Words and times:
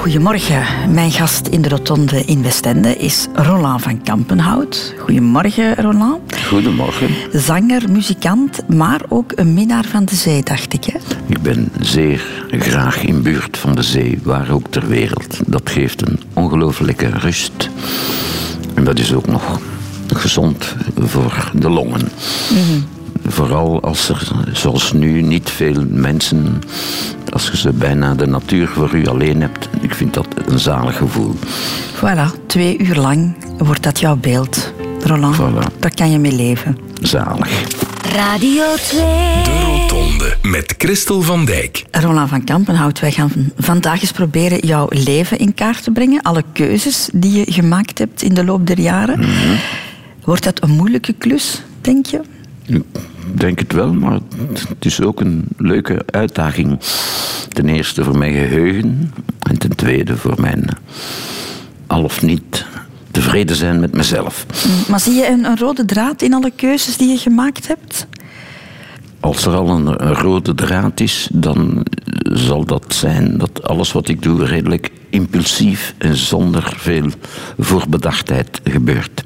Goedemorgen. 0.00 0.92
Mijn 0.92 1.10
gast 1.10 1.46
in 1.46 1.62
de 1.62 1.68
Rotonde 1.68 2.24
in 2.24 2.42
Westende 2.42 2.96
is 2.96 3.26
Roland 3.32 3.82
van 3.82 4.02
Kampenhout. 4.02 4.94
Goedemorgen, 4.98 5.74
Roland. 5.74 6.36
Goedemorgen. 6.46 7.08
Zanger, 7.32 7.90
muzikant, 7.90 8.68
maar 8.68 9.00
ook 9.08 9.32
een 9.34 9.54
minnaar 9.54 9.84
van 9.84 10.04
de 10.04 10.14
zee, 10.14 10.42
dacht 10.42 10.72
ik. 10.72 10.84
Hè? 10.84 10.98
Ik 11.26 11.42
ben 11.42 11.68
zeer 11.80 12.22
graag 12.50 13.02
in 13.02 13.22
buurt 13.22 13.58
van 13.58 13.74
de 13.74 13.82
zee, 13.82 14.18
waar 14.22 14.50
ook 14.50 14.66
ter 14.70 14.88
wereld. 14.88 15.38
Dat 15.46 15.70
geeft 15.70 16.08
een 16.08 16.20
ongelooflijke 16.34 17.06
rust. 17.06 17.70
En 18.74 18.84
dat 18.84 18.98
is 18.98 19.14
ook 19.14 19.26
nog 19.26 19.60
gezond 20.06 20.76
voor 20.96 21.50
de 21.54 21.70
longen. 21.70 22.08
Vooral 23.26 23.82
als 23.82 24.08
er, 24.08 24.28
zoals 24.52 24.92
nu, 24.92 25.22
niet 25.22 25.50
veel 25.50 25.84
mensen, 25.88 26.62
als 27.32 27.46
je 27.46 27.56
ze 27.56 27.72
bijna 27.72 28.14
de 28.14 28.26
natuur 28.26 28.68
voor 28.68 28.94
u 28.94 29.06
alleen 29.06 29.40
hebt. 29.40 29.68
Ik 29.80 29.94
vind 29.94 30.14
dat 30.14 30.26
een 30.46 30.58
zalig 30.58 30.96
gevoel. 30.96 31.34
Voilà, 31.96 32.46
twee 32.46 32.78
uur 32.78 32.96
lang 32.96 33.36
wordt 33.58 33.82
dat 33.82 34.00
jouw 34.00 34.16
beeld, 34.16 34.72
Roland. 35.04 35.36
Voilà. 35.36 35.78
Daar 35.78 35.94
kan 35.94 36.10
je 36.10 36.18
mee 36.18 36.32
leven. 36.32 36.78
Zalig. 37.02 37.62
Radio 38.12 38.64
2. 38.74 39.00
De 39.44 39.60
Rotonde 39.64 40.36
met 40.42 40.74
Christel 40.78 41.22
van 41.22 41.44
Dijk. 41.44 41.84
Roland 41.90 42.28
van 42.28 42.44
Kampenhout, 42.44 43.00
wij 43.00 43.12
gaan 43.12 43.30
vandaag 43.56 44.00
eens 44.00 44.12
proberen 44.12 44.58
jouw 44.58 44.86
leven 44.88 45.38
in 45.38 45.54
kaart 45.54 45.82
te 45.82 45.90
brengen. 45.90 46.22
Alle 46.22 46.44
keuzes 46.52 47.08
die 47.12 47.32
je 47.32 47.52
gemaakt 47.52 47.98
hebt 47.98 48.22
in 48.22 48.34
de 48.34 48.44
loop 48.44 48.66
der 48.66 48.80
jaren. 48.80 49.26
Wordt 50.24 50.44
dat 50.44 50.62
een 50.62 50.70
moeilijke 50.70 51.12
klus, 51.12 51.62
denk 51.80 52.06
je? 52.06 52.20
Ik 53.32 53.40
denk 53.40 53.58
het 53.58 53.72
wel, 53.72 53.92
maar 53.92 54.18
het 54.68 54.84
is 54.84 55.00
ook 55.00 55.20
een 55.20 55.44
leuke 55.56 56.02
uitdaging. 56.06 56.78
Ten 57.48 57.68
eerste 57.68 58.04
voor 58.04 58.18
mijn 58.18 58.32
geheugen 58.32 59.12
en 59.42 59.58
ten 59.58 59.76
tweede 59.76 60.16
voor 60.16 60.40
mijn 60.40 60.68
al 61.86 62.04
of 62.04 62.22
niet 62.22 62.66
tevreden 63.10 63.56
zijn 63.56 63.80
met 63.80 63.92
mezelf. 63.92 64.46
Maar 64.88 65.00
zie 65.00 65.14
je 65.14 65.28
een, 65.28 65.44
een 65.44 65.58
rode 65.58 65.84
draad 65.84 66.22
in 66.22 66.34
alle 66.34 66.52
keuzes 66.56 66.96
die 66.96 67.08
je 67.08 67.18
gemaakt 67.18 67.68
hebt? 67.68 68.06
Als 69.20 69.46
er 69.46 69.54
al 69.54 69.68
een, 69.68 70.06
een 70.06 70.14
rode 70.14 70.54
draad 70.54 71.00
is, 71.00 71.28
dan 71.32 71.86
zal 72.22 72.64
dat 72.64 72.94
zijn 72.94 73.38
dat 73.38 73.62
alles 73.62 73.92
wat 73.92 74.08
ik 74.08 74.22
doe 74.22 74.44
redelijk 74.44 74.90
impulsief 75.10 75.94
en 75.98 76.16
zonder 76.16 76.74
veel 76.76 77.06
voorbedachtheid 77.58 78.60
gebeurt. 78.64 79.22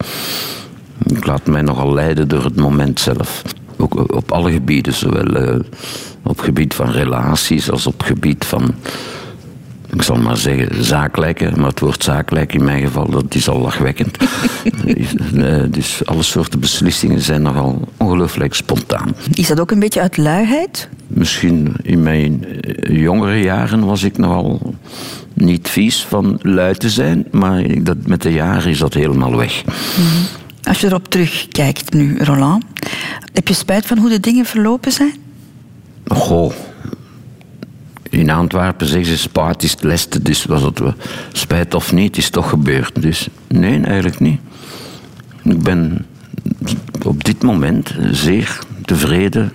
Ik 1.07 1.27
laat 1.27 1.47
mij 1.47 1.63
nogal 1.63 1.93
leiden 1.93 2.29
door 2.29 2.45
het 2.45 2.57
moment 2.57 3.01
zelf. 3.01 3.43
Ook 3.85 4.15
op 4.15 4.33
alle 4.33 4.53
gebieden, 4.53 4.93
zowel 4.93 5.25
eh, 5.25 5.59
op 6.23 6.37
het 6.37 6.45
gebied 6.45 6.75
van 6.75 6.91
relaties 6.91 7.71
als 7.71 7.87
op 7.87 7.99
het 7.99 8.07
gebied 8.07 8.45
van, 8.45 8.75
ik 9.93 10.03
zal 10.03 10.17
maar 10.17 10.37
zeggen, 10.37 10.85
zakelijke. 10.85 11.53
Maar 11.57 11.69
het 11.69 11.81
woord 11.81 12.05
zakelijk 12.05 12.55
in 12.55 12.65
mijn 12.65 12.83
geval, 12.83 13.11
dat 13.11 13.35
is 13.35 13.49
al 13.49 13.61
lachwekkend. 13.61 14.17
Eh, 15.35 15.63
dus 15.71 16.07
alle 16.07 16.23
soorten 16.23 16.61
beslissingen 16.61 17.21
zijn 17.21 17.43
nogal 17.43 17.89
ongelooflijk 17.97 18.55
spontaan. 18.55 19.15
Is 19.35 19.47
dat 19.47 19.61
ook 19.61 19.71
een 19.71 19.79
beetje 19.79 20.01
uit 20.01 20.17
luiheid? 20.17 20.89
Misschien 21.07 21.75
in 21.83 22.03
mijn 22.03 22.45
eh, 22.45 23.01
jongere 23.01 23.41
jaren 23.41 23.85
was 23.85 24.03
ik 24.03 24.19
nogal 24.19 24.75
niet 25.35 25.69
vies 25.69 26.05
van 26.05 26.39
lui 26.43 26.75
te 26.75 26.91
zijn, 26.91 27.27
maar 27.31 27.83
dat, 27.83 27.97
met 28.07 28.23
de 28.23 28.33
jaren 28.33 28.71
is 28.71 28.79
dat 28.79 28.95
helemaal 28.95 29.37
weg. 29.37 29.65
Als 30.63 30.81
je 30.81 30.87
erop 30.87 31.09
terugkijkt 31.09 31.93
nu, 31.93 32.19
Roland, 32.19 32.65
heb 33.35 33.49
je 33.49 33.55
spijt 33.55 33.87
van 33.87 33.99
hoe 33.99 34.09
de 34.09 34.21
dingen 34.21 34.45
verlopen 34.45 34.93
zijn? 34.93 35.15
Goh. 36.07 36.53
In 38.11 38.31
Antwerpen 38.31 38.87
zeggen 38.87 39.07
ze 39.07 39.19
spaat 39.19 39.63
is 39.63 39.71
het 39.71 39.83
leste, 39.83 40.23
dus 40.23 40.45
was 40.45 40.63
het 40.63 40.79
wel 40.79 40.95
spijt 41.33 41.75
of 41.75 41.93
niet, 41.93 42.17
is 42.17 42.31
toch 42.31 42.49
gebeurd. 42.49 43.03
Dus 43.03 43.29
nee, 43.49 43.81
eigenlijk 43.81 44.21
niet. 44.21 44.41
Ik 45.43 45.63
ben 45.63 46.07
op 47.05 47.25
dit 47.25 47.43
moment 47.43 47.95
zeer 48.11 48.59
tevreden 48.85 49.53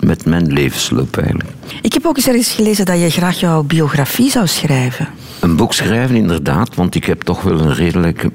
met 0.00 0.24
mijn 0.24 0.52
levensloop 0.52 1.16
eigenlijk. 1.16 1.50
Ik 1.82 1.92
heb 1.92 2.06
ook 2.06 2.16
eens 2.16 2.28
ergens 2.28 2.50
gelezen 2.50 2.84
dat 2.84 3.00
je 3.00 3.10
graag 3.10 3.40
jouw 3.40 3.62
biografie 3.62 4.30
zou 4.30 4.46
schrijven. 4.46 5.08
Een 5.40 5.56
boek 5.56 5.74
schrijven, 5.74 6.16
inderdaad, 6.16 6.74
want 6.74 6.94
ik 6.94 7.04
heb 7.04 7.22
toch 7.22 7.42
wel 7.42 7.60
een 7.60 7.74
redelijk 7.74 8.28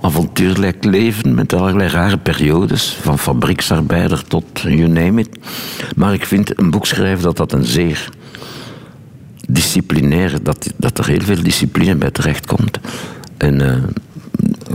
avontuurlijk 0.00 0.84
leven 0.84 1.34
met 1.34 1.52
allerlei 1.52 1.88
rare 1.88 2.18
periodes, 2.18 2.98
van 3.00 3.18
fabrieksarbeider 3.18 4.24
tot 4.24 4.44
you 4.60 4.88
name 4.88 5.20
it. 5.20 5.38
Maar 5.96 6.12
ik 6.12 6.26
vind 6.26 6.58
een 6.58 6.70
boek 6.70 6.86
schrijven 6.86 7.22
dat 7.22 7.36
dat 7.36 7.52
een 7.52 7.64
zeer 7.64 8.08
disciplinair, 9.48 10.42
dat, 10.42 10.72
dat 10.76 10.98
er 10.98 11.06
heel 11.06 11.20
veel 11.20 11.42
discipline 11.42 11.94
bij 11.94 12.10
terechtkomt. 12.10 12.78
En 13.36 13.60
eh, 13.60 13.82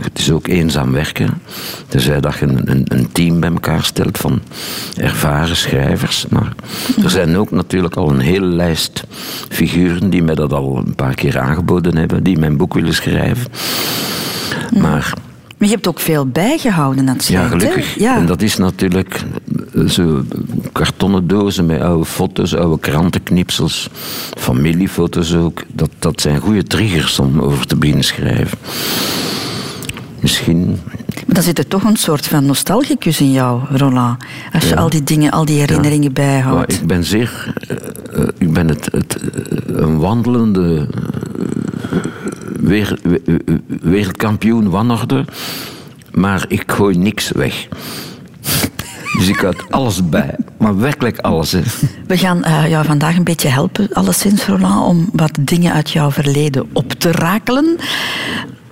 het 0.01 0.19
is 0.19 0.31
ook 0.31 0.47
eenzaam 0.47 0.91
werken. 0.91 1.41
Tenzij 1.87 2.19
dat 2.19 2.37
je 2.37 2.45
een, 2.45 2.71
een, 2.71 2.85
een 2.87 3.11
team 3.11 3.39
bij 3.39 3.49
elkaar 3.49 3.83
stelt 3.83 4.17
van 4.17 4.41
ervaren 4.97 5.55
schrijvers. 5.55 6.27
Maar 6.29 6.53
er 7.03 7.09
zijn 7.09 7.37
ook 7.37 7.51
natuurlijk 7.51 7.95
al 7.95 8.09
een 8.09 8.19
hele 8.19 8.45
lijst 8.45 9.03
figuren 9.49 10.09
die 10.09 10.23
mij 10.23 10.35
dat 10.35 10.53
al 10.53 10.77
een 10.77 10.95
paar 10.95 11.15
keer 11.15 11.39
aangeboden 11.39 11.97
hebben, 11.97 12.23
die 12.23 12.37
mijn 12.37 12.57
boek 12.57 12.73
willen 12.73 12.93
schrijven. 12.93 13.51
Maar 14.81 15.13
Maar 15.57 15.67
je 15.67 15.73
hebt 15.73 15.87
ook 15.87 15.99
veel 15.99 16.25
bijgehouden, 16.27 17.05
dat 17.05 17.25
ja, 17.25 17.47
gelukkig. 17.47 17.99
Ja. 17.99 18.17
En 18.17 18.25
dat 18.25 18.41
is 18.41 18.57
natuurlijk 18.57 19.23
eh, 19.73 19.85
zo 19.85 20.23
kartonnen 20.71 21.27
dozen 21.27 21.65
met 21.65 21.81
oude 21.81 22.05
foto's, 22.05 22.55
oude 22.55 22.79
krantenknipsels, 22.79 23.89
familiefoto's 24.37 25.33
ook. 25.35 25.63
Dat, 25.73 25.89
dat 25.99 26.21
zijn 26.21 26.39
goede 26.39 26.63
triggers 26.63 27.19
om 27.19 27.39
over 27.39 27.65
te 27.67 27.75
beginnen 27.75 28.03
schrijven. 28.05 28.57
Misschien 30.19 30.79
Maar 31.25 31.35
dan 31.35 31.43
zit 31.43 31.57
er 31.57 31.67
toch 31.67 31.83
een 31.83 31.95
soort 31.95 32.27
van 32.27 32.45
nostalgicus 32.45 33.19
in 33.19 33.31
jou, 33.31 33.61
Roland. 33.71 34.23
Als 34.53 34.69
je 34.69 34.75
al 34.75 34.89
die 34.89 35.03
dingen, 35.03 35.31
al 35.31 35.45
die 35.45 35.59
herinneringen 35.59 36.11
Maar 36.13 36.25
bijhoudt. 36.25 36.73
ik 36.73 36.87
ben 36.87 37.03
zeer. 37.03 37.53
eh, 37.67 37.75
eh, 38.21 38.27
ik 38.37 38.53
ben 38.53 38.67
het, 38.67 38.89
het, 38.91 39.17
een 39.67 39.97
wandelende. 39.97 40.87
Wereldkampioen 43.81 44.69
wanorde. 44.69 45.25
Maar 46.11 46.45
ik 46.47 46.63
gooi 46.71 46.97
niks 46.97 47.31
weg. 47.31 47.67
Dus 49.17 49.27
ik 49.27 49.39
houd 49.39 49.71
alles 49.71 50.09
bij. 50.09 50.35
Maar 50.57 50.77
werkelijk 50.77 51.19
alles. 51.19 51.51
Hè. 51.51 51.61
We 52.07 52.17
gaan 52.17 52.43
eh, 52.43 52.69
jou 52.69 52.85
vandaag 52.85 53.15
een 53.15 53.23
beetje 53.23 53.47
helpen, 53.47 53.87
alleszins, 53.93 54.45
Roland, 54.45 54.87
om 54.87 55.09
wat 55.13 55.37
dingen 55.39 55.73
uit 55.73 55.89
jouw 55.89 56.11
verleden 56.11 56.69
op 56.73 56.93
te 56.93 57.11
rakelen. 57.11 57.77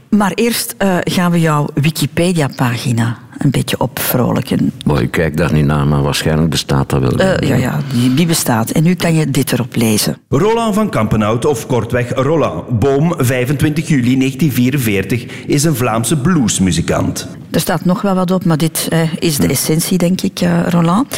Maar 0.09 0.31
eerst 0.31 0.75
eh, 0.77 0.97
gaan 1.03 1.31
we 1.31 1.39
jouw 1.39 1.67
Wikipedia-pagina 1.73 3.17
een 3.45 3.51
beetje 3.51 3.79
opvrolijken. 3.79 4.71
Maar 4.85 5.01
ik 5.01 5.11
kijk 5.11 5.37
daar 5.37 5.53
niet 5.53 5.65
naar, 5.65 5.87
maar 5.87 6.01
waarschijnlijk 6.01 6.49
bestaat 6.49 6.89
dat 6.89 7.01
wel. 7.01 7.11
Eh, 7.11 7.49
ja, 7.49 7.55
ja, 7.55 7.79
die, 7.93 8.13
die 8.13 8.25
bestaat. 8.25 8.69
En 8.69 8.83
nu 8.83 8.93
kan 8.93 9.13
je 9.13 9.29
dit 9.29 9.51
erop 9.51 9.75
lezen. 9.75 10.17
Roland 10.29 10.75
van 10.75 10.89
Kampenhout, 10.89 11.45
of 11.45 11.67
kortweg 11.67 12.13
Roland, 12.13 12.79
boom 12.79 13.13
25 13.17 13.87
juli 13.87 14.17
1944, 14.17 15.25
is 15.45 15.63
een 15.63 15.75
Vlaamse 15.75 16.17
bluesmuzikant. 16.17 17.27
Er 17.55 17.61
staat 17.61 17.85
nog 17.85 18.01
wel 18.01 18.15
wat 18.15 18.31
op, 18.31 18.45
maar 18.45 18.57
dit 18.57 18.87
eh, 18.89 19.13
is 19.19 19.37
de 19.37 19.47
essentie, 19.47 19.97
denk 19.97 20.21
ik, 20.21 20.39
eh, 20.41 20.67
Roland. 20.67 21.17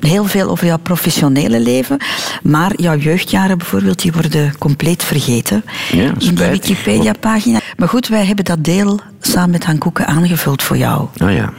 Heel 0.00 0.24
veel 0.24 0.48
over 0.48 0.66
jouw 0.66 0.78
professionele 0.78 1.60
leven. 1.60 1.98
Maar 2.42 2.72
jouw 2.76 2.96
jeugdjaren 2.96 3.58
bijvoorbeeld, 3.58 4.02
die 4.02 4.12
worden 4.12 4.58
compleet 4.58 5.02
vergeten. 5.02 5.64
Ja, 5.92 6.12
in 6.18 6.34
die. 6.34 6.46
Wikipedia-pagina. 6.46 7.60
Maar 7.76 7.88
goed, 7.88 8.08
wij 8.08 8.24
hebben 8.24 8.44
dat 8.44 8.64
deel 8.64 9.00
samen 9.20 9.50
met 9.50 9.64
Han 9.64 9.78
Koeken 9.78 10.06
aangevuld 10.06 10.62
voor 10.62 10.76
jou. 10.76 11.08
Ah 11.16 11.32
ja. 11.32 11.52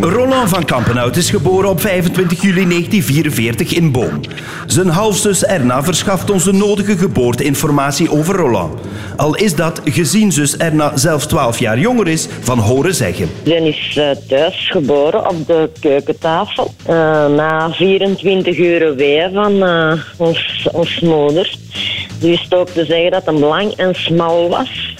Roland 0.00 0.48
van 0.48 0.64
Kampenhout 0.64 1.16
is 1.16 1.30
geboren 1.30 1.68
op 1.68 1.80
25 1.80 2.42
juli 2.42 2.68
1944 2.68 3.72
in 3.72 3.92
Boom. 3.92 4.20
Zijn 4.66 4.88
halfzus 4.88 5.44
Erna 5.44 5.82
verschaft 5.82 6.30
ons 6.30 6.44
de 6.44 6.52
nodige 6.52 6.96
geboorteinformatie 6.96 8.10
over 8.10 8.36
Roland. 8.36 8.80
Al 9.16 9.36
is 9.36 9.54
dat, 9.54 9.80
gezien 9.84 10.32
zus 10.32 10.56
Erna 10.56 10.96
zelfs 10.96 11.26
12 11.26 11.58
jaar 11.58 11.78
jonger 11.78 12.08
is, 12.08 12.28
van 12.40 12.58
horen 12.58 12.94
zeggen. 12.94 13.28
Ze 13.44 13.54
is 13.54 13.96
eh, 13.96 14.10
thuis 14.28 14.70
geboren 14.70 15.28
op 15.28 15.46
de 15.46 15.70
keukentafel. 15.80 16.74
Eh, 16.86 16.94
na 17.26 17.70
24 17.70 18.58
uur 18.58 18.94
wee 18.94 19.28
van 19.32 19.62
eh, 19.62 19.92
ons, 20.16 20.68
ons 20.72 21.00
moeder. 21.00 21.54
Wist 22.20 22.54
ook 22.54 22.68
te 22.68 22.84
zeggen 22.84 23.10
dat 23.10 23.26
hem 23.26 23.38
lang 23.38 23.72
en 23.72 23.94
smal 23.94 24.48
was. 24.48 24.94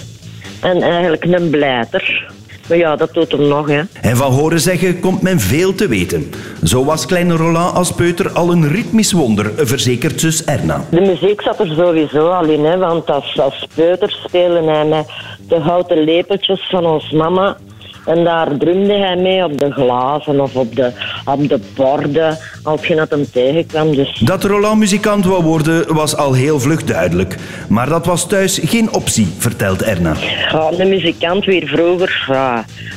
En 0.59 0.81
eigenlijk 0.81 1.23
een 1.23 1.49
blijter. 1.49 2.31
Maar 2.71 2.79
ja, 2.79 2.95
dat 2.95 3.13
doet 3.13 3.31
hem 3.31 3.47
nog, 3.47 3.67
hè. 3.67 3.81
En 4.01 4.17
van 4.17 4.31
horen 4.31 4.59
zeggen 4.59 4.99
komt 4.99 5.21
men 5.21 5.39
veel 5.39 5.75
te 5.75 5.87
weten. 5.87 6.31
Zo 6.63 6.85
was 6.85 7.05
kleine 7.05 7.35
Roland 7.35 7.75
als 7.75 7.93
peuter 7.93 8.29
al 8.29 8.51
een 8.51 8.67
ritmisch 8.67 9.11
wonder, 9.11 9.51
verzekert 9.55 10.19
zus 10.19 10.43
Erna. 10.43 10.85
De 10.89 11.01
muziek 11.01 11.41
zat 11.41 11.59
er 11.59 11.67
sowieso 11.67 12.27
al 12.27 12.45
in, 12.45 12.65
hè, 12.65 12.77
want 12.77 13.09
als, 13.09 13.39
als 13.39 13.67
peuter 13.75 14.09
spelen 14.25 14.89
met 14.89 15.05
de 15.47 15.59
houten 15.59 16.03
lepeltjes 16.03 16.67
van 16.69 16.85
ons 16.85 17.11
mama 17.11 17.57
En 18.05 18.23
daar 18.23 18.57
drumde 18.57 18.97
hij 18.97 19.15
mee 19.15 19.43
op 19.43 19.59
de 19.59 19.71
glazen 19.71 20.39
of 20.39 20.55
op 20.55 20.75
de, 20.75 20.91
op 21.25 21.49
de 21.49 21.59
borden 21.75 22.37
als 22.63 22.85
je 22.87 22.95
dat 22.95 23.09
hem 23.09 23.31
tegenkwam. 23.31 23.95
Dus 23.95 24.19
Dat 24.19 24.43
Roland 24.43 24.79
muzikant 24.79 25.25
wou 25.25 25.43
worden 25.43 25.93
was 25.93 26.15
al 26.15 26.33
heel 26.33 26.59
vlug 26.59 26.83
duidelijk. 26.83 27.35
Maar 27.69 27.89
dat 27.89 28.05
was 28.05 28.27
thuis 28.27 28.59
geen 28.63 28.93
optie, 28.93 29.27
vertelt 29.37 29.81
Erna. 29.81 30.13
ja, 30.51 30.69
de 30.71 30.85
muzikant 30.85 31.45
weer 31.45 31.67
vroeger 31.67 32.25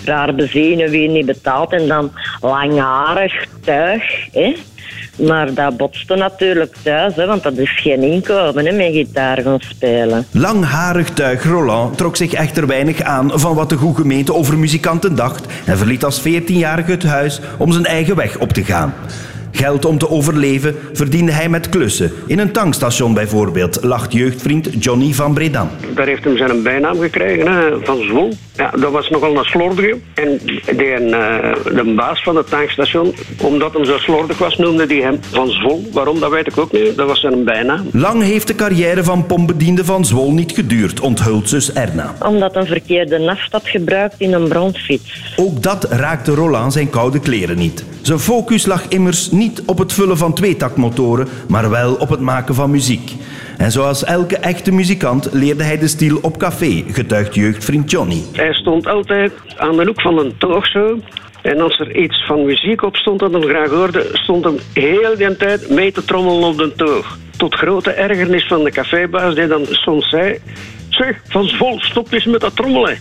raar 0.05 0.35
bezenen, 0.35 0.91
weer 0.91 1.09
niet 1.09 1.27
betaald 1.27 1.73
en 1.73 1.89
dan 1.89 2.13
langharig 2.41 3.47
tuig. 3.65 4.03
Hè? 4.33 4.55
Maar 5.17 5.55
dat 5.55 5.77
botste 5.77 6.15
natuurlijk 6.15 6.75
thuis, 6.83 7.15
hè, 7.17 7.27
want 7.27 7.43
dat 7.43 7.57
is 7.57 7.81
geen 7.81 8.03
inkomen 8.03 8.67
hè, 8.67 8.73
met 8.73 8.93
gitaar 8.93 9.41
gaan 9.43 9.61
spelen. 9.61 10.27
Langharig 10.31 11.11
tuig 11.11 11.45
Roland 11.45 11.99
trok 11.99 12.17
zich 12.17 12.33
echter 12.33 12.67
weinig 12.67 13.03
aan 13.03 13.31
van 13.35 13.55
wat 13.55 13.69
de 13.69 13.77
goede 13.77 14.01
gemeente 14.01 14.35
over 14.35 14.59
muzikanten 14.59 15.15
dacht 15.15 15.47
en 15.65 15.79
verliet 15.79 16.05
als 16.05 16.21
14-jarige 16.21 16.91
het 16.91 17.03
huis 17.03 17.41
om 17.59 17.73
zijn 17.73 17.85
eigen 17.85 18.17
weg 18.17 18.39
op 18.39 18.53
te 18.53 18.65
gaan. 18.65 18.95
Geld 19.57 19.85
om 19.85 19.99
te 19.99 20.11
overleven 20.11 20.77
verdiende 20.93 21.33
hij 21.33 21.49
met 21.49 21.69
klussen. 21.69 22.13
In 22.27 22.39
een 22.39 22.53
tankstation 22.53 23.15
bijvoorbeeld, 23.15 23.79
lacht 23.83 24.13
jeugdvriend 24.13 24.85
Johnny 24.85 25.13
van 25.13 25.35
Bredam. 25.35 25.69
Daar 25.95 26.07
heeft 26.07 26.25
hem 26.25 26.37
zijn 26.37 26.63
bijnaam 26.63 26.99
gekregen, 26.99 27.53
hè, 27.53 27.85
van 27.85 28.03
Zwol. 28.03 28.33
Ja, 28.57 28.71
dat 28.71 28.93
was 28.93 29.11
nogal 29.11 29.37
een 29.37 29.45
slordige. 29.45 29.99
En 30.15 30.41
die, 30.45 30.61
eh, 30.61 31.55
de 31.65 31.93
baas 31.97 32.23
van 32.23 32.37
het 32.37 32.49
tankstation, 32.49 33.15
omdat 33.41 33.73
hem 33.73 33.85
zo 33.85 33.99
slordig 33.99 34.39
was, 34.39 34.57
noemde 34.57 34.87
hij 34.87 34.97
hem 34.97 35.19
Van 35.31 35.51
Zwol. 35.51 35.89
Waarom, 35.93 36.21
dat 36.21 36.31
weet 36.31 36.47
ik 36.47 36.59
ook 36.59 36.73
niet. 36.73 36.97
Dat 36.97 37.07
was 37.07 37.21
zijn 37.21 37.45
bijnaam. 37.45 37.87
Lang 37.93 38.23
heeft 38.23 38.47
de 38.47 38.55
carrière 38.55 39.05
van 39.05 39.27
pompbediende 39.27 39.85
van 39.85 40.05
Zwol 40.05 40.33
niet 40.33 40.53
geduurd, 40.53 41.01
onthult 41.01 41.49
zus 41.49 41.73
Erna. 41.73 42.15
Omdat 42.27 42.57
een 42.57 42.67
verkeerde 42.67 43.19
naft 43.19 43.53
had 43.53 43.69
gebruikt 43.69 44.15
in 44.19 44.33
een 44.33 44.49
brandfiets. 44.49 45.35
Ook 45.37 45.63
dat 45.63 45.85
raakte 45.85 46.35
Roland 46.35 46.73
zijn 46.73 46.91
koude 46.91 47.21
kleren 47.21 47.59
niet. 47.59 47.85
Zijn 48.03 48.19
focus 48.19 48.67
lag 48.67 48.89
immers 48.89 49.31
niet 49.31 49.44
op 49.67 49.79
het 49.79 49.93
vullen 49.93 50.17
van 50.17 50.35
tweetaktmotoren, 50.35 51.29
maar 51.49 51.71
wel 51.71 51.95
op 51.95 52.09
het 52.09 52.21
maken 52.21 52.55
van 52.55 52.71
muziek. 52.71 53.13
En 53.59 53.73
zoals 53.73 54.05
elke 54.05 54.37
echte 54.37 54.73
muzikant 54.73 55.29
leerde 55.33 55.63
hij 55.63 55.79
de 55.79 55.89
stiel 55.89 56.19
op 56.23 56.37
café, 56.37 56.85
getuigt 56.89 57.35
jeugdvriend 57.35 57.91
Johnny. 57.91 58.23
Hij 58.33 58.55
stond 58.55 58.87
altijd 58.87 59.33
aan 59.57 59.77
de 59.77 59.85
hoek 59.87 60.01
van 60.01 60.19
een 60.19 60.35
zo. 60.63 60.99
En 61.43 61.61
als 61.61 61.79
er 61.79 61.97
iets 61.97 62.25
van 62.27 62.45
muziek 62.45 62.83
op 62.83 62.97
stond 62.97 63.21
dat 63.21 63.33
hem 63.33 63.43
graag 63.43 63.71
hoorde, 63.71 64.09
stond 64.13 64.45
hem 64.45 64.59
heel 64.73 65.17
die 65.17 65.37
tijd 65.37 65.71
mee 65.71 65.93
te 65.93 66.05
trommelen 66.05 66.49
op 66.49 66.59
de 66.59 66.73
toog. 66.77 67.19
Tot 67.37 67.55
grote 67.55 67.91
ergernis 67.91 68.47
van 68.47 68.65
de 68.65 68.71
cafébaas 68.71 69.35
die 69.35 69.47
dan 69.47 69.67
soms 69.67 70.09
zei... 70.09 70.39
Zeg, 70.95 71.21
Van 71.29 71.49
Zwol, 71.49 71.81
stop 71.81 72.13
eens 72.13 72.25
met 72.25 72.41
dat 72.41 72.57
trommelen. 72.57 72.99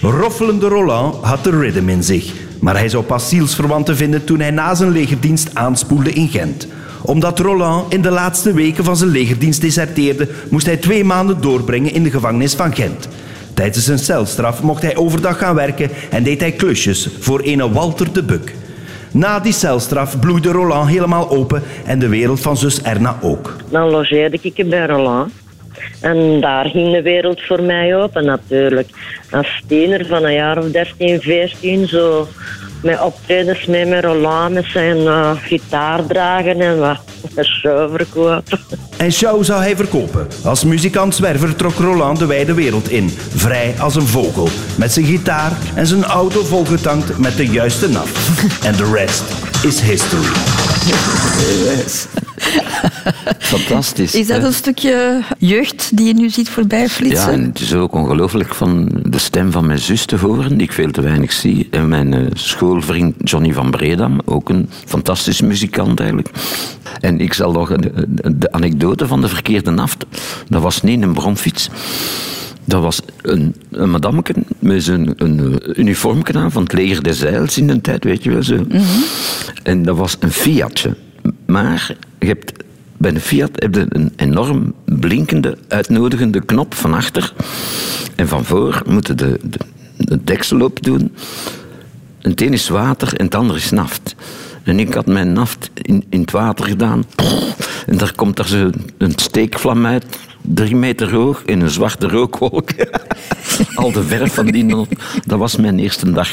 Roffelende 0.20 0.68
Roland 0.68 1.24
had 1.24 1.44
de 1.44 1.50
rhythm 1.50 1.88
in 1.88 2.02
zich. 2.02 2.32
Maar 2.60 2.76
hij 2.76 2.88
zou 2.88 3.04
pas 3.04 3.28
zielsverwanten 3.28 3.96
vinden 3.96 4.24
toen 4.24 4.40
hij 4.40 4.50
na 4.50 4.74
zijn 4.74 4.90
legerdienst 4.90 5.54
aanspoelde 5.54 6.12
in 6.12 6.28
Gent. 6.28 6.68
Omdat 7.02 7.38
Roland 7.38 7.92
in 7.92 8.02
de 8.02 8.10
laatste 8.10 8.52
weken 8.52 8.84
van 8.84 8.96
zijn 8.96 9.10
legerdienst 9.10 9.60
deserteerde, 9.60 10.28
moest 10.50 10.66
hij 10.66 10.76
twee 10.76 11.04
maanden 11.04 11.40
doorbrengen 11.40 11.92
in 11.92 12.02
de 12.02 12.10
gevangenis 12.10 12.54
van 12.54 12.74
Gent. 12.74 13.08
Tijdens 13.54 13.84
zijn 13.84 13.98
celstraf 13.98 14.62
mocht 14.62 14.82
hij 14.82 14.96
overdag 14.96 15.38
gaan 15.38 15.54
werken 15.54 15.90
en 16.10 16.22
deed 16.22 16.40
hij 16.40 16.52
klusjes 16.52 17.08
voor 17.18 17.40
ene 17.40 17.72
Walter 17.72 18.12
de 18.12 18.22
Buk. 18.22 18.54
Na 19.10 19.40
die 19.40 19.52
celstraf 19.52 20.20
bloeide 20.20 20.50
Roland 20.50 20.88
helemaal 20.88 21.30
open 21.30 21.62
en 21.84 21.98
de 21.98 22.08
wereld 22.08 22.40
van 22.40 22.56
zus 22.56 22.82
Erna 22.82 23.18
ook. 23.20 23.56
Dan 23.70 23.90
logeerde 23.90 24.38
ik 24.42 24.68
bij 24.68 24.86
Roland. 24.86 25.41
En 26.00 26.40
daar 26.40 26.64
ging 26.64 26.92
de 26.92 27.02
wereld 27.02 27.42
voor 27.42 27.62
mij 27.62 27.96
open 27.96 28.24
natuurlijk. 28.24 28.88
Als 29.30 29.62
tiener 29.66 30.06
van 30.06 30.24
een 30.24 30.32
jaar 30.32 30.58
of 30.58 30.70
13, 30.70 31.20
14, 31.20 31.88
zo 31.88 32.28
met 32.82 33.00
optredens 33.00 33.66
mee 33.66 33.86
met 33.86 34.04
Roland, 34.04 34.54
met 34.54 34.64
zijn 34.64 35.06
eh, 35.06 35.30
gitaar 35.42 36.06
dragen 36.06 36.60
en 36.60 36.78
wat 36.78 37.00
show 37.60 37.96
verkopen. 37.96 38.60
En 38.96 39.12
show 39.12 39.44
zou 39.44 39.62
hij 39.62 39.76
verkopen. 39.76 40.26
Als 40.44 40.64
muzikant 40.64 41.14
zwerver 41.14 41.56
trok 41.56 41.74
Roland 41.74 42.18
de 42.18 42.26
wijde 42.26 42.54
wereld 42.54 42.90
in, 42.90 43.10
vrij 43.34 43.74
als 43.78 43.94
een 43.94 44.06
vogel, 44.06 44.48
met 44.78 44.92
zijn 44.92 45.06
gitaar 45.06 45.52
en 45.74 45.86
zijn 45.86 46.04
auto 46.04 46.44
volgetankt 46.44 47.18
met 47.18 47.36
de 47.36 47.46
juiste 47.46 47.88
naf. 47.88 48.40
En 48.66 48.76
de 48.76 48.90
rest 48.94 49.24
is 49.64 49.80
history. 49.80 50.71
Fantastisch. 53.38 54.14
Is 54.14 54.26
dat 54.26 54.42
een 54.42 54.52
stukje 54.52 55.20
jeugd 55.38 55.96
die 55.96 56.06
je 56.06 56.14
nu 56.14 56.30
ziet 56.30 56.48
voorbij 56.48 56.80
Ja, 56.80 56.88
flitsen? 56.88 57.32
en 57.32 57.42
het 57.44 57.60
is 57.60 57.74
ook 57.74 57.92
ongelooflijk 57.94 58.54
van 58.54 58.88
de 59.06 59.18
stem 59.18 59.52
van 59.52 59.66
mijn 59.66 59.78
zus 59.78 60.04
te 60.04 60.16
horen, 60.16 60.48
die 60.50 60.62
ik 60.66 60.72
veel 60.72 60.90
te 60.90 61.00
weinig 61.00 61.32
zie. 61.32 61.68
En 61.70 61.88
mijn 61.88 62.14
eh, 62.14 62.20
schoolvriend 62.34 63.14
Johnny 63.30 63.52
van 63.52 63.70
Bredam, 63.70 64.20
ook 64.24 64.48
een 64.48 64.68
fantastische 64.86 65.44
muzikant 65.44 65.98
eigenlijk. 66.00 66.30
En 67.00 67.20
ik 67.20 67.32
zal 67.34 67.52
nog 67.52 67.70
een- 67.70 67.92
de 68.36 68.52
anekdote 68.52 69.06
van 69.06 69.20
de 69.20 69.28
verkeerde 69.28 69.70
naft. 69.70 70.04
Dat 70.48 70.62
was 70.62 70.82
niet 70.82 71.02
een 71.02 71.12
bromfiets. 71.14 71.68
Dat 72.64 72.82
was 72.82 73.00
een, 73.22 73.54
een 73.70 73.90
madameke 73.90 74.34
met 74.58 74.84
zijn 74.84 75.12
een 75.16 75.60
eh, 75.62 75.78
uniformke 75.78 76.38
aan 76.38 76.52
van 76.52 76.62
het 76.62 76.72
leger 76.72 77.02
des 77.02 77.18
Zeils 77.18 77.58
in 77.58 77.66
de 77.66 77.80
tijd, 77.80 78.04
weet 78.04 78.22
je 78.22 78.30
wel 78.30 78.42
zo. 78.42 78.66
En 79.62 79.82
dat 79.82 79.96
was 79.96 80.16
een 80.20 80.32
Fiatje. 80.32 80.96
Maar 81.46 81.96
je 82.18 82.26
hebt, 82.26 82.52
bij 82.96 83.10
een 83.10 83.20
Fiat 83.20 83.50
heb 83.54 83.74
je 83.74 83.86
een 83.88 84.12
enorm 84.16 84.74
blinkende, 84.84 85.58
uitnodigende 85.68 86.44
knop 86.44 86.74
van 86.74 86.94
achter. 86.94 87.32
En 88.14 88.28
van 88.28 88.44
voor 88.44 88.82
moeten 88.86 89.16
de, 89.16 89.38
de, 89.42 89.58
de 89.96 90.24
deksel 90.24 90.60
op 90.60 90.82
doen. 90.82 91.12
En 92.20 92.30
het 92.30 92.40
een 92.40 92.52
is 92.52 92.68
water 92.68 93.14
en 93.16 93.24
het 93.24 93.34
ander 93.34 93.56
is 93.56 93.70
naft. 93.70 94.14
En 94.62 94.78
ik 94.78 94.94
had 94.94 95.06
mijn 95.06 95.32
naft 95.32 95.70
in, 95.74 96.04
in 96.08 96.20
het 96.20 96.30
water 96.30 96.64
gedaan. 96.64 97.04
En 97.86 97.96
daar 97.96 98.14
komt 98.14 98.38
er 98.38 98.48
zo 98.48 98.70
een 98.98 99.12
steekvlam 99.16 99.86
uit. 99.86 100.04
Drie 100.42 100.76
meter 100.76 101.10
hoog 101.12 101.42
in 101.46 101.60
een 101.60 101.70
zwarte 101.70 102.08
rookwolk. 102.08 102.70
Al 103.74 103.92
de 103.92 104.02
verf 104.02 104.34
van 104.34 104.46
die 104.46 104.64
not. 104.64 104.88
Dat 105.26 105.38
was 105.38 105.56
mijn 105.56 105.78
eerste 105.78 106.12
dag 106.12 106.28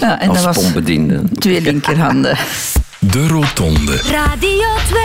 Ja, 0.00 0.20
en 0.20 0.28
als 0.28 0.42
dat 0.42 0.54
pompbediende. 0.54 1.22
twee 1.38 1.60
linkerhanden. 1.60 2.36
De 3.12 3.28
Rotonde. 3.28 3.96
Radio 3.96 4.66
2. 4.88 5.00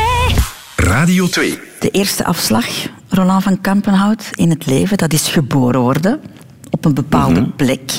Radio 0.76 1.28
2. 1.28 1.60
De 1.80 1.90
eerste 1.90 2.26
afslag, 2.26 2.66
Roland 3.10 3.44
van 3.44 3.62
Kampenhout, 3.62 4.28
in 4.32 4.50
het 4.50 4.66
leven, 4.66 4.98
dat 4.98 5.14
is 5.14 5.28
geboren 5.28 5.80
worden 5.82 6.20
op 6.70 6.86
een 6.86 6.94
bepaalde 6.94 7.44
plek. 7.56 7.92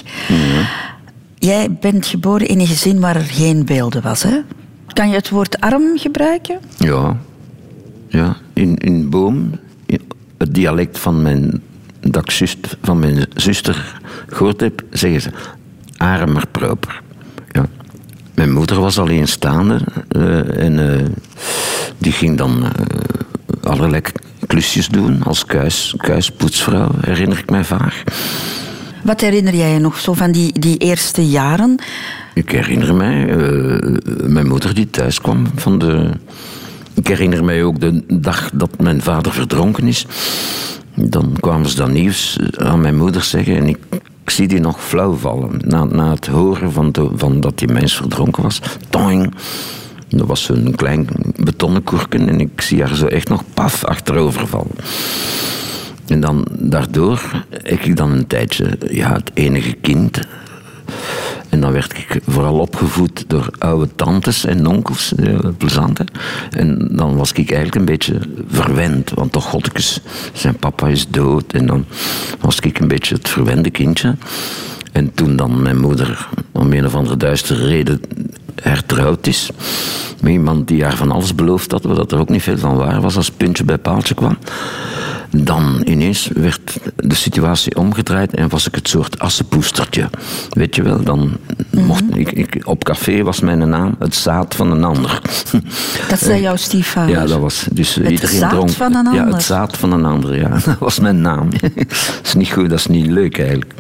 Jij 1.39 1.73
bent 1.81 2.07
geboren 2.07 2.49
in 2.49 2.61
een 2.61 2.67
gezin 2.67 3.01
waar 3.01 3.17
er 3.17 3.23
geen 3.25 3.65
beelden 3.65 4.03
was, 4.03 4.23
hè? 4.23 4.39
Kan 4.93 5.09
je 5.09 5.15
het 5.15 5.29
woord 5.29 5.61
arm 5.61 5.99
gebruiken? 5.99 6.59
Ja, 6.79 7.17
ja. 8.09 8.37
In, 8.53 8.77
in 8.77 9.11
Boom, 9.11 9.51
het 10.43 10.55
dialect 10.55 10.99
van 10.99 11.23
mijn, 11.23 11.63
dat 12.01 12.41
ik 12.41 12.57
van 12.83 12.99
mijn 12.99 13.27
zuster 13.35 14.01
gehoord 14.27 14.61
heb, 14.61 14.83
zeggen 14.91 15.21
ze 15.21 15.31
arm 15.97 16.33
maar 16.33 16.47
proper. 16.51 17.01
Ja. 17.51 17.67
Mijn 18.35 18.53
moeder 18.53 18.81
was 18.81 18.99
alleenstaande 18.99 19.81
eh 20.09 20.65
en 20.65 20.95
eh, 20.95 21.05
die 21.99 22.13
ging 22.13 22.39
dan 22.39 22.65
eh, 22.65 22.71
allerlei 23.63 24.03
klusjes 24.47 24.89
doen 24.89 25.23
als 25.23 25.45
kuis, 25.45 25.95
kuispoetsvrouw, 25.97 26.91
herinner 27.01 27.39
ik 27.39 27.51
mij 27.51 27.65
vaag. 27.65 28.03
Wat 29.03 29.21
herinner 29.21 29.55
jij 29.55 29.73
je 29.73 29.79
nog 29.79 29.99
zo 29.99 30.13
van 30.13 30.33
die, 30.33 30.59
die 30.59 30.77
eerste 30.77 31.29
jaren? 31.29 31.83
Ik 32.35 32.51
herinner 32.51 32.95
mij 32.95 33.37
mijn 34.27 34.47
moeder 34.47 34.75
die 34.75 34.91
thuis 34.91 35.21
kwam 35.21 35.47
van 35.55 35.79
de. 35.79 36.11
Ik 36.95 37.07
herinner 37.07 37.45
mij 37.45 37.65
ook 37.65 37.81
de 37.81 38.05
dag 38.09 38.51
dat 38.53 38.81
mijn 38.81 39.03
vader 39.03 39.33
verdronken 39.33 39.89
is. 39.89 40.07
Dan 40.95 41.37
kwamen 41.41 41.69
ze 41.69 41.77
dat 41.77 41.91
nieuws 41.91 42.39
aan 42.57 42.81
mijn 42.81 42.97
moeder 42.97 43.23
zeggen 43.23 43.57
en 43.57 43.69
ik, 43.69 43.79
zie 44.25 44.49
die 44.49 44.61
nog 44.61 44.83
flauw 44.85 45.15
vallen. 45.15 45.61
Na, 45.65 45.85
na 45.85 46.11
het 46.11 46.27
horen 46.27 46.73
van, 46.73 46.93
de, 46.93 47.11
van 47.15 47.41
dat 47.41 47.59
die 47.59 47.69
mens 47.69 47.97
verdronken 47.97 48.43
was. 48.43 48.61
Toing. 48.89 49.35
Dat 50.09 50.27
was 50.27 50.43
zo'n 50.43 50.75
klein 50.77 51.07
betonnen 51.37 51.85
koerken 51.85 52.29
en 52.29 52.41
ik 52.41 52.61
zie 52.61 52.83
haar 52.83 52.95
zo 52.95 53.07
echt 53.07 53.29
nog 53.29 53.43
paf 53.55 53.85
achterover 53.85 54.47
vallen. 54.47 54.77
En 56.07 56.21
dan 56.21 56.47
daardoor 56.51 57.45
heb 57.51 57.81
ik 57.81 57.97
dan 57.97 58.13
een 58.13 58.27
tijdje 58.27 58.79
ja, 58.91 59.13
het 59.13 59.31
enige 59.35 59.73
kind. 59.73 60.21
En 61.53 61.61
dan 61.61 61.73
werd 61.73 61.93
ik 61.93 62.21
vooral 62.27 62.59
opgevoed 62.59 63.25
door 63.27 63.51
oude 63.59 63.89
tantes 63.97 64.45
en 64.45 64.67
onkels, 64.67 65.15
eh, 65.15 65.39
plezant 65.59 65.99
hè. 65.99 66.05
En 66.51 66.89
dan 66.91 67.17
was 67.17 67.33
ik 67.33 67.37
eigenlijk 67.37 67.75
een 67.75 67.85
beetje 67.85 68.19
verwend, 68.49 69.11
want 69.11 69.33
toch 69.33 69.45
godkes, 69.45 70.01
zijn 70.33 70.57
papa 70.57 70.89
is 70.89 71.09
dood. 71.09 71.53
En 71.53 71.67
dan 71.67 71.85
was 72.41 72.61
ik 72.61 72.79
een 72.79 72.89
beetje 72.89 73.15
het 73.15 73.29
verwende 73.29 73.71
kindje. 73.71 74.17
En 74.93 75.15
toen 75.15 75.37
dan 75.37 75.63
mijn 75.63 75.81
moeder 75.81 76.29
om 76.53 76.73
een 76.73 76.87
of 76.87 76.95
andere 76.95 77.17
duistere 77.17 77.67
reden 77.67 78.01
hertrouwd 78.63 79.27
is, 79.27 79.51
met 80.21 80.33
iemand 80.33 80.69
die 80.69 80.83
haar 80.83 80.97
van 80.97 81.11
alles 81.11 81.35
beloofd 81.35 81.73
had, 81.73 81.85
wat 81.85 82.13
er 82.13 82.19
ook 82.19 82.29
niet 82.29 82.43
veel 82.43 82.59
van 82.59 82.77
waar 82.77 83.01
was 83.01 83.17
als 83.17 83.31
puntje 83.31 83.65
bij 83.65 83.79
paaltje 83.79 84.15
kwam. 84.15 84.39
Dan 85.37 85.83
ineens 85.85 86.31
werd 86.35 86.79
de 86.97 87.15
situatie 87.15 87.77
omgedraaid 87.77 88.35
en 88.35 88.49
was 88.49 88.67
ik 88.67 88.75
het 88.75 88.89
soort 88.89 89.19
assenpoestertje. 89.19 90.11
Weet 90.51 90.75
je 90.77 90.83
wel, 90.83 91.03
dan 91.03 91.37
mocht 91.71 92.05
ik, 92.17 92.33
ik... 92.33 92.61
Op 92.65 92.85
café 92.85 93.23
was 93.23 93.41
mijn 93.41 93.69
naam 93.69 93.97
het 93.99 94.15
zaad 94.15 94.55
van 94.55 94.71
een 94.71 94.85
ander. 94.85 95.21
Dat 96.09 96.19
zei 96.19 96.41
jouw 96.41 96.57
stiefvader. 96.57 97.11
Ja, 97.15 97.27
dat 97.27 97.41
was... 97.41 97.67
Dus 97.73 97.95
Het 97.95 98.11
iedereen 98.11 98.39
zaad 98.39 98.51
dronk. 98.51 98.71
van 98.71 98.95
een 98.95 99.13
Ja, 99.13 99.21
ander. 99.21 99.35
het 99.35 99.43
zaad 99.43 99.77
van 99.77 99.93
een 99.93 100.05
ander, 100.05 100.37
ja. 100.37 100.49
Dat 100.65 100.79
was 100.79 100.99
mijn 100.99 101.21
naam. 101.21 101.49
dat 101.61 102.21
is 102.25 102.35
niet 102.35 102.53
goed, 102.53 102.69
dat 102.71 102.79
is 102.79 102.87
niet 102.87 103.07
leuk 103.07 103.39
eigenlijk. 103.39 103.73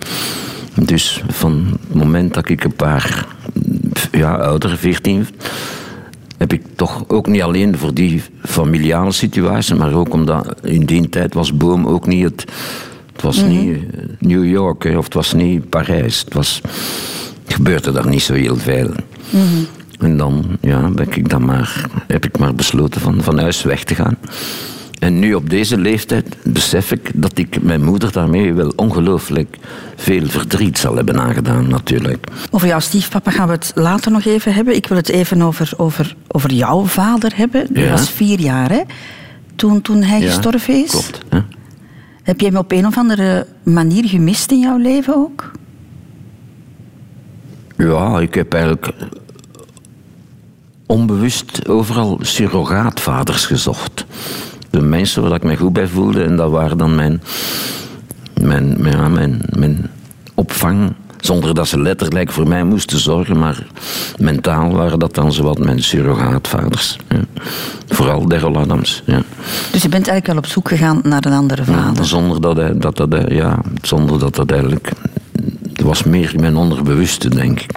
Dus 0.74 1.22
van 1.28 1.66
het 1.88 1.94
moment 1.94 2.34
dat 2.34 2.48
ik 2.48 2.64
een 2.64 2.74
paar... 2.76 3.26
Ja, 4.12 4.34
ouder, 4.34 4.76
14 4.76 5.26
heb 6.42 6.52
ik 6.52 6.62
toch 6.76 7.04
ook 7.08 7.26
niet 7.26 7.42
alleen 7.42 7.78
voor 7.78 7.94
die 7.94 8.22
familiale 8.42 9.12
situatie, 9.12 9.74
maar 9.74 9.94
ook 9.94 10.12
omdat 10.12 10.54
in 10.62 10.84
die 10.84 11.08
tijd 11.08 11.34
was 11.34 11.56
Boom 11.56 11.86
ook 11.86 12.06
niet 12.06 12.24
het. 12.24 12.44
Het 13.12 13.22
was 13.22 13.42
niet 13.42 13.76
eh, 13.76 14.04
New 14.18 14.44
York 14.44 14.84
of 14.84 15.04
het 15.04 15.14
was 15.14 15.32
niet 15.32 15.68
Parijs. 15.68 16.20
Het 16.24 16.34
was, 16.34 16.60
gebeurde 17.46 17.92
daar 17.92 18.08
niet 18.08 18.22
zo 18.22 18.34
heel 18.34 18.56
veel. 18.56 18.90
En 19.98 20.16
dan 20.16 20.44
ja, 20.60 20.88
ben 20.88 21.06
ik 21.10 21.28
dan 21.28 21.44
maar, 21.44 21.86
heb 22.06 22.24
ik 22.24 22.38
maar 22.38 22.54
besloten 22.54 23.00
van, 23.00 23.22
van 23.22 23.38
huis 23.38 23.62
weg 23.62 23.84
te 23.84 23.94
gaan. 23.94 24.16
En 25.02 25.18
nu 25.18 25.34
op 25.34 25.50
deze 25.50 25.78
leeftijd 25.78 26.36
besef 26.44 26.92
ik 26.92 27.10
dat 27.14 27.38
ik 27.38 27.62
mijn 27.62 27.84
moeder 27.84 28.12
daarmee 28.12 28.52
wel 28.52 28.72
ongelooflijk 28.76 29.56
veel 29.96 30.26
verdriet 30.26 30.78
zal 30.78 30.96
hebben 30.96 31.20
aangedaan, 31.20 31.68
natuurlijk. 31.68 32.26
Over 32.50 32.68
jouw 32.68 32.78
stiefpapa 32.80 33.30
gaan 33.30 33.46
we 33.46 33.52
het 33.52 33.72
later 33.74 34.12
nog 34.12 34.24
even 34.24 34.54
hebben. 34.54 34.74
Ik 34.76 34.86
wil 34.86 34.96
het 34.96 35.08
even 35.08 35.42
over, 35.42 35.72
over, 35.76 36.16
over 36.28 36.52
jouw 36.52 36.84
vader 36.84 37.32
hebben. 37.36 37.66
Die 37.72 37.82
Ja. 37.82 37.90
was 37.90 38.10
vier 38.10 38.40
jaar, 38.40 38.70
hè? 38.70 38.80
Toen, 39.56 39.80
toen 39.80 40.02
hij 40.02 40.20
Ja, 40.20 40.26
gestorven 40.26 40.74
is. 40.84 40.90
Klopt. 40.90 41.18
Hè? 41.28 41.40
Heb 42.22 42.40
jij 42.40 42.48
hem 42.48 42.58
op 42.58 42.72
een 42.72 42.86
of 42.86 42.96
andere 42.96 43.46
manier 43.62 44.04
gemist 44.08 44.50
in 44.50 44.58
jouw 44.58 44.76
leven 44.78 45.16
ook? 45.16 45.50
Ja, 47.76 48.20
ik 48.20 48.34
heb 48.34 48.52
eigenlijk 48.52 48.92
onbewust 50.86 51.68
overal 51.68 52.18
surrogaatvaders 52.20 53.46
gezocht. 53.46 54.04
De 54.72 54.80
mensen 54.80 55.22
waar 55.22 55.32
ik 55.34 55.42
me 55.44 55.56
goed 55.56 55.72
bij 55.72 55.86
voelde 55.88 56.22
en 56.24 56.36
dat 56.36 56.50
waren 56.50 56.78
dan 56.78 56.94
mijn, 56.94 57.22
mijn, 58.40 58.74
mijn, 58.78 58.96
ja, 58.96 59.08
mijn, 59.08 59.40
mijn 59.58 59.90
opvang. 60.34 60.92
Zonder 61.20 61.54
dat 61.54 61.68
ze 61.68 61.80
letterlijk 61.80 62.30
voor 62.32 62.48
mij 62.48 62.64
moesten 62.64 62.98
zorgen, 62.98 63.38
maar 63.38 63.66
mentaal 64.18 64.70
waren 64.72 64.98
dat 64.98 65.14
dan 65.14 65.32
zowat 65.32 65.58
mijn 65.58 65.82
surrogaatvaders. 65.82 66.96
Ja. 67.08 67.20
Vooral 67.88 68.28
Daryl 68.28 68.56
Adams. 68.56 69.02
Ja. 69.06 69.22
Dus 69.72 69.82
je 69.82 69.88
bent 69.88 70.08
eigenlijk 70.08 70.26
wel 70.26 70.36
op 70.36 70.46
zoek 70.46 70.68
gegaan 70.68 71.00
naar 71.02 71.24
een 71.24 71.32
andere 71.32 71.64
vader. 71.64 72.04
Zonder 72.04 72.40
dat, 72.40 72.56
hij- 72.56 72.78
dat, 72.78 72.96
dat, 72.96 73.14
ja, 73.28 73.58
zonder 73.82 74.18
dat 74.18 74.34
dat 74.34 74.50
eigenlijk... 74.50 74.90
Het 75.72 75.80
was 75.82 76.02
meer 76.02 76.34
in 76.34 76.40
mijn 76.40 76.56
onderbewuste, 76.56 77.28
denk 77.28 77.60
ik. 77.60 77.70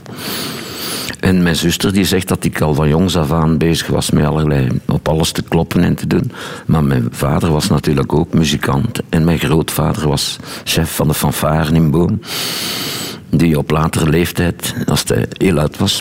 En 1.26 1.44
mijn 1.44 1.56
zuster 1.56 1.94
die 1.94 2.06
zegt 2.06 2.28
dat 2.28 2.44
ik 2.44 2.62
al 2.62 2.74
van 2.74 2.90
jongs 2.90 3.18
af 3.18 3.32
aan 3.32 3.58
bezig 3.58 3.88
was 3.88 4.10
met 4.10 4.26
allerlei, 4.26 4.70
op 4.86 5.08
alles 5.08 5.32
te 5.32 5.44
kloppen 5.44 5.84
en 5.84 5.96
te 5.96 6.08
doen. 6.08 6.32
Maar 6.66 6.84
mijn 6.84 7.08
vader 7.12 7.52
was 7.52 7.70
natuurlijk 7.70 8.14
ook 8.14 8.34
muzikant. 8.34 9.00
En 9.10 9.24
mijn 9.24 9.40
grootvader 9.40 10.08
was 10.08 10.38
chef 10.64 10.96
van 10.96 11.08
de 11.08 11.14
fanfare 11.14 11.74
in 11.74 11.92
Boom. 11.92 12.20
Die 13.30 13.58
op 13.58 13.72
latere 13.72 14.10
leeftijd, 14.10 14.74
als 14.86 15.04
hij 15.06 15.26
heel 15.38 15.60
oud 15.60 15.78
was, 15.78 16.00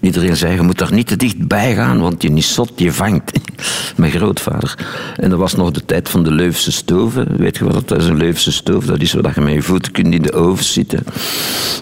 iedereen 0.00 0.36
zei: 0.36 0.54
Je 0.54 0.62
moet 0.62 0.78
daar 0.78 0.92
niet 0.92 1.06
te 1.06 1.16
dichtbij 1.16 1.74
gaan, 1.74 2.00
want 2.00 2.22
je 2.22 2.30
niet 2.30 2.44
zot, 2.44 2.72
je 2.76 2.92
vangt. 2.92 3.38
Mijn 3.96 4.12
grootvader. 4.12 4.74
En 5.16 5.30
dat 5.30 5.38
was 5.38 5.54
nog 5.54 5.70
de 5.70 5.84
tijd 5.84 6.08
van 6.08 6.24
de 6.24 6.32
Leuvense 6.32 6.72
stoven. 6.72 7.36
Weet 7.36 7.56
je 7.56 7.64
wat 7.64 7.88
dat 7.88 7.98
is, 8.00 8.06
een 8.06 8.16
Leuvense 8.16 8.52
stoof? 8.52 8.84
Dat 8.84 9.00
is 9.00 9.12
waar 9.12 9.32
je 9.34 9.40
met 9.40 9.54
je 9.54 9.62
voeten 9.62 9.92
kunt 9.92 10.14
in 10.14 10.22
de 10.22 10.32
oven 10.32 10.64
zitten. 10.64 11.04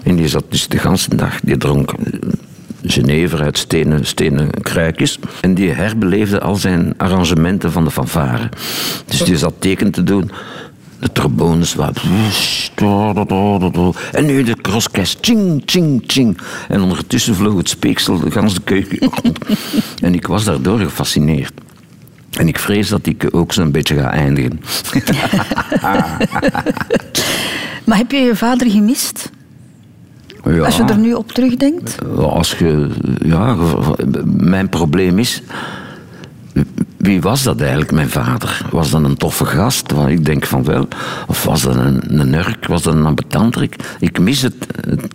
En 0.03 0.15
die 0.15 0.27
zat 0.27 0.43
dus 0.49 0.67
de 0.67 0.79
hele 0.79 1.15
dag, 1.15 1.39
die 1.39 1.57
dronk 1.57 1.93
Genever 2.83 3.41
uit 3.41 3.57
stenen, 3.57 4.05
stenen 4.05 4.49
kruikjes. 4.61 5.19
En 5.41 5.53
die 5.53 5.69
herbeleefde 5.69 6.39
al 6.39 6.55
zijn 6.55 6.93
arrangementen 6.97 7.71
van 7.71 7.83
de 7.83 7.91
fanfare. 7.91 8.49
Dus 9.05 9.23
die 9.23 9.37
zat 9.37 9.53
teken 9.59 9.91
te 9.91 10.03
doen. 10.03 10.31
De 10.99 11.11
trombones 11.11 11.75
waren... 11.75 12.01
En 14.11 14.25
nu 14.25 14.43
de 14.43 14.55
crosskast. 14.61 15.17
Ching, 15.21 15.61
ching, 15.65 16.03
ching. 16.07 16.37
En 16.67 16.81
ondertussen 16.81 17.35
vloog 17.35 17.57
het 17.57 17.69
speeksel 17.69 18.19
de 18.19 18.31
ganse 18.31 18.61
keuken 18.61 18.97
rond. 18.99 19.37
En 20.01 20.13
ik 20.13 20.27
was 20.27 20.43
daardoor 20.43 20.79
gefascineerd. 20.79 21.53
En 22.31 22.47
ik 22.47 22.59
vrees 22.59 22.89
dat 22.89 23.05
ik 23.05 23.27
ook 23.31 23.53
zo'n 23.53 23.71
beetje 23.71 23.95
ga 23.95 24.11
eindigen. 24.11 24.61
Maar 27.87 27.97
heb 27.97 28.11
je 28.11 28.17
je 28.17 28.35
vader 28.35 28.71
gemist? 28.71 29.29
Ja. 30.49 30.65
Als 30.65 30.77
je 30.77 30.83
er 30.83 30.97
nu 30.97 31.13
op 31.13 31.31
terugdenkt? 31.31 31.97
Als 32.17 32.57
je, 32.57 32.89
ja, 33.25 33.55
mijn 34.25 34.69
probleem 34.69 35.19
is. 35.19 35.41
Wie 36.97 37.21
was 37.21 37.43
dat 37.43 37.61
eigenlijk, 37.61 37.91
mijn 37.91 38.09
vader? 38.09 38.61
Was 38.71 38.89
dat 38.89 39.03
een 39.03 39.17
toffe 39.17 39.45
gast? 39.45 39.93
Ik 40.07 40.25
denk 40.25 40.45
van 40.45 40.63
wel. 40.63 40.87
Of 41.27 41.43
was 41.43 41.61
dat 41.61 41.75
een, 41.75 42.19
een 42.19 42.29
nurk? 42.29 42.67
Was 42.67 42.81
dat 42.81 42.93
een 42.93 43.05
ambetanterik? 43.05 43.75
Ik 43.99 44.19
mis, 44.19 44.41
het, 44.41 44.55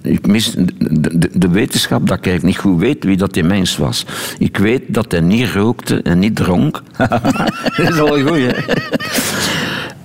ik 0.02 0.26
mis 0.26 0.50
de, 0.50 1.18
de, 1.18 1.30
de 1.32 1.48
wetenschap 1.48 2.08
dat 2.08 2.18
ik 2.18 2.26
eigenlijk 2.26 2.56
niet 2.56 2.64
goed 2.64 2.80
weet 2.80 3.04
wie 3.04 3.16
dat 3.16 3.34
die 3.34 3.44
mens 3.44 3.76
was. 3.76 4.06
Ik 4.38 4.56
weet 4.56 4.82
dat 4.86 5.12
hij 5.12 5.20
niet 5.20 5.50
rookte 5.50 6.02
en 6.02 6.18
niet 6.18 6.36
dronk. 6.36 6.82
dat 7.76 7.88
is 7.88 8.00
al 8.00 8.18
een 8.18 8.26
goeie, 8.28 8.46
hè? 8.46 8.74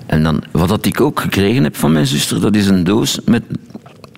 En 0.07 0.23
dan, 0.23 0.43
wat 0.51 0.69
dat 0.69 0.85
ik 0.85 1.01
ook 1.01 1.19
gekregen 1.19 1.63
heb 1.63 1.75
van 1.75 1.91
mijn 1.91 2.07
zuster, 2.07 2.41
dat 2.41 2.55
is 2.55 2.67
een 2.67 2.83
doos 2.83 3.19
met... 3.25 3.43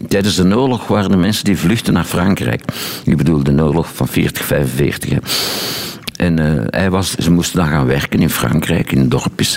Tijdens 0.10 0.36
de 0.36 0.58
oorlog 0.58 0.88
waren 0.88 1.12
er 1.12 1.18
mensen 1.20 1.44
die 1.46 1.58
vluchten 1.58 1.94
naar 1.94 2.04
Frankrijk. 2.04 2.64
Ik 3.04 3.18
bedoel, 3.18 3.44
de 3.44 3.64
oorlog 3.64 3.88
van 3.94 4.08
40, 4.08 4.46
45. 4.46 5.10
Hè. 5.10 5.18
En 6.26 6.40
eh, 6.40 6.64
hij 6.70 6.90
was, 6.90 7.16
ze 7.16 7.32
moesten 7.32 7.60
dan 7.60 7.68
gaan 7.68 7.86
werken 7.86 8.20
in 8.22 8.30
Frankrijk, 8.30 8.92
in 8.92 9.10
dorpjes. 9.10 9.56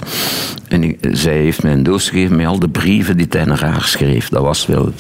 En 0.68 0.82
ik- 0.84 0.98
zij 1.10 1.36
heeft 1.36 1.62
mij 1.62 1.72
een 1.72 1.82
doos 1.82 2.08
gegeven 2.08 2.36
met 2.36 2.46
al 2.46 2.58
de 2.58 2.68
brieven 2.68 3.16
die 3.16 3.26
hij 3.30 3.44
naar 3.44 3.64
haar 3.64 3.82
schreef. 3.84 4.28
Dat 4.28 4.42
was 4.42 4.66
wel 4.66 4.92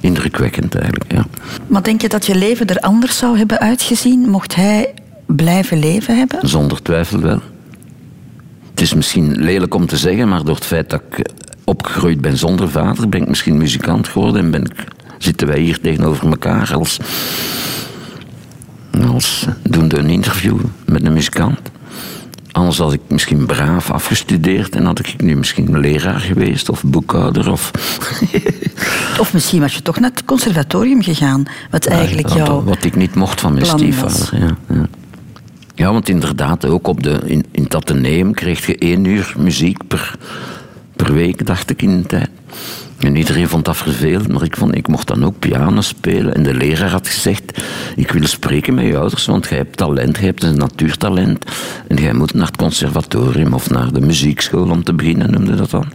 indrukwekkend 0.00 0.74
eigenlijk, 0.74 1.12
ja. 1.12 1.26
Maar 1.66 1.82
denk 1.82 2.00
je 2.00 2.08
dat 2.08 2.26
je 2.26 2.34
leven 2.34 2.66
er 2.66 2.80
anders 2.80 3.18
zou 3.18 3.38
hebben 3.38 3.58
uitgezien 3.58 4.20
mocht 4.28 4.54
hij 4.54 4.94
blijven 5.26 5.78
leven 5.78 6.18
hebben? 6.18 6.48
Zonder 6.48 6.82
twijfel 6.82 7.20
wel. 7.20 7.40
Het 8.70 8.80
is 8.80 8.94
misschien 8.94 9.36
lelijk 9.42 9.74
om 9.74 9.86
te 9.86 9.96
zeggen, 9.96 10.28
maar 10.28 10.44
door 10.44 10.54
het 10.54 10.64
feit 10.64 10.90
dat 10.90 11.02
ik 11.10 11.18
eh, 11.18 11.34
opgegroeid 11.72 12.20
ben 12.20 12.36
zonder 12.36 12.70
vader, 12.70 13.08
ben 13.08 13.22
ik 13.22 13.28
misschien 13.28 13.56
muzikant 13.56 14.08
geworden 14.08 14.44
en 14.44 14.50
ben 14.50 14.64
ik, 14.64 14.84
zitten 15.18 15.46
wij 15.46 15.60
hier 15.60 15.80
tegenover 15.80 16.28
elkaar 16.28 16.74
als, 16.74 16.98
als 19.12 19.46
doende 19.62 19.98
een 19.98 20.10
interview 20.10 20.58
met 20.84 21.04
een 21.04 21.12
muzikant. 21.12 21.58
Anders 22.52 22.78
had 22.78 22.92
ik 22.92 23.00
misschien 23.08 23.46
braaf 23.46 23.90
afgestudeerd 23.90 24.76
en 24.76 24.84
had 24.84 24.98
ik 24.98 25.22
nu 25.22 25.36
misschien 25.36 25.80
leraar 25.80 26.20
geweest 26.20 26.68
of 26.68 26.82
boekhouder 26.84 27.50
of... 27.50 27.70
Of 29.20 29.32
misschien 29.32 29.60
was 29.60 29.74
je 29.74 29.82
toch 29.82 30.00
naar 30.00 30.10
het 30.10 30.24
conservatorium 30.24 31.02
gegaan, 31.02 31.44
wat 31.70 31.86
eigenlijk 31.86 32.28
Ja, 32.28 32.36
jouw... 32.36 32.62
Wat 32.62 32.84
ik 32.84 32.96
niet 32.96 33.14
mocht 33.14 33.40
van 33.40 33.54
mijn 33.54 33.66
stiefvader. 33.66 34.28
Ja, 34.38 34.56
ja. 34.68 34.86
ja, 35.74 35.92
want 35.92 36.08
inderdaad, 36.08 36.64
ook 36.64 36.86
op 36.86 37.02
de, 37.02 37.20
in, 37.24 37.44
in 37.50 37.62
het 37.62 37.74
ateneum 37.74 38.34
kreeg 38.34 38.66
je 38.66 38.78
één 38.78 39.04
uur 39.04 39.34
muziek 39.38 39.86
per, 39.86 40.16
per 40.96 41.14
week, 41.14 41.46
dacht 41.46 41.70
ik 41.70 41.82
in 41.82 42.02
de 42.02 42.06
tijd. 42.06 42.28
En 42.98 43.16
iedereen 43.16 43.48
vond 43.48 43.64
dat 43.64 43.76
vervelend, 43.76 44.28
maar 44.28 44.42
ik, 44.42 44.56
vond, 44.56 44.76
ik 44.76 44.88
mocht 44.88 45.06
dan 45.06 45.24
ook 45.24 45.38
piano 45.38 45.80
spelen. 45.80 46.34
En 46.34 46.42
de 46.42 46.54
leraar 46.54 46.90
had 46.90 47.08
gezegd, 47.08 47.62
ik 47.96 48.10
wil 48.10 48.26
spreken 48.26 48.74
met 48.74 48.84
je 48.84 48.98
ouders, 48.98 49.26
want 49.26 49.48
jij 49.48 49.58
hebt 49.58 49.76
talent, 49.76 50.16
jij 50.16 50.26
hebt 50.26 50.42
een 50.42 50.56
natuurtalent. 50.56 51.44
En 51.88 51.96
jij 51.96 52.12
moet 52.12 52.34
naar 52.34 52.46
het 52.46 52.56
conservatorium 52.56 53.52
of 53.52 53.70
naar 53.70 53.92
de 53.92 54.00
muziekschool 54.00 54.70
om 54.70 54.84
te 54.84 54.94
beginnen, 54.94 55.30
noemde 55.30 55.54
dat 55.54 55.70
dan. 55.70 55.86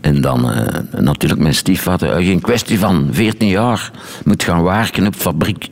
En 0.00 0.20
dan 0.20 0.50
eh, 0.50 0.80
natuurlijk 1.00 1.40
mijn 1.40 1.54
stiefvader, 1.54 2.10
eh, 2.10 2.26
geen 2.26 2.40
kwestie 2.40 2.78
van 2.78 3.08
14 3.10 3.48
jaar, 3.48 3.90
moet 4.24 4.42
gaan 4.42 4.62
werken 4.62 5.06
op 5.06 5.14
fabriek. 5.14 5.68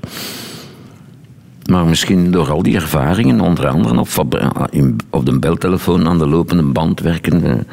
Maar 1.71 1.85
misschien 1.85 2.31
door 2.31 2.51
al 2.51 2.63
die 2.63 2.75
ervaringen, 2.75 3.41
onder 3.41 3.69
andere 3.69 3.99
op, 3.99 4.09
op 5.11 5.27
de 5.27 5.39
beltelefoon 5.39 6.09
aan 6.09 6.19
de 6.19 6.27
lopende 6.27 6.63
band 6.63 7.01
werken. 7.01 7.67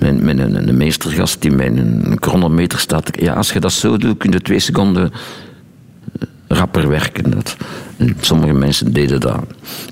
Eh, 0.00 0.06
Met, 0.08 0.22
met 0.22 0.38
een, 0.38 0.68
een 0.68 0.76
meestergast 0.76 1.42
die 1.42 1.50
met 1.50 1.66
een 1.76 2.16
chronometer 2.20 2.78
staat. 2.78 3.10
Ja, 3.20 3.32
als 3.34 3.52
je 3.52 3.60
dat 3.60 3.72
zo 3.72 3.96
doet, 3.96 4.18
kun 4.18 4.30
je 4.30 4.40
twee 4.40 4.58
seconden 4.58 5.12
eh, 5.12 6.28
rapper 6.48 6.88
werken. 6.88 7.30
Dat, 7.30 7.56
en 7.96 8.16
sommige 8.20 8.52
mensen 8.52 8.92
deden 8.92 9.20
dat 9.20 9.40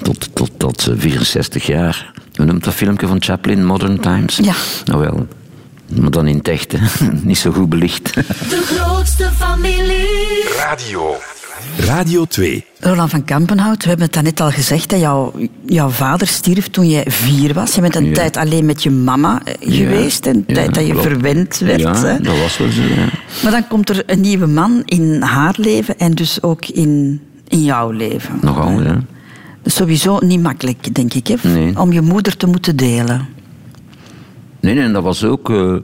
tot, 0.02 0.34
tot, 0.34 0.50
tot 0.56 0.80
ze 0.80 0.98
64 0.98 1.66
jaar. 1.66 2.12
Hoe 2.34 2.46
noemt 2.46 2.64
dat 2.64 2.74
filmpje 2.74 3.06
van 3.06 3.22
Chaplin, 3.22 3.64
Modern 3.64 4.00
Times? 4.00 4.36
Ja. 4.36 4.54
Nou 4.84 5.00
wel, 5.00 5.26
maar 6.00 6.10
dan 6.10 6.26
in 6.26 6.36
het 6.36 6.48
echt, 6.48 6.72
hè. 6.72 7.06
niet 7.22 7.38
zo 7.38 7.50
goed 7.52 7.68
belicht. 7.68 8.14
De 8.14 8.62
grootste 8.64 9.30
familie. 9.36 10.44
Radio 10.56 11.16
Radio 11.78 12.24
2. 12.24 12.64
Roland 12.80 13.10
van 13.10 13.24
Kampenhout, 13.24 13.82
we 13.82 13.88
hebben 13.88 14.04
het 14.06 14.14
daarnet 14.14 14.40
al 14.40 14.50
gezegd. 14.50 14.90
Dat 14.90 15.00
jouw, 15.00 15.32
jouw 15.66 15.88
vader 15.88 16.26
stierf 16.26 16.68
toen 16.68 16.88
jij 16.88 17.04
vier 17.08 17.54
was. 17.54 17.74
Je 17.74 17.80
bent 17.80 17.94
een 17.96 18.04
Ja. 18.06 18.12
tijd 18.14 18.36
alleen 18.36 18.66
met 18.66 18.82
je 18.82 18.90
mama 18.90 19.42
eh, 19.44 19.54
geweest. 19.74 20.26
Een 20.26 20.44
Ja, 20.46 20.54
tijd 20.54 20.74
dat 20.74 20.86
je 20.86 20.92
klopt. 20.92 21.06
verwend 21.06 21.58
werd. 21.58 21.80
Ja, 21.80 21.96
hè. 22.04 22.20
dat 22.20 22.38
was 22.38 22.58
wel 22.58 22.70
zo. 22.70 22.82
Ja. 22.82 23.08
Maar 23.42 23.52
dan 23.52 23.68
komt 23.68 23.88
er 23.88 24.02
een 24.06 24.20
nieuwe 24.20 24.46
man 24.46 24.82
in 24.84 25.22
haar 25.22 25.54
leven 25.58 25.98
en 25.98 26.12
dus 26.14 26.42
ook 26.42 26.66
in, 26.66 27.20
in 27.48 27.64
jouw 27.64 27.90
leven. 27.90 28.38
Nogal, 28.42 28.70
ja. 28.82 28.92
Dat 28.92 29.02
is 29.62 29.74
sowieso 29.74 30.18
niet 30.18 30.42
makkelijk, 30.42 30.94
denk 30.94 31.14
ik, 31.14 31.26
hè, 31.26 31.34
Nee. 31.42 31.78
om 31.80 31.92
je 31.92 32.00
moeder 32.00 32.36
te 32.36 32.46
moeten 32.46 32.76
delen. 32.76 33.26
Nee, 34.60 34.74
nee, 34.74 34.90
dat 34.90 35.02
was 35.02 35.24
ook. 35.24 35.50
eh, 35.50 35.74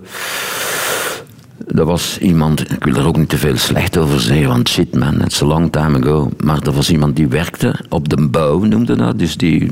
dat 1.67 1.87
was 1.87 2.19
iemand, 2.19 2.61
ik 2.73 2.85
wil 2.85 2.95
er 2.95 3.07
ook 3.07 3.17
niet 3.17 3.29
te 3.29 3.39
veel 3.39 3.57
slecht 3.57 3.97
over 3.97 4.21
zeggen, 4.21 4.49
want 4.49 4.69
shit 4.69 4.95
man, 4.95 5.23
it's 5.23 5.43
a 5.43 5.47
long 5.47 5.73
time 5.73 5.99
ago. 5.99 6.31
Maar 6.45 6.61
dat 6.61 6.75
was 6.75 6.91
iemand 6.91 7.17
die 7.17 7.29
werkte 7.29 7.75
op 7.89 8.09
de 8.09 8.29
bouw, 8.29 8.59
noemde 8.59 8.97
dat. 8.97 9.19
Dus 9.19 9.37
die, 9.37 9.71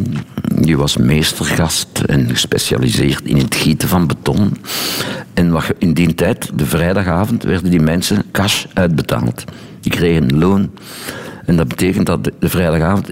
die 0.54 0.76
was 0.76 0.96
meestergast 0.96 2.00
en 2.06 2.28
gespecialiseerd 2.28 3.24
in 3.24 3.36
het 3.36 3.54
gieten 3.54 3.88
van 3.88 4.06
beton. 4.06 4.56
En 5.34 5.50
wat, 5.50 5.64
in 5.78 5.92
die 5.92 6.14
tijd, 6.14 6.50
de 6.54 6.66
vrijdagavond, 6.66 7.42
werden 7.42 7.70
die 7.70 7.80
mensen 7.80 8.24
cash 8.30 8.64
uitbetaald. 8.72 9.44
Die 9.80 9.92
kregen 9.92 10.38
loon. 10.38 10.70
En 11.44 11.56
dat 11.56 11.68
betekent 11.68 12.06
dat 12.06 12.24
de, 12.24 12.48
vrijdagavond, 12.48 13.10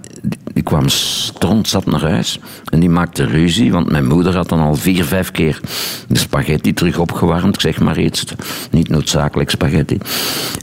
die, 0.53 0.63
kwam 0.63 0.89
strontzat 0.89 1.87
naar 1.87 2.01
huis. 2.01 2.39
En 2.71 2.81
die 2.81 2.89
maakte 2.89 3.25
ruzie, 3.25 3.73
want 3.73 3.91
mijn 3.91 4.07
moeder 4.07 4.37
had 4.37 4.49
dan 4.49 4.61
al 4.61 4.75
vier, 4.75 5.05
vijf 5.05 5.31
keer 5.31 5.61
de 6.09 6.19
spaghetti 6.19 6.75
terug 6.75 6.99
opgewarmd. 6.99 7.55
Ik 7.55 7.61
zeg 7.61 7.81
maar 7.81 7.99
iets, 7.99 8.25
niet 8.71 8.89
noodzakelijk 8.89 9.51
spaghetti. 9.51 9.99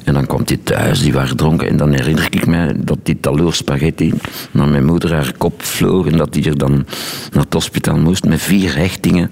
En 0.04 0.14
dan 0.14 0.26
komt 0.26 0.50
hij 0.50 0.60
thuis, 0.64 1.02
die 1.02 1.14
waren 1.14 1.38
dronken. 1.38 1.70
En 1.70 1.78
dan 1.78 1.92
herinner 1.92 2.28
ik 2.30 2.46
me 2.46 2.74
dat 2.84 2.98
die 3.04 3.20
taloor 3.20 3.54
spaghetti 3.54 4.14
naar 4.52 4.68
mijn 4.68 4.86
moeder 4.86 5.14
haar 5.14 5.34
kop 5.38 5.64
vloog. 5.64 6.08
En 6.08 6.18
dat 6.18 6.34
die 6.34 6.50
er 6.50 6.58
dan 6.58 6.86
naar 7.32 7.44
het 7.44 7.54
hospitaal 7.54 7.98
moest 7.98 8.26
met 8.26 8.42
vier 8.42 8.76
hechtingen. 8.76 9.32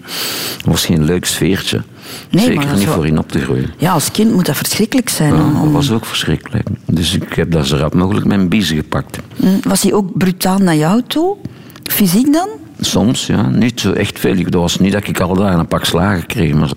Dat 0.57 0.65
was 0.65 0.85
geen 0.85 1.03
leuk 1.03 1.25
sfeertje. 1.25 1.81
Nee, 2.29 2.45
maar 2.45 2.53
Zeker 2.63 2.71
is 2.73 2.77
niet 2.77 2.85
wel- 2.85 2.95
voor 2.95 3.05
in 3.07 3.17
op 3.17 3.31
te 3.31 3.39
groeien. 3.39 3.73
Ja, 3.77 3.91
als 3.91 4.11
kind 4.11 4.33
moet 4.33 4.45
dat 4.45 4.55
verschrikkelijk 4.57 5.09
zijn. 5.09 5.33
Ja, 5.35 5.43
om- 5.45 5.53
dat 5.63 5.71
was 5.71 5.91
ook 5.91 6.05
verschrikkelijk. 6.05 6.67
Dus 6.85 7.13
ik 7.15 7.33
heb 7.33 7.51
dat 7.51 7.67
zo 7.67 7.75
rap 7.77 7.93
mogelijk 7.93 8.25
mijn 8.25 8.49
biezen 8.49 8.75
gepakt. 8.75 9.19
Mm, 9.35 9.59
Was 9.63 9.81
hij 9.83 9.93
ook 9.93 10.17
brutaal 10.17 10.57
naar 10.57 10.75
jou 10.75 11.01
toe? 11.07 11.35
Fysiek 11.83 12.33
dan? 12.33 12.47
Soms, 12.79 13.25
ja. 13.25 13.47
Niet 13.49 13.79
zo 13.79 13.91
echt 13.91 14.19
veel. 14.19 14.35
Dat 14.43 14.53
was 14.61 14.79
niet 14.79 14.91
dat 14.91 15.07
ik 15.07 15.19
al 15.19 15.33
daar 15.35 15.59
een 15.59 15.67
pak 15.67 15.85
slagen 15.85 16.25
kreeg, 16.25 16.53
maar 16.53 16.71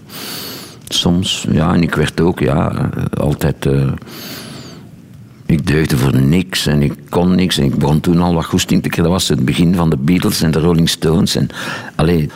soms, 0.89 1.47
ja. 1.51 1.75
En 1.75 1.83
ik 1.83 1.95
werd 1.95 2.21
ook, 2.21 2.39
ja, 2.41 2.71
eh, 2.71 3.23
altijd... 3.23 3.67
eh, 3.67 3.93
ik 5.47 5.67
deugde 5.67 5.97
voor 5.97 6.21
niks 6.21 6.67
en 6.67 6.83
ik 6.83 6.93
kon 7.09 7.35
niks. 7.35 7.59
En 7.59 7.65
ik 7.65 7.75
begon 7.79 8.01
toen 8.01 8.21
al 8.21 8.35
wat 8.35 8.45
goesting 8.45 8.83
te 8.83 8.89
krijgen. 8.89 9.13
Dat 9.13 9.21
was 9.21 9.29
het 9.29 9.45
begin 9.45 9.75
van 9.75 9.91
de 9.91 9.97
Beatles 9.97 10.43
en 10.43 10.51
de 10.51 10.59
Rolling 10.61 10.89
Stones. 10.89 11.37
En, 11.37 11.49
allee, 11.95 12.31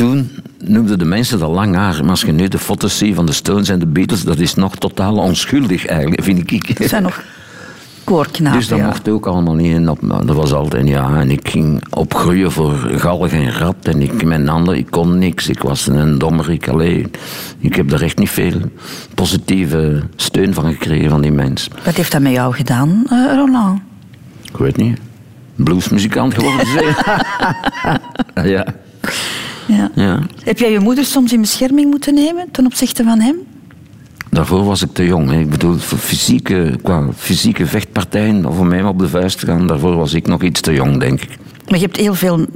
toen 0.00 0.30
noemden 0.64 0.98
de 0.98 1.04
mensen 1.04 1.38
dat 1.38 1.50
lang 1.50 1.74
haar. 1.74 2.00
Maar 2.00 2.10
als 2.10 2.20
je 2.20 2.32
nu 2.32 2.48
de 2.48 2.58
foto's 2.58 2.98
ziet 2.98 3.14
van 3.14 3.26
de 3.26 3.32
Stones 3.32 3.68
en 3.68 3.78
de 3.78 3.86
Beatles, 3.86 4.24
dat 4.24 4.38
is 4.38 4.54
nog 4.54 4.76
totaal 4.76 5.16
onschuldig 5.16 5.86
eigenlijk, 5.86 6.22
vind 6.22 6.50
ik. 6.52 6.78
Dat 6.78 6.88
zijn 6.88 7.02
nog 7.02 7.22
koorknapen. 8.04 8.58
Dus 8.58 8.68
dat 8.68 8.78
ja. 8.78 8.86
mocht 8.86 9.08
ook 9.08 9.26
allemaal 9.26 9.54
niet. 9.54 9.74
En 9.74 9.84
dat, 10.24 10.36
was 10.36 10.52
altijd, 10.52 10.88
ja. 10.88 11.20
En 11.20 11.30
ik 11.30 11.48
ging 11.48 11.82
opgroeien 11.90 12.52
voor 12.52 12.74
galg 12.74 13.30
en 13.30 13.52
rat. 13.52 13.76
En 13.82 14.02
ik, 14.02 14.24
mijn 14.24 14.48
handen, 14.48 14.76
ik 14.76 14.90
kon 14.90 15.18
niks. 15.18 15.48
Ik 15.48 15.62
was 15.62 15.86
een 15.86 16.18
dommerik. 16.18 16.68
Allee, 16.68 17.06
ik 17.58 17.74
heb 17.74 17.88
daar 17.88 18.02
echt 18.02 18.18
niet 18.18 18.30
veel 18.30 18.60
positieve 19.14 20.02
steun 20.16 20.54
van 20.54 20.64
gekregen 20.64 21.10
van 21.10 21.20
die 21.20 21.32
mensen. 21.32 21.72
Wat 21.84 21.94
heeft 21.94 22.12
dat 22.12 22.20
met 22.20 22.32
jou 22.32 22.54
gedaan, 22.54 23.02
eh, 23.10 23.34
Roland? 23.34 23.80
Ik 24.42 24.56
weet 24.56 24.76
niet. 24.76 24.98
Bluesmuzikant 25.54 26.34
geworden 26.34 26.66
zijn. 26.66 26.94
ja. 28.54 28.66
Ja. 29.76 29.90
ja. 29.94 30.18
Heb 30.44 30.58
jij 30.58 30.70
je 30.72 30.78
moeder 30.80 31.04
soms 31.04 31.32
in 31.32 31.40
bescherming 31.40 31.90
moeten 31.90 32.14
nemen 32.14 32.48
ten 32.52 32.66
opzichte 32.66 33.04
van 33.04 33.20
hem? 33.20 33.36
Daarvoor 34.30 34.64
was 34.64 34.82
ik 34.82 34.92
te 34.92 35.04
jong. 35.06 35.30
Hè. 35.30 35.38
Ik 35.40 35.50
bedoel, 35.50 35.76
voor 35.76 35.98
fysieke, 35.98 36.78
qua 36.82 37.06
fysieke 37.16 37.66
vechtpartijen, 37.66 38.44
of 38.46 38.58
om 38.58 38.68
mij 38.68 38.82
op 38.84 38.98
de 38.98 39.08
vuist 39.08 39.38
te 39.38 39.46
gaan, 39.46 39.66
daarvoor 39.66 39.96
was 39.96 40.14
ik 40.14 40.26
nog 40.26 40.42
iets 40.42 40.60
te 40.60 40.72
jong, 40.72 41.00
denk 41.00 41.20
ik. 41.22 41.38
Maar 41.68 41.78
je 41.78 41.84
hebt 41.84 41.96
heel 41.96 42.14
veel 42.14 42.46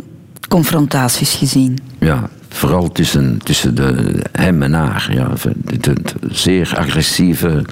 confrontaties 0.49 1.35
gezien. 1.35 1.79
Ja, 2.01 2.29
vooral 2.49 2.93
tussen, 2.93 3.39
tussen 3.45 3.75
de, 3.75 4.15
hem 4.33 4.63
en 4.63 4.73
haar. 4.73 5.09
Ja, 5.13 5.29
de, 5.65 5.79
de- 5.81 5.93
de 5.93 6.13
zeer 6.31 6.75
agressieve, 6.77 7.65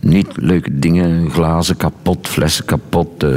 niet 0.00 0.28
leuke 0.34 0.78
dingen. 0.78 1.30
Glazen 1.30 1.76
kapot, 1.76 2.28
flessen 2.28 2.64
kapot, 2.64 3.22
eh, 3.22 3.30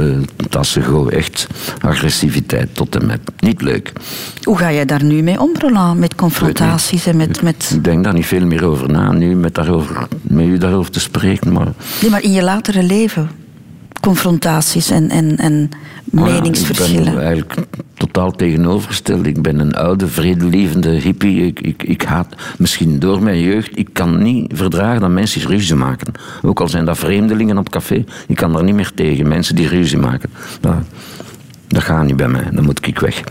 tassen 0.48 0.82
gewoon 0.82 1.10
echt 1.10 1.46
agressiviteit 1.80 2.74
tot 2.74 2.96
en 2.96 3.06
met. 3.06 3.20
Niet 3.38 3.62
leuk. 3.62 3.92
Hoe 4.42 4.58
ga 4.58 4.72
jij 4.72 4.84
daar 4.84 5.04
nu 5.04 5.22
mee 5.22 5.40
om, 5.40 5.50
Roland? 5.58 5.98
Met 5.98 6.14
confrontaties 6.14 7.06
en 7.06 7.16
met... 7.16 7.42
met... 7.42 7.70
Ik 7.74 7.84
denk 7.84 8.04
daar 8.04 8.14
niet 8.14 8.26
veel 8.26 8.46
meer 8.46 8.64
over 8.64 8.90
na 8.90 9.12
nu 9.12 9.34
met, 9.34 9.54
daarover, 9.54 10.08
met 10.22 10.46
u 10.46 10.58
daarover 10.58 10.90
te 10.90 11.00
spreken. 11.00 11.52
Maar 11.52 11.68
Nee, 12.00 12.10
maar 12.10 12.22
in 12.22 12.32
je 12.32 12.42
latere 12.42 12.82
leven. 12.82 13.30
Confrontaties 14.00 14.90
en, 14.90 15.10
en, 15.10 15.36
en 15.36 15.70
ja, 16.12 16.22
meningsverschillen. 16.22 17.06
Ik 17.06 17.14
ben 17.14 17.22
eigenlijk 17.22 17.66
totaal 17.94 18.30
tegenovergesteld. 18.30 19.26
Ik 19.26 19.42
ben 19.42 19.58
een 19.58 19.74
oude, 19.74 20.08
vredelievende 20.08 20.88
hippie. 20.88 21.46
Ik, 21.46 21.60
ik, 21.60 21.82
ik 21.82 22.02
haat, 22.02 22.34
misschien 22.58 22.98
door 22.98 23.22
mijn 23.22 23.40
jeugd, 23.40 23.78
ik 23.78 23.88
kan 23.92 24.22
niet 24.22 24.52
verdragen 24.54 25.00
dat 25.00 25.10
mensen 25.10 25.48
ruzie 25.48 25.74
maken. 25.74 26.12
Ook 26.42 26.60
al 26.60 26.68
zijn 26.68 26.84
dat 26.84 26.98
vreemdelingen 26.98 27.58
op 27.58 27.70
café, 27.70 28.04
ik 28.26 28.36
kan 28.36 28.52
daar 28.52 28.64
niet 28.64 28.74
meer 28.74 28.92
tegen. 28.94 29.28
Mensen 29.28 29.54
die 29.56 29.68
ruzie 29.68 29.98
maken. 29.98 30.30
Dat, 30.60 30.74
dat 31.68 31.82
gaat 31.82 32.04
niet 32.04 32.16
bij 32.16 32.28
mij, 32.28 32.48
dan 32.52 32.64
moet 32.64 32.86
ik 32.86 32.98
weg. 32.98 33.22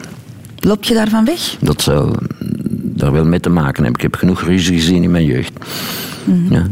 Loop 0.60 0.84
je 0.84 0.94
daarvan 0.94 1.26
weg? 1.26 1.58
Dat 1.60 1.82
zou 1.82 2.16
daar 2.96 3.12
wel 3.12 3.26
mee 3.26 3.40
te 3.40 3.50
maken 3.50 3.84
hebben. 3.84 3.94
Ik 3.94 4.02
heb 4.02 4.16
genoeg 4.16 4.42
ruzie 4.42 4.76
gezien 4.76 5.04
in 5.04 5.12
mijn 5.12 5.26
jeugd. 5.26 5.54
Mhm. 6.24 6.54
Ja, 6.54 6.68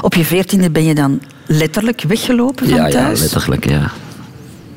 Op 0.00 0.14
je 0.14 0.24
veertiende 0.24 0.70
ben 0.70 0.84
je 0.84 0.94
dan 0.94 1.20
letterlijk 1.52 2.02
weggelopen 2.02 2.68
van 2.68 2.76
ja, 2.76 2.86
ja, 2.86 2.92
thuis? 2.92 3.20
letterlijk, 3.20 3.68
ja. 3.68 3.90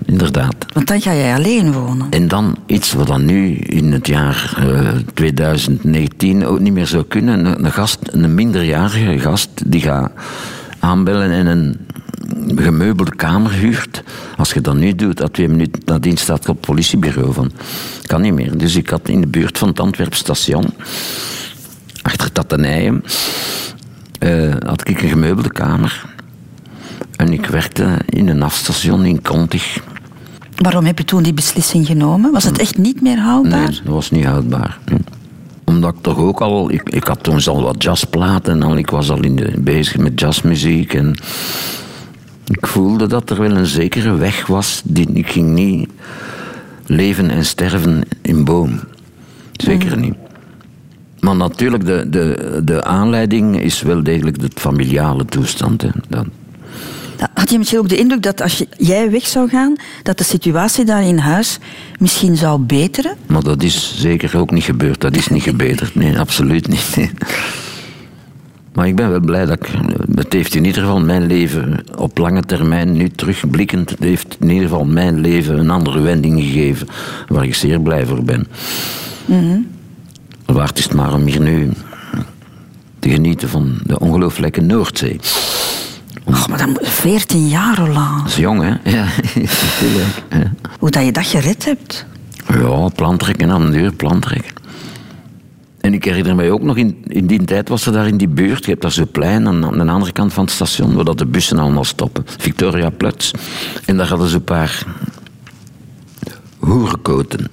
Inderdaad. 0.06 0.56
Want 0.74 0.88
dan 0.88 1.02
ga 1.02 1.14
jij 1.14 1.34
alleen 1.34 1.72
wonen. 1.72 2.08
En 2.10 2.28
dan 2.28 2.58
iets 2.66 2.94
wat 2.94 3.08
dan 3.08 3.26
nu 3.26 3.56
in 3.56 3.92
het 3.92 4.08
jaar 4.08 4.54
eh, 4.58 4.90
2019 5.14 6.46
ook 6.46 6.60
niet 6.60 6.74
meer 6.74 6.88
zou 6.88 7.04
kunnen. 7.04 7.46
Een, 7.46 7.66
een 7.66 7.72
gast, 7.72 7.98
een 8.02 8.36
minderjarige 8.36 9.20
gast, 9.20 9.50
die 9.66 9.82
gaat 9.82 10.12
aanbellen 10.80 11.32
en 11.32 11.46
een 11.46 11.78
gemeubelde 12.56 13.16
kamer 13.16 13.52
huurt. 13.52 14.04
Als 14.38 14.54
je 14.54 14.62
dat 14.62 14.76
nu 14.76 14.96
doet, 14.96 15.18
dat 15.18 15.34
twee 15.34 15.50
minuten 15.50 15.82
nadien 15.86 16.18
staat 16.18 16.50
op 16.50 16.56
het 16.58 16.66
politiebureau 16.66 17.34
van. 17.34 17.52
Kan 18.06 18.22
niet 18.22 18.34
meer. 18.34 18.58
Dus 18.58 18.76
ik 18.76 18.90
had 18.90 19.10
in 19.10 19.22
de 19.22 19.28
buurt 19.28 19.58
van 19.58 19.68
het 19.68 19.80
Antwerp 19.80 20.14
station, 20.14 20.66
achter 22.02 22.32
Tattenijen, 22.32 23.04
eh 24.20 24.54
had 24.66 24.90
ik 24.90 25.02
een 25.02 25.10
gemeubelde 25.10 25.52
kamer. 25.52 26.12
En 27.24 27.34
ik 27.34 27.46
werkte 27.46 28.00
in 28.06 28.28
een 28.28 28.44
afstation 28.44 29.06
in 29.06 29.22
Kontig. 29.22 29.84
Waarom 30.56 30.86
heb 30.86 30.98
je 30.98 31.06
toen 31.06 31.24
die 31.24 31.34
beslissing 31.34 31.86
genomen? 31.86 32.32
Was 32.32 32.44
het 32.44 32.60
echt 32.60 32.78
niet 32.78 33.02
meer 33.02 33.20
houdbaar? 33.20 33.70
Nee, 33.70 33.80
dat 33.84 33.94
was 33.94 34.12
niet 34.12 34.26
houdbaar. 34.26 34.80
Hm. 34.86 34.96
Omdat 35.64 35.94
ik 35.94 36.02
toch 36.02 36.18
ook 36.18 36.42
al... 36.42 36.72
Ik, 36.72 36.90
ik 36.90 37.04
had 37.04 37.24
toen 37.24 37.46
al 37.46 37.62
wat 37.62 37.84
jazzplaten 37.84 38.54
en 38.54 38.64
al, 38.64 38.78
ik 38.78 38.90
was 38.90 39.10
al 39.10 39.24
in 39.24 39.36
de, 39.36 39.54
bezig 39.58 39.98
met 39.98 40.20
jazzmuziek. 40.20 40.94
En 40.94 41.16
ik 42.46 42.68
voelde 42.68 43.08
dat 43.08 43.30
er 43.30 43.40
wel 43.40 43.52
een 43.52 43.66
zekere 43.66 44.16
weg 44.16 44.48
was. 44.48 44.82
Die, 44.86 45.14
ik 45.14 45.30
ging 45.30 45.50
niet 45.50 45.90
leven 46.86 47.30
en 47.30 47.46
sterven 47.46 48.04
in 48.22 48.44
boom. 48.44 48.80
Zeker 49.52 49.98
niet. 49.98 50.16
Maar 51.20 51.36
natuurlijk, 51.36 51.86
de, 51.86 52.10
de, 52.10 52.62
de 52.64 52.84
aanleiding 52.84 53.62
is 53.62 53.82
wel 53.82 54.04
degelijk 54.04 54.40
de 54.40 54.50
familiale 54.56 55.26
toestand. 55.26 55.82
Hè. 55.82 55.90
Dat, 56.08 56.26
Had 57.34 57.50
je 57.50 57.58
misschien 57.58 57.80
ook 57.80 57.90
de 57.90 57.98
indruk 57.98 58.22
dat 58.22 58.42
als 58.42 58.58
je- 58.58 58.68
jij 58.78 59.12
weg 59.12 59.28
zou 59.28 59.50
gaan, 59.50 59.76
dat 60.04 60.18
de 60.18 60.24
situatie 60.24 60.86
daar 60.86 61.04
in 61.04 61.18
huis 61.18 61.58
misschien 62.00 62.36
zou 62.38 62.60
beteren? 62.62 63.16
Maar 63.28 63.44
dat 63.44 63.64
is 63.64 63.94
zeker 63.98 64.38
ook 64.38 64.52
niet 64.52 64.64
gebeurd. 64.64 65.02
Dat 65.02 65.16
is 65.16 65.28
niet 65.28 65.44
gebeterd. 65.44 65.96
Nee, 65.96 66.20
absoluut 66.20 66.68
niet. 66.68 66.94
Nee. 66.96 67.12
Maar 68.74 68.88
ik 68.88 68.96
ben 68.96 69.10
wel 69.10 69.20
blij 69.20 69.46
dat 69.46 69.60
ik... 69.60 69.70
Het 70.16 70.34
heeft 70.34 70.56
in 70.56 70.66
ieder 70.66 70.82
geval 70.82 71.00
mijn 71.02 71.26
leven 71.26 71.84
op 71.98 72.18
lange 72.18 72.42
termijn, 72.42 72.92
nu 72.94 73.10
terugblikkend, 73.10 73.90
het 73.90 74.00
heeft 74.00 74.36
in 74.40 74.50
ieder 74.50 74.68
geval 74.70 74.86
mijn 74.86 75.20
leven 75.22 75.60
een 75.60 75.70
andere 75.70 76.00
wending 76.00 76.42
gegeven, 76.42 76.88
waar 77.28 77.44
ik 77.44 77.56
zeer 77.56 77.82
blij 77.82 78.06
voor 78.06 78.24
ben. 78.24 78.48
Waard 80.46 80.78
is 80.78 80.84
het 80.84 80.94
maar 80.94 81.14
om 81.14 81.26
hier 81.26 81.42
nu 81.42 81.70
te 83.00 83.10
genieten 83.10 83.50
van 83.50 83.78
de 83.84 84.00
ongelooflijke 84.00 84.62
Noordzee. 84.62 85.20
Oh, 86.34 86.48
maar 86.48 86.58
dan 86.58 86.70
moet 86.70 86.88
14 86.88 87.48
jaar, 87.48 87.78
Roland. 87.78 88.18
Dat 88.18 88.28
is 88.28 88.36
jong, 88.36 88.62
hè? 88.62 88.92
Ja, 88.92 89.06
natuurlijk. 89.34 90.24
Ja. 90.30 90.52
Hoe 90.80 90.90
dat 90.90 91.06
je 91.06 91.12
dat 91.12 91.26
gered 91.26 91.66
hebt. 91.66 92.06
Ja, 92.48 92.88
plantrekken 92.96 93.52
aan 93.52 93.66
de 93.66 93.72
deur, 93.72 93.94
plantrekken. 93.94 94.52
En 95.80 95.94
ik 95.94 96.04
herinner 96.04 96.36
mij 96.36 96.52
ook 96.52 96.62
nog, 96.62 96.78
in, 96.78 97.04
in 97.08 97.28
die 97.28 97.44
tijd 97.44 97.70
was 97.70 97.86
er 97.86 97.94
daar 97.94 98.08
in 98.08 98.18
die 98.18 98.28
buurt, 98.28 98.64
je 98.64 98.70
hebt 98.70 98.82
daar 98.82 98.92
zo'n 98.92 99.12
plein 99.12 99.48
aan, 99.48 99.66
aan 99.66 99.86
de 99.86 99.92
andere 99.92 100.12
kant 100.12 100.34
van 100.34 100.44
het 100.44 100.54
station, 100.54 100.96
waar 100.96 101.04
dat 101.04 101.18
de 101.18 101.26
bussen 101.26 101.60
allemaal 101.60 101.84
stoppen. 101.84 102.24
Victoria 102.38 102.90
Platz. 102.90 103.32
En 103.86 103.98
daar 103.98 104.08
hadden 104.08 104.28
ze 104.28 104.36
een 104.36 104.44
paar 104.44 104.86
hoerenkoten. 106.66 107.48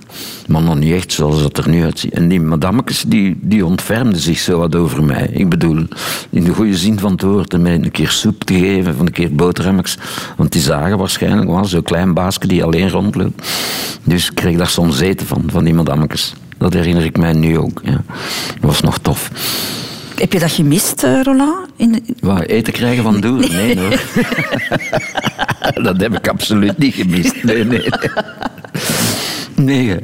Maar 0.47 0.63
nog 0.63 0.79
niet 0.79 0.93
echt 0.93 1.13
zoals 1.13 1.43
dat 1.43 1.59
er 1.59 1.69
nu 1.69 1.83
uitziet. 1.83 2.13
En 2.13 2.29
die 2.29 2.41
madammetjes 2.41 3.03
die, 3.07 3.39
die 3.41 3.65
ontfermden 3.65 4.21
zich 4.21 4.39
zo 4.39 4.59
wat 4.59 4.77
over 4.77 5.03
mij. 5.03 5.31
Ik 5.33 5.49
bedoel, 5.49 5.87
in 6.31 6.45
de 6.45 6.55
goede 6.55 6.77
zin 6.77 6.99
van 6.99 7.13
het 7.13 7.23
woord, 7.23 7.53
en 7.53 7.63
mij 7.63 7.75
een 7.75 7.91
keer 7.91 8.11
soep 8.11 8.45
te 8.45 8.55
geven, 8.55 8.97
van 8.97 9.07
een 9.07 9.13
keer 9.13 9.35
boterhammetjes. 9.35 9.99
Want 10.37 10.53
die 10.53 10.63
zagen 10.63 10.99
waarschijnlijk 10.99 11.51
wel 11.51 11.65
zo'n 11.65 11.83
klein 11.83 12.15
baasje 12.15 12.47
die 12.47 12.65
alleen 12.65 12.91
rondloopt. 12.91 13.49
Dus 14.05 14.29
ik 14.29 14.35
kreeg 14.35 14.57
daar 14.57 14.69
soms 14.69 15.01
eten 15.01 15.27
van, 15.27 15.45
van 15.47 15.65
die 15.65 15.75
madammetjes. 15.75 16.35
Dat 16.59 16.73
herinner 16.73 17.05
ik 17.05 17.17
mij 17.17 17.33
nu 17.33 17.59
ook. 17.59 17.81
Ja. 17.85 18.03
Dat 18.61 18.71
was 18.71 18.81
nog 18.81 18.99
tof. 18.99 19.31
Heb 20.15 20.33
je 20.33 20.39
dat 20.39 20.53
gemist, 20.53 21.03
eh, 21.03 21.21
Roland? 21.23 21.69
In 21.77 22.05
Wat, 22.21 22.43
eten 22.43 22.73
krijgen 22.73 23.03
van 23.03 23.21
doen? 23.21 23.39
Nee, 23.39 23.79
hoor. 23.79 24.01
dat 25.87 26.01
heb 26.01 26.17
ik 26.17 26.29
absoluut 26.29 26.79
niet 26.79 26.95
gemist. 26.95 27.45
Nee, 27.45 27.65
nee. 27.65 27.89
Nee, 29.65 29.89
hè. 29.89 29.99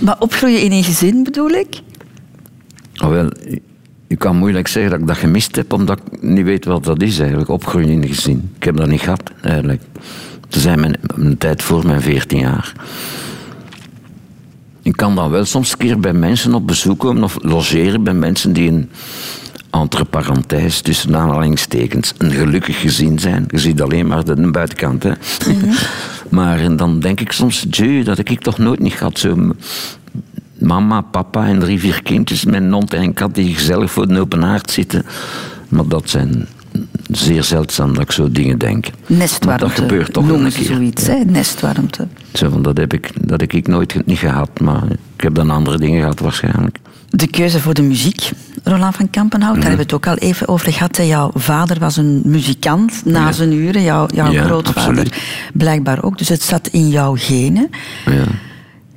Maar 0.00 0.16
opgroeien 0.18 0.62
in 0.62 0.72
een 0.72 0.84
gezin 0.84 1.22
bedoel 1.22 1.50
ik? 1.50 1.80
Oh, 3.02 3.08
wel, 3.08 3.30
ik 4.06 4.18
kan 4.18 4.36
moeilijk 4.36 4.68
zeggen 4.68 4.90
dat 4.90 5.00
ik 5.00 5.06
dat 5.06 5.16
gemist 5.16 5.56
heb, 5.56 5.72
omdat 5.72 5.98
ik 5.98 6.22
niet 6.22 6.44
weet 6.44 6.64
wat 6.64 6.84
dat 6.84 7.02
is 7.02 7.18
eigenlijk, 7.18 7.48
opgroeien 7.48 7.88
in 7.88 8.02
een 8.02 8.08
gezin. 8.08 8.50
Ik 8.56 8.64
heb 8.64 8.76
dat 8.76 8.88
niet 8.88 9.00
gehad, 9.00 9.30
eigenlijk. 9.42 9.82
Ze 10.48 10.60
zijn 10.60 10.80
mijn, 10.80 10.94
een 11.14 11.38
tijd 11.38 11.62
voor 11.62 11.86
mijn 11.86 12.00
14 12.00 12.38
jaar. 12.38 12.72
Ik 14.82 14.96
kan 14.96 15.14
dan 15.14 15.30
wel 15.30 15.44
soms 15.44 15.72
een 15.72 15.78
keer 15.78 16.00
bij 16.00 16.12
mensen 16.12 16.54
op 16.54 16.66
bezoek 16.66 16.98
komen 16.98 17.22
of 17.22 17.36
logeren 17.40 18.02
bij 18.04 18.14
mensen 18.14 18.52
die 18.52 18.70
een 18.70 18.90
entre 19.70 20.04
parenthèses, 20.04 20.80
tussen 20.80 21.16
aanhalingstekens, 21.16 22.14
een 22.18 22.30
gelukkig 22.30 22.80
gezin 22.80 23.18
zijn. 23.18 23.44
Je 23.48 23.58
ziet 23.58 23.82
alleen 23.82 24.06
maar 24.06 24.24
de 24.24 24.50
buitenkant, 24.50 25.02
hè. 25.02 25.12
maar 26.32 26.58
en 26.58 26.76
dan 26.76 27.00
denk 27.00 27.20
ik 27.20 27.32
soms, 27.32 27.66
jee, 27.70 28.04
dat 28.04 28.16
heb 28.16 28.28
ik 28.28 28.40
toch 28.40 28.58
nooit 28.58 28.80
niet 28.80 28.92
gehad. 28.92 29.18
Zo, 29.18 29.52
mama, 30.58 31.00
papa 31.00 31.46
en 31.46 31.58
drie, 31.58 31.78
vier 31.80 32.02
kindjes 32.02 32.44
met 32.44 32.54
een 32.54 32.72
hond 32.72 32.92
en 32.94 33.02
een 33.02 33.14
kat 33.14 33.34
die 33.34 33.54
gezellig 33.54 33.90
voor 33.90 34.08
de 34.08 34.20
open 34.20 34.42
haard 34.42 34.70
zitten. 34.70 35.04
Maar 35.68 35.86
dat 35.88 36.10
zijn 36.10 36.46
zeer 37.10 37.44
zeldzaam 37.44 37.94
dat 37.94 38.02
ik 38.02 38.12
zo 38.12 38.30
dingen 38.30 38.58
denk. 38.58 38.84
Maar 39.06 39.18
Nestwarmte. 39.18 39.64
dat 39.64 39.74
gebeurt 39.74 40.12
toch 40.12 40.24
wel 40.24 40.32
noemen 40.32 40.46
een 40.46 40.52
ze 40.52 40.58
keer. 40.66 40.76
zoiets, 40.76 41.06
hè? 41.06 41.18
Nestwarmte. 41.24 42.06
Zo, 42.32 42.50
van, 42.50 42.62
dat 42.62 42.76
heb 42.76 42.92
ik, 42.92 43.10
dat 43.28 43.40
heb 43.40 43.52
ik 43.52 43.66
nooit 43.68 44.06
niet 44.06 44.18
gehad, 44.18 44.60
maar 44.60 44.82
ik 45.16 45.20
heb 45.22 45.34
dan 45.34 45.50
andere 45.50 45.78
dingen 45.78 46.00
gehad 46.00 46.20
waarschijnlijk. 46.20 46.78
De 47.10 47.26
keuze 47.26 47.60
voor 47.60 47.74
de 47.74 47.82
muziek, 47.82 48.30
Roland 48.64 48.96
van 48.96 49.10
Kampenhout, 49.10 49.54
daar 49.54 49.62
hebben 49.68 49.86
we 49.86 49.94
het 49.94 49.94
ook 49.94 50.06
al 50.06 50.16
even 50.28 50.48
over 50.48 50.72
gehad. 50.72 50.96
Jouw 50.96 51.30
vader 51.34 51.78
was 51.78 51.96
een 51.96 52.22
muzikant 52.24 53.02
na 53.04 53.20
Ja. 53.26 53.32
zijn 53.32 53.52
uren, 53.52 53.82
jouw, 53.82 54.06
jouw 54.14 54.30
Ja, 54.30 54.44
grootvader 54.44 54.88
absoluut. 54.90 55.16
blijkbaar 55.52 56.02
ook. 56.04 56.18
Dus 56.18 56.28
het 56.28 56.42
zat 56.42 56.66
in 56.68 56.88
jouw 56.88 57.14
genen. 57.18 57.70
Ja. 58.06 58.24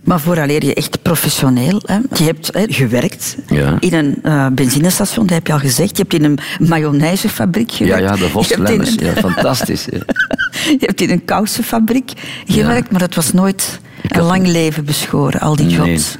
Maar 0.06 0.20
vooraleer 0.20 0.65
je 0.65 0.74
echt 0.74 1.02
professioneel, 1.02 1.82
hè, 1.86 1.96
je 2.18 2.24
hebt 2.24 2.50
hè, 2.54 2.65
gewerkt 2.68 3.38
Ja. 3.48 3.78
in 3.80 3.94
een 3.94 4.15
eh, 4.24 4.48
benzinestation, 4.48 5.26
dat 5.26 5.36
heb 5.36 5.48
je 5.48 5.54
al 5.54 5.60
gezegd. 5.60 5.98
Je 5.98 6.02
hebt 6.02 6.13
in 6.13 6.24
een 6.24 6.39
mayonaisefabriek 6.68 7.70
Ja, 7.70 7.76
gewerkt. 7.78 8.02
ja, 8.04 8.15
de 8.26 8.30
Vos 8.30 8.48
Je 8.48 8.56
hebt 8.56 8.70
in 8.70 8.78
Lemmens. 8.78 9.00
een- 9.02 9.06
Ja, 9.06 9.13
fantastisch. 9.13 9.86
Ja. 9.91 9.98
Je 10.80 10.86
hebt 10.86 11.02
in 11.02 11.10
een 11.10 11.26
kousenfabriek 11.26 12.12
gewerkt, 12.46 12.91
maar 12.91 13.00
dat 13.00 13.15
was 13.15 13.34
nooit 13.34 13.80
een 14.08 14.22
lang 14.22 14.48
leven 14.48 14.86
beschoren, 14.86 15.39
al 15.39 15.56
die 15.56 15.65
Nee. 15.65 15.76
jobs. 15.76 16.18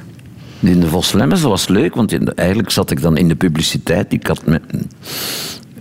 In 0.60 0.80
de 0.80 0.86
Vos 0.88 1.12
Lemmens, 1.12 1.40
dat 1.40 1.50
was 1.50 1.68
leuk, 1.68 1.94
want 1.94 2.12
in 2.12 2.24
de- 2.24 2.32
eigenlijk 2.34 2.70
zat 2.70 2.90
ik 2.90 3.02
dan 3.02 3.16
in 3.16 3.28
de 3.28 3.34
publiciteit. 3.36 4.12
Ik 4.12 4.26
had 4.26 4.46
mijn, 4.46 4.62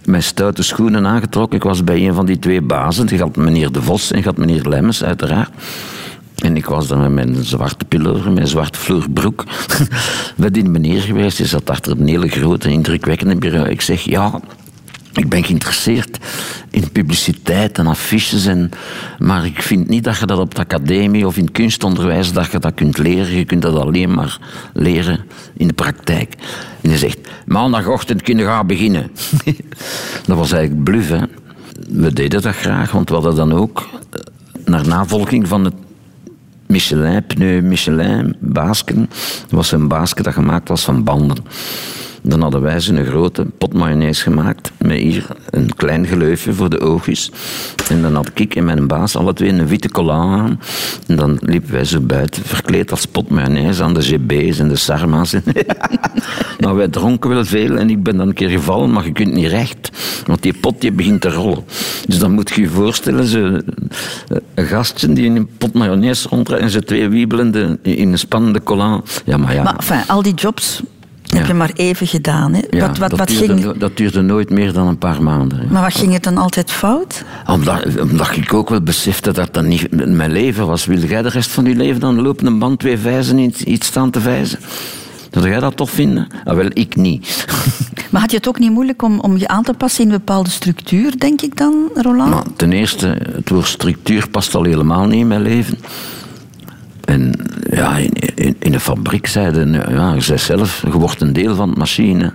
mijn 0.05 0.23
stoute 0.23 0.63
schoenen 0.63 1.05
aangetrokken. 1.07 1.57
Ik 1.57 1.63
was 1.63 1.83
bij 1.83 2.07
een 2.07 2.13
van 2.13 2.25
die 2.25 2.39
twee 2.39 2.61
bazen. 2.61 3.07
Je 3.09 3.17
had 3.17 3.35
meneer 3.35 3.71
De 3.71 3.81
Vos 3.81 4.11
en 4.11 4.23
had 4.23 4.37
meneer 4.37 4.67
Lemmens, 4.69 5.03
uiteraard. 5.03 5.49
En 6.35 6.57
ik 6.57 6.65
was 6.65 6.87
dan 6.87 6.99
met 6.99 7.11
mijn 7.11 7.43
zwarte 7.43 7.85
pullover, 7.85 8.31
mijn 8.31 8.47
zwarte 8.47 8.79
vloerbroek, 8.79 9.43
bij 10.37 10.51
die 10.51 10.63
meneer 10.63 11.01
geweest. 11.01 11.37
Die 11.37 11.45
zat 11.45 11.69
achter 11.69 11.91
een 11.91 12.07
hele 12.07 12.27
grote, 12.27 12.69
indrukwekkende 12.69 13.35
bureau. 13.35 13.69
Ik 13.69 13.81
zeg, 13.81 14.01
ja, 14.01 14.39
ik 15.13 15.29
ben 15.29 15.43
geïnteresseerd 15.43 16.17
in 16.69 16.91
publiciteit 16.91 17.77
en 17.77 17.87
affiches. 17.87 18.45
En, 18.45 18.69
maar 19.19 19.45
ik 19.45 19.61
vind 19.61 19.87
niet 19.87 20.03
dat 20.03 20.17
je 20.17 20.25
dat 20.25 20.39
op 20.39 20.55
de 20.55 20.61
academie 20.61 21.27
of 21.27 21.37
in 21.37 21.51
kunstonderwijs 21.51 22.33
dat 22.33 22.51
je 22.51 22.59
dat 22.59 22.73
kunt 22.73 22.97
leren. 22.97 23.35
Je 23.37 23.45
kunt 23.45 23.61
dat 23.61 23.75
alleen 23.75 24.13
maar 24.13 24.39
leren 24.73 25.25
in 25.57 25.67
de 25.67 25.73
praktijk. 25.73 26.33
En 26.81 26.89
hij 26.89 26.97
zegt, 26.97 27.19
maandagochtend 27.45 28.21
kunnen 28.21 28.45
gaan 28.45 28.67
beginnen. 28.67 29.11
dat 30.27 30.37
was 30.37 30.51
eigenlijk 30.51 30.83
bluff, 30.83 31.09
hè. 31.09 31.21
We 31.89 32.13
deden 32.13 32.41
dat 32.41 32.55
graag, 32.55 32.91
want 32.91 33.09
we 33.09 33.15
hadden 33.15 33.35
dan 33.35 33.53
ook, 33.53 33.87
eh, 34.11 34.19
naar 34.65 34.87
navolging 34.87 35.47
van 35.47 35.63
het 35.63 35.73
Michelin, 36.67 37.25
pneu 37.25 37.61
Michelin, 37.61 38.35
baasken. 38.39 39.09
Dat 39.41 39.51
was 39.51 39.71
een 39.71 39.87
baasje 39.87 40.23
dat 40.23 40.33
gemaakt 40.33 40.69
was 40.69 40.83
van 40.83 41.03
banden. 41.03 41.37
Dan 42.27 42.41
hadden 42.41 42.61
wij 42.61 42.79
zo'n 42.79 43.05
grote 43.05 43.45
pot 43.57 43.73
mayonaise 43.73 44.21
gemaakt. 44.21 44.71
Met 44.77 44.97
hier 44.97 45.27
een 45.49 45.75
klein 45.75 46.05
geleufje 46.05 46.53
voor 46.53 46.69
de 46.69 46.79
oogjes. 46.79 47.31
En 47.89 48.01
dan 48.01 48.15
had 48.15 48.29
ik 48.33 48.55
en 48.55 48.65
mijn 48.65 48.87
baas 48.87 49.15
alle 49.15 49.33
twee 49.33 49.49
een 49.49 49.67
witte 49.67 49.89
cola 49.89 50.13
aan. 50.13 50.59
En 51.07 51.15
dan 51.15 51.37
liepen 51.41 51.71
wij 51.71 51.83
zo 51.83 51.99
buiten, 51.99 52.43
verkleed 52.43 52.91
als 52.91 53.05
pot 53.05 53.29
mayonaise 53.29 53.83
aan 53.83 53.93
de 53.93 54.01
GB's 54.01 54.59
en 54.59 54.67
de 54.67 54.75
sarma's. 54.75 55.33
maar 56.59 56.75
wij 56.75 56.87
dronken 56.87 57.29
wel 57.29 57.45
veel 57.45 57.77
en 57.77 57.89
ik 57.89 58.03
ben 58.03 58.17
dan 58.17 58.27
een 58.27 58.33
keer 58.33 58.49
gevallen, 58.49 58.91
maar 58.91 59.05
je 59.05 59.11
kunt 59.11 59.33
niet 59.33 59.47
recht. 59.47 59.89
Want 60.25 60.41
die 60.41 60.53
pot 60.53 60.81
die 60.81 60.91
begint 60.91 61.21
te 61.21 61.29
rollen. 61.29 61.63
Dus 62.07 62.19
dan 62.19 62.31
moet 62.31 62.51
je 62.55 62.61
je 62.61 62.69
voorstellen, 62.69 63.25
zo, 63.25 63.45
eh, 63.45 63.61
een 64.53 64.65
gastje 64.65 65.13
die 65.13 65.25
in 65.25 65.35
een 65.35 65.49
pot 65.57 65.73
mayonaise 65.73 66.27
rondrijdt 66.29 66.63
en 66.63 66.69
ze 66.69 66.83
twee 66.83 67.09
wiebelende 67.09 67.79
in 67.81 68.11
een 68.11 68.19
spannende 68.19 68.63
cola. 68.63 69.01
Ja, 69.25 69.37
maar 69.37 69.53
ja. 69.53 69.63
Maar 69.63 69.75
enfin, 69.75 70.07
al 70.07 70.21
die 70.21 70.33
jobs 70.33 70.81
heb 71.35 71.41
Ja. 71.45 71.47
je 71.51 71.57
maar 71.57 71.71
even 71.75 72.07
gedaan. 72.07 72.53
Hè? 72.53 72.59
Ja, 72.69 72.79
wat, 72.87 72.97
wat, 72.97 73.09
dat, 73.09 73.19
wat 73.19 73.27
duurde, 73.27 73.45
ging, 73.61 73.77
dat 73.77 73.97
duurde 73.97 74.21
nooit 74.21 74.49
meer 74.49 74.73
dan 74.73 74.87
een 74.87 74.97
paar 74.97 75.23
maanden. 75.23 75.59
hè. 75.59 75.65
maar 75.69 75.81
wat 75.81 75.95
ging 75.95 76.13
het 76.13 76.23
dan 76.23 76.37
altijd 76.37 76.71
fout? 76.71 77.23
Omdat, 77.47 77.99
omdat 78.01 78.35
ik 78.35 78.53
ook 78.53 78.69
wel 78.69 78.81
besefte 78.81 79.31
dat 79.33 79.53
dat 79.53 79.63
niet 79.65 79.91
mijn 80.15 80.31
leven 80.31 80.67
was. 80.67 80.85
Wil 80.85 80.99
jij 80.99 81.21
de 81.21 81.29
rest 81.29 81.49
van 81.49 81.65
je 81.65 81.75
leven 81.75 81.99
dan 81.99 82.21
lopen 82.21 82.45
een 82.45 82.59
band, 82.59 82.79
twee 82.79 82.97
vijzen, 82.97 83.37
iets, 83.37 83.63
iets 83.63 83.87
staan 83.87 84.09
te 84.11 84.21
vijzen? 84.21 84.59
Zou 85.31 85.49
jij 85.49 85.59
dat 85.59 85.75
toch 85.77 85.89
vinden? 85.89 86.27
Ah, 86.43 86.55
wel, 86.55 86.69
ik 86.73 86.95
niet. 86.95 87.45
Maar 88.11 88.21
had 88.23 88.31
je 88.31 88.37
het 88.37 88.47
ook 88.47 88.59
niet 88.59 88.71
moeilijk 88.71 89.01
om, 89.01 89.19
om 89.19 89.37
je 89.37 89.47
aan 89.47 89.63
te 89.63 89.73
passen 89.73 90.03
in 90.03 90.11
een 90.11 90.17
bepaalde 90.17 90.49
structuur, 90.49 91.19
denk 91.19 91.41
ik 91.41 91.57
dan, 91.57 91.73
Roland? 91.95 92.57
Ten 92.57 92.71
eerste, 92.71 93.17
het 93.35 93.49
woord 93.49 93.67
structuur 93.67 94.29
past 94.29 94.55
al 94.55 94.63
helemaal 94.63 95.05
niet 95.05 95.19
in 95.19 95.27
mijn 95.27 95.41
leven. 95.41 95.77
En 97.05 97.33
ja, 97.71 97.97
in, 98.35 98.55
in, 98.59 98.71
de 98.71 98.79
fabriek 98.79 99.27
zeiden, 99.27 99.71
ja, 99.73 100.19
zelf, 100.19 100.81
je 100.85 100.91
wordt 100.91 101.21
een 101.21 101.33
deel 101.33 101.55
van 101.55 101.69
de 101.69 101.77
machine. 101.77 102.33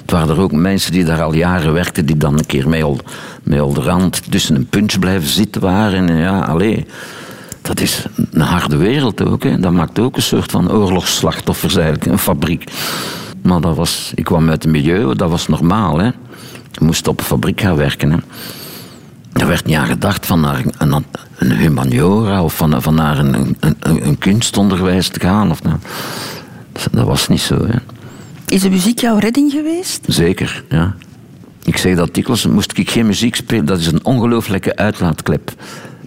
Het 0.00 0.10
waren 0.10 0.28
er 0.28 0.40
ook 0.40 0.52
mensen 0.52 0.92
die 0.92 1.04
daar 1.04 1.22
al 1.22 1.34
jaren 1.34 1.72
werkten, 1.72 2.06
die 2.06 2.16
dan 2.16 2.38
een 2.38 2.46
keer 2.46 2.68
met 2.68 2.82
al, 2.82 2.98
al 3.50 3.72
de 3.72 3.80
rand 3.80 4.30
tussen 4.30 4.54
een 4.54 4.66
punch 4.66 4.98
blijven 4.98 5.28
zitten 5.28 5.60
waren. 5.60 6.08
En 6.08 6.16
ja, 6.16 6.40
allee, 6.40 6.86
dat 7.62 7.80
is 7.80 8.04
een 8.30 8.40
harde 8.40 8.76
wereld 8.76 9.24
ook. 9.24 9.42
Hè. 9.42 9.60
Dat 9.60 9.72
maakt 9.72 9.98
ook 9.98 10.16
een 10.16 10.22
soort 10.22 10.50
van 10.50 10.72
oorlogsslachtoffers 10.72 11.76
eigenlijk, 11.76 12.06
een 12.06 12.18
fabriek. 12.18 12.72
Maar 13.42 13.60
dat 13.60 13.76
was, 13.76 14.12
ik 14.14 14.24
kwam 14.24 14.50
uit 14.50 14.62
het 14.62 14.72
milieu, 14.72 15.14
dat 15.14 15.30
was 15.30 15.48
normaal. 15.48 15.98
Hè. 15.98 16.06
Je 16.70 16.84
moest 16.84 17.08
op 17.08 17.18
een 17.18 17.24
fabriek 17.24 17.60
gaan 17.60 17.76
werken. 17.76 18.10
Hè. 18.10 18.18
Er 19.36 19.46
werd 19.46 19.66
niet 19.66 19.76
aan 19.76 19.86
gedacht 19.86 20.26
van 20.26 20.40
naar 20.40 20.64
een, 20.78 21.04
een 21.36 21.52
humaniora 21.52 22.42
of 22.42 22.56
van, 22.56 22.82
van 22.82 22.94
naar 22.94 23.18
een, 23.18 23.34
een, 23.34 23.76
een, 23.80 24.06
een 24.06 24.18
kunstonderwijs 24.18 25.08
te 25.08 25.20
gaan. 25.20 25.50
Of, 25.50 25.62
nou, 25.62 25.76
dat 26.90 27.06
was 27.06 27.28
niet 27.28 27.40
zo. 27.40 27.66
Hè. 27.66 27.76
Is 28.46 28.60
de 28.60 28.70
muziek 28.70 29.00
jouw 29.00 29.18
redding 29.18 29.50
geweest? 29.52 30.04
Zeker, 30.06 30.64
ja. 30.68 30.94
Ik 31.64 31.76
zeg 31.76 31.96
dat 31.96 32.14
dikwijls, 32.14 32.46
moest 32.46 32.78
ik 32.78 32.90
geen 32.90 33.06
muziek 33.06 33.36
spelen, 33.36 33.64
dat 33.64 33.78
is 33.78 33.86
een 33.86 34.04
ongelooflijke 34.04 34.76
uitlaatklep. 34.76 35.52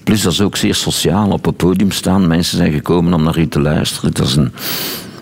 Plus 0.04 0.22
dat 0.22 0.32
is 0.32 0.42
ook 0.42 0.58
zeer 0.58 0.76
sociaal, 0.76 1.30
op 1.30 1.46
het 1.46 1.58
podium 1.58 1.92
staan. 1.92 2.28
Mensen 2.28 2.58
zijn 2.58 2.72
gekomen 2.72 3.14
om 3.14 3.24
naar 3.24 3.38
u 3.38 3.48
te 3.48 3.62
luisteren. 3.62 4.14
Dat 4.14 4.28
is 4.28 4.36
een, 4.36 4.52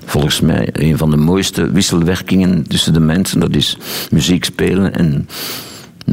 volgens 0.06 0.42
mij 0.42 0.70
een 0.72 0.98
van 0.98 1.10
de 1.10 1.18
mooiste 1.18 1.72
wisselwerkingen 1.72 2.68
tussen 2.68 2.94
de 2.94 3.00
mensen. 3.00 3.40
Dat 3.40 3.56
is 3.56 3.78
muziek 4.12 4.46
spelen 4.46 4.94
en 4.94 5.28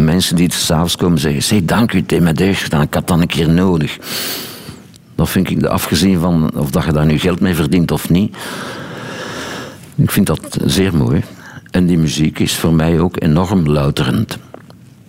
mensen 0.03 0.37
die 0.37 0.53
s'avonds 0.53 0.97
komen 0.97 1.19
zeggen... 1.19 1.43
Zeg, 1.43 1.65
dank 1.65 1.93
u, 1.93 1.99
het 1.99 2.11
heeft 2.11 2.23
mij 2.23 2.33
deugd 2.33 2.63
gedaan, 2.63 2.83
ik 2.83 2.95
had 2.95 3.09
dat 3.09 3.21
een 3.21 3.27
keer 3.27 3.49
nodig. 3.49 3.99
Dat 5.15 5.29
vind 5.31 5.51
ik, 5.51 5.65
afgezien 5.65 6.21
van 6.21 6.51
of 6.57 6.71
dat 6.71 6.85
je 6.85 6.93
daar 6.93 7.07
nu 7.07 7.19
geld 7.19 7.41
mee 7.41 7.55
verdient 7.55 7.91
of 7.91 8.09
niet... 8.11 8.37
Ik 9.97 10.11
vind 10.11 10.27
dat 10.27 10.59
zeer 10.65 10.97
mooi. 10.97 11.23
En 11.71 11.87
die 11.87 11.99
muziek 11.99 12.39
is 12.39 12.55
voor 12.57 12.73
mij 12.73 13.01
ook 13.01 13.23
enorm 13.23 13.67
louterend. 13.69 14.39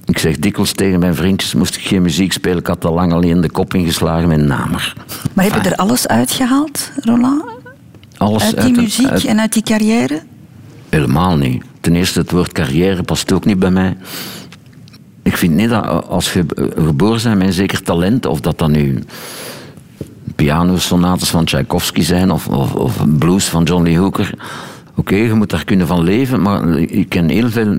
Ik 0.06 0.18
zeg 0.18 0.38
dikwijls 0.38 0.72
tegen 0.72 1.00
mijn 1.00 1.16
vriendjes, 1.16 1.54
moest 1.54 1.76
ik 1.76 1.82
geen 1.82 2.02
muziek 2.02 2.34
spelen, 2.34 2.58
ik 2.58 2.68
had 2.68 2.86
al 2.86 2.94
lang 2.94 3.14
alleen 3.14 3.42
de 3.42 3.50
kop 3.50 3.74
ingeslagen 3.74 4.28
met 4.28 4.42
namer. 4.42 4.94
Maar 5.34 5.46
heb 5.46 5.64
je 5.64 5.70
er 5.70 5.76
alles 5.76 6.08
uitgehaald, 6.08 6.92
Roland? 6.96 7.44
Alles 8.18 8.44
Uit 8.44 8.62
die 8.62 8.76
muziek 8.76 9.08
uit- 9.08 9.26
en 9.26 9.40
uit 9.40 9.54
die 9.54 9.64
carrière? 9.64 10.22
Helemaal 10.90 11.38
niet. 11.38 11.64
Ten 11.82 11.96
eerste, 11.96 12.20
het 12.20 12.32
woord 12.32 12.52
carrière 12.52 13.04
past 13.04 13.32
ook 13.32 13.46
niet 13.46 13.60
bij 13.60 13.72
mij. 13.72 13.98
Ik 15.26 15.38
vind 15.38 15.54
niet 15.54 15.70
dat 15.70 16.08
als 16.08 16.34
je 16.34 16.46
geboren 16.76 17.24
bent 17.24 17.38
met 17.38 17.48
een 17.48 17.54
zeker 17.54 17.82
talent, 17.82 18.26
of 18.26 18.40
dat 18.40 18.60
dan 18.60 18.72
nu 18.72 19.04
pianosonates 20.36 21.30
van 21.30 21.46
Tchaikovsky 21.46 22.02
zijn 22.02 22.32
of, 22.32 22.48
of, 22.48 23.06
blues 23.18 23.46
van 23.46 23.64
John 23.64 23.84
Lee 23.84 23.98
Hooker. 23.98 24.34
Oké, 24.96 25.16
je 25.16 25.34
moet 25.34 25.50
daar 25.50 25.66
kunnen 25.66 25.88
van 25.88 26.04
leven, 26.04 26.42
maar 26.42 26.78
ik 26.78 27.10
ken 27.10 27.30
heel 27.30 27.50
veel 27.50 27.78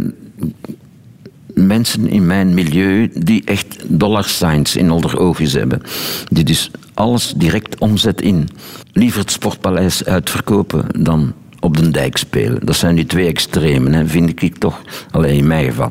mensen 1.55 2.09
in 2.09 2.27
mijn 2.27 2.55
milieu 2.55 3.11
die 3.15 3.43
echt 3.45 3.77
dollar 3.87 4.25
signs 4.25 4.77
in 4.77 4.91
onder 4.91 5.19
oogjes 5.19 5.53
hebben. 5.53 5.83
Die 6.29 6.45
dus 6.45 6.71
alles 6.95 7.35
direct 7.37 7.79
omzet 7.79 8.21
in. 8.21 8.49
Liever 8.93 9.21
het 9.21 9.31
sportpaleis 9.31 10.05
uitverkopen 10.05 11.03
dan 11.03 11.33
op 11.61 11.77
de 11.77 11.91
dijk 11.91 12.17
spelen. 12.17 12.67
Dat 12.67 12.77
zijn 12.77 12.95
die 12.95 13.07
twee 13.07 13.27
extremen, 13.27 14.09
vind 14.09 14.43
ik 14.43 14.57
toch. 14.57 14.83
Alleen 15.11 15.37
in 15.37 15.47
mijn 15.47 15.65
geval. 15.65 15.91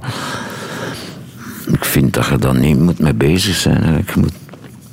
Ik 1.72 1.86
vind 1.86 2.14
dat 2.14 2.26
je 2.26 2.38
daar 2.38 2.60
niet 2.60 2.80
moet 2.80 3.00
mee 3.00 3.14
bezig 3.14 3.56
zijn. 3.56 4.06
Je, 4.14 4.20
moet, 4.20 4.34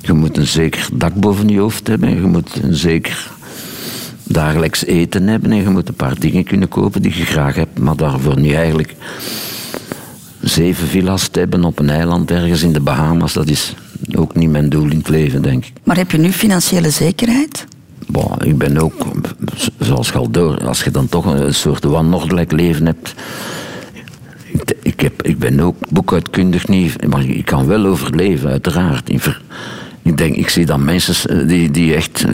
je 0.01 0.13
moet 0.13 0.37
een 0.37 0.47
zeker 0.47 0.87
dak 0.93 1.13
boven 1.13 1.47
je 1.47 1.59
hoofd 1.59 1.87
hebben. 1.87 2.09
Je 2.09 2.21
moet 2.21 2.59
een 2.63 2.75
zeker 2.75 3.31
dagelijks 4.23 4.85
eten 4.85 5.27
hebben. 5.27 5.51
En 5.51 5.57
je 5.57 5.69
moet 5.69 5.87
een 5.87 5.93
paar 5.93 6.19
dingen 6.19 6.43
kunnen 6.43 6.69
kopen 6.69 7.01
die 7.01 7.17
je 7.17 7.25
graag 7.25 7.55
hebt. 7.55 7.79
Maar 7.79 7.95
daarvoor 7.95 8.39
niet 8.39 8.53
eigenlijk 8.53 8.95
zeven 10.41 10.87
villa's 10.87 11.27
te 11.27 11.39
hebben 11.39 11.63
op 11.63 11.79
een 11.79 11.89
eiland 11.89 12.31
ergens 12.31 12.61
in 12.63 12.73
de 12.73 12.79
Bahamas. 12.79 13.33
Dat 13.33 13.49
is 13.49 13.75
ook 14.15 14.35
niet 14.35 14.49
mijn 14.49 14.69
doel 14.69 14.89
in 14.89 14.97
het 14.97 15.09
leven, 15.09 15.41
denk 15.41 15.65
ik. 15.65 15.73
Maar 15.83 15.97
heb 15.97 16.11
je 16.11 16.17
nu 16.17 16.31
financiële 16.31 16.89
zekerheid? 16.89 17.65
Bon, 18.07 18.31
ik 18.43 18.57
ben 18.57 18.77
ook, 18.77 18.93
zoals 19.79 20.07
je 20.07 20.17
al 20.17 20.29
door, 20.29 20.67
als 20.67 20.83
je 20.83 20.91
dan 20.91 21.09
toch 21.09 21.25
een 21.25 21.53
soort 21.53 21.83
wanordelijk 21.83 22.51
leven 22.51 22.85
hebt. 22.85 23.13
Ik, 24.81 24.99
heb, 24.99 25.21
ik 25.23 25.39
ben 25.39 25.59
ook 25.59 25.75
boekuitkundig 25.89 26.67
niet, 26.67 27.07
maar 27.07 27.25
ik 27.25 27.45
kan 27.45 27.67
wel 27.67 27.85
overleven, 27.85 28.49
uiteraard. 28.49 29.09
Ik 30.01 30.17
denk, 30.17 30.35
ik 30.35 30.49
zie 30.49 30.65
dan 30.65 30.83
mensen 30.85 31.29
eh, 31.29 31.47
die, 31.47 31.71
die 31.71 31.95
echt, 31.95 32.23
eh, 32.23 32.31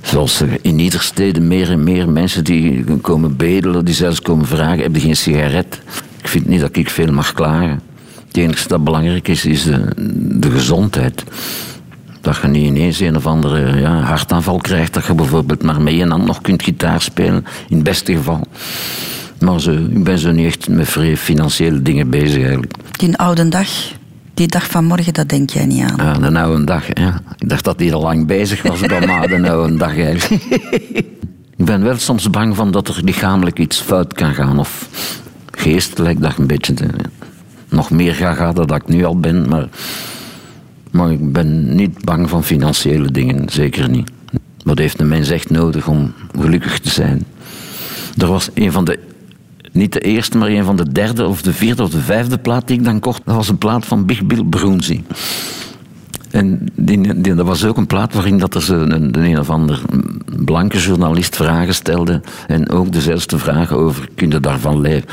zoals 0.00 0.42
in 0.62 0.78
ieder 0.78 1.00
steden 1.00 1.48
meer 1.48 1.70
en 1.70 1.84
meer 1.84 2.08
mensen 2.08 2.44
die 2.44 2.84
komen 3.00 3.36
bedelen, 3.36 3.84
die 3.84 3.94
zelfs 3.94 4.20
komen 4.20 4.46
vragen, 4.46 4.82
heb 4.82 4.94
je 4.94 5.00
geen 5.00 5.16
sigaret? 5.16 5.80
Ik 6.20 6.28
vind 6.28 6.46
niet 6.46 6.60
dat 6.60 6.76
ik 6.76 6.90
veel 6.90 7.12
mag 7.12 7.32
klagen. 7.32 7.80
Het 8.26 8.36
enige 8.36 8.68
dat 8.68 8.84
belangrijk 8.84 9.28
is, 9.28 9.44
is 9.44 9.64
de, 9.64 9.84
de 10.38 10.50
gezondheid. 10.50 11.24
Dat 12.20 12.38
je 12.42 12.48
niet 12.48 12.66
ineens 12.66 13.00
een 13.00 13.16
of 13.16 13.26
andere 13.26 13.80
ja, 13.80 14.00
hartaanval 14.00 14.56
krijgt. 14.56 14.94
Dat 14.94 15.06
je 15.06 15.14
bijvoorbeeld 15.14 15.62
maar 15.62 15.80
mee 15.80 16.00
en 16.00 16.10
hand 16.10 16.26
nog 16.26 16.40
kunt 16.40 16.62
gitaar 16.62 17.00
spelen. 17.00 17.44
In 17.68 17.74
het 17.76 17.84
beste 17.84 18.12
geval. 18.12 18.40
Maar 19.40 19.60
zo, 19.60 19.72
ik 19.72 20.04
ben 20.04 20.18
zo 20.18 20.30
niet 20.30 20.46
echt 20.46 20.68
met 20.68 20.88
vrij 20.88 21.16
financiële 21.16 21.82
dingen 21.82 22.10
bezig 22.10 22.42
eigenlijk. 22.42 22.72
Die 22.98 23.16
oude 23.16 23.48
dag, 23.48 23.68
die 24.34 24.46
dag 24.46 24.66
van 24.66 24.84
morgen, 24.84 25.14
dat 25.14 25.28
denk 25.28 25.50
jij 25.50 25.66
niet 25.66 25.82
aan. 25.82 25.96
Ja, 25.96 26.30
de 26.30 26.38
oude 26.38 26.64
dag. 26.64 26.84
Ja. 26.94 27.20
Ik 27.38 27.48
dacht 27.48 27.64
dat 27.64 27.78
die 27.78 27.94
al 27.94 28.02
lang 28.02 28.26
bezig 28.26 28.62
was, 28.62 28.80
maar 28.80 29.28
de 29.28 29.50
oude 29.50 29.76
dag 29.76 29.98
eigenlijk. 29.98 30.42
ik 31.56 31.64
ben 31.64 31.82
wel 31.82 31.96
soms 31.96 32.30
bang 32.30 32.56
van 32.56 32.70
dat 32.70 32.88
er 32.88 33.00
lichamelijk 33.04 33.58
iets 33.58 33.80
fout 33.80 34.12
kan 34.12 34.34
gaan. 34.34 34.58
Of 34.58 34.88
geestelijk 35.50 36.20
dat 36.20 36.38
een 36.38 36.46
beetje 36.46 36.74
te, 36.74 36.86
nog 37.68 37.90
meer 37.90 38.14
ga 38.14 38.34
gaan 38.34 38.54
dan 38.54 38.66
dat 38.66 38.76
ik 38.76 38.88
nu 38.88 39.04
al 39.04 39.20
ben. 39.20 39.48
Maar, 39.48 39.68
maar 40.90 41.12
ik 41.12 41.32
ben 41.32 41.74
niet 41.74 42.04
bang 42.04 42.28
van 42.28 42.44
financiële 42.44 43.10
dingen, 43.10 43.48
zeker 43.48 43.88
niet. 43.88 44.10
Wat 44.62 44.78
heeft 44.78 45.00
een 45.00 45.08
mens 45.08 45.30
echt 45.30 45.50
nodig 45.50 45.88
om 45.88 46.12
gelukkig 46.40 46.78
te 46.78 46.90
zijn? 46.90 47.24
Er 48.16 48.26
was 48.26 48.50
een 48.54 48.72
van 48.72 48.84
de, 48.84 48.98
niet 49.72 49.92
de 49.92 50.00
eerste, 50.00 50.38
maar 50.38 50.48
een 50.48 50.64
van 50.64 50.76
de 50.76 50.92
derde 50.92 51.26
of 51.26 51.42
de 51.42 51.52
vierde 51.52 51.82
of 51.82 51.90
de 51.90 52.00
vijfde 52.00 52.38
plaat 52.38 52.66
die 52.66 52.78
ik 52.78 52.84
dan 52.84 53.00
kocht. 53.00 53.22
Dat 53.24 53.34
was 53.34 53.48
een 53.48 53.58
plaat 53.58 53.86
van 53.86 54.06
Big 54.06 54.24
Bill 54.24 54.44
Broonzy. 54.44 55.02
En 56.30 56.68
die, 56.74 57.20
die, 57.20 57.34
dat 57.34 57.46
was 57.46 57.64
ook 57.64 57.76
een 57.76 57.86
plaat 57.86 58.14
waarin 58.14 58.38
dat 58.38 58.54
er 58.54 58.62
zo 58.62 58.80
een, 58.80 58.92
een, 58.92 59.24
een 59.24 59.38
of 59.38 59.50
ander 59.50 59.80
blanke 60.44 60.78
journalist 60.78 61.36
vragen 61.36 61.74
stelde. 61.74 62.20
En 62.46 62.70
ook 62.70 62.92
dezelfde 62.92 63.38
vragen 63.38 63.76
over, 63.76 64.08
kun 64.14 64.30
daarvan 64.40 64.80
leven? 64.80 65.08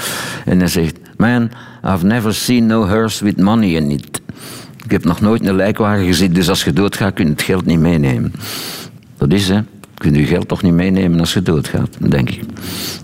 En 0.45 0.59
hij 0.59 0.67
zegt, 0.67 0.97
man, 1.17 1.49
I've 1.85 2.05
never 2.05 2.33
seen 2.33 2.65
no 2.65 2.87
hearse 2.87 3.23
with 3.23 3.37
money 3.37 3.69
in 3.69 3.91
it. 3.91 4.21
Ik 4.83 4.91
heb 4.91 5.05
nog 5.05 5.21
nooit 5.21 5.47
een 5.47 5.55
lijkwagen 5.55 6.05
gezien, 6.05 6.33
dus 6.33 6.49
als 6.49 6.63
je 6.63 6.73
doodgaat 6.73 7.13
kun 7.13 7.25
je 7.25 7.31
het 7.31 7.41
geld 7.41 7.65
niet 7.65 7.79
meenemen. 7.79 8.33
Dat 9.17 9.33
is 9.33 9.49
hè. 9.49 9.61
Je 10.05 10.11
kunt 10.11 10.27
je 10.27 10.35
geld 10.35 10.47
toch 10.47 10.61
niet 10.61 10.73
meenemen 10.73 11.19
als 11.19 11.33
je 11.33 11.41
doodgaat, 11.41 11.89
denk 11.99 12.29
ik. 12.29 12.43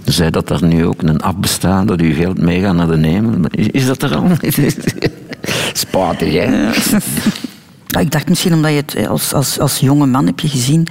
Zei 0.03 0.29
dat 0.29 0.49
er 0.49 0.63
nu 0.63 0.85
ook 0.85 1.01
een 1.01 1.21
app 1.21 1.41
bestaat 1.41 1.87
dat 1.87 1.99
je 1.99 2.13
geld 2.13 2.41
meegaat 2.41 2.75
naar 2.75 2.87
de 2.87 2.97
nemen. 2.97 3.45
Is, 3.51 3.67
is 3.67 3.85
dat 3.85 4.01
er 4.01 4.15
al? 4.15 4.27
Spatig, 5.73 6.33
hè? 6.33 6.69
Ik 7.99 8.11
dacht 8.11 8.29
misschien 8.29 8.53
omdat 8.53 8.71
je 8.71 8.77
het 8.77 9.07
als, 9.07 9.33
als, 9.33 9.59
als 9.59 9.79
jonge 9.79 10.05
man 10.05 10.25
heb 10.25 10.39
je 10.39 10.47
gezien 10.47 10.87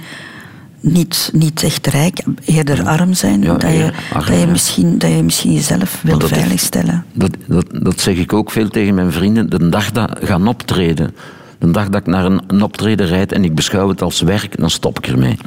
niet, 0.79 1.29
niet 1.33 1.63
echt 1.63 1.87
rijk, 1.87 2.23
eerder 2.45 2.83
arm 2.83 3.13
zijn. 3.13 3.41
Ja, 3.41 3.53
dat, 3.53 3.71
je, 3.71 3.91
arm, 4.13 4.25
dat, 4.25 4.39
je 4.39 4.47
misschien, 4.47 4.97
dat 4.97 5.11
je 5.11 5.23
misschien 5.23 5.53
jezelf 5.53 6.01
wil 6.03 6.19
veiligstellen. 6.19 7.05
Dat, 7.13 7.31
dat, 7.47 7.65
dat 7.71 7.99
zeg 7.99 8.17
ik 8.17 8.33
ook 8.33 8.51
veel 8.51 8.69
tegen 8.69 8.93
mijn 8.93 9.11
vrienden. 9.11 9.49
De 9.49 9.69
dag 9.69 9.91
dat 9.91 10.21
ik 10.21 10.27
ga 10.27 10.39
optreden, 10.45 11.15
de 11.59 11.71
dag 11.71 11.89
dat 11.89 12.01
ik 12.01 12.07
naar 12.07 12.25
een, 12.25 12.41
een 12.47 12.63
optreden 12.63 13.07
rijd 13.07 13.31
en 13.31 13.43
ik 13.43 13.55
beschouw 13.55 13.89
het 13.89 14.01
als 14.01 14.21
werk, 14.21 14.59
dan 14.59 14.69
stop 14.69 14.97
ik 14.97 15.07
ermee. 15.07 15.37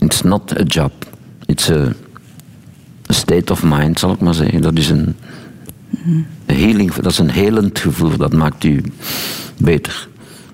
It's 0.00 0.22
not 0.22 0.58
a 0.60 0.62
job. 0.62 0.92
It's 1.46 1.70
a, 1.70 1.92
a 3.10 3.12
state 3.12 3.52
of 3.52 3.62
mind, 3.62 3.98
zal 3.98 4.12
ik 4.12 4.20
maar 4.20 4.34
zeggen. 4.34 4.62
Dat 4.62 4.78
is 4.78 4.88
een, 4.90 5.16
een 6.46 6.56
healing, 6.56 6.92
dat 6.94 7.12
is 7.12 7.18
een 7.18 7.30
helend 7.30 7.78
gevoel. 7.78 8.16
Dat 8.16 8.32
maakt 8.32 8.64
u 8.64 8.82
beter. 9.58 10.08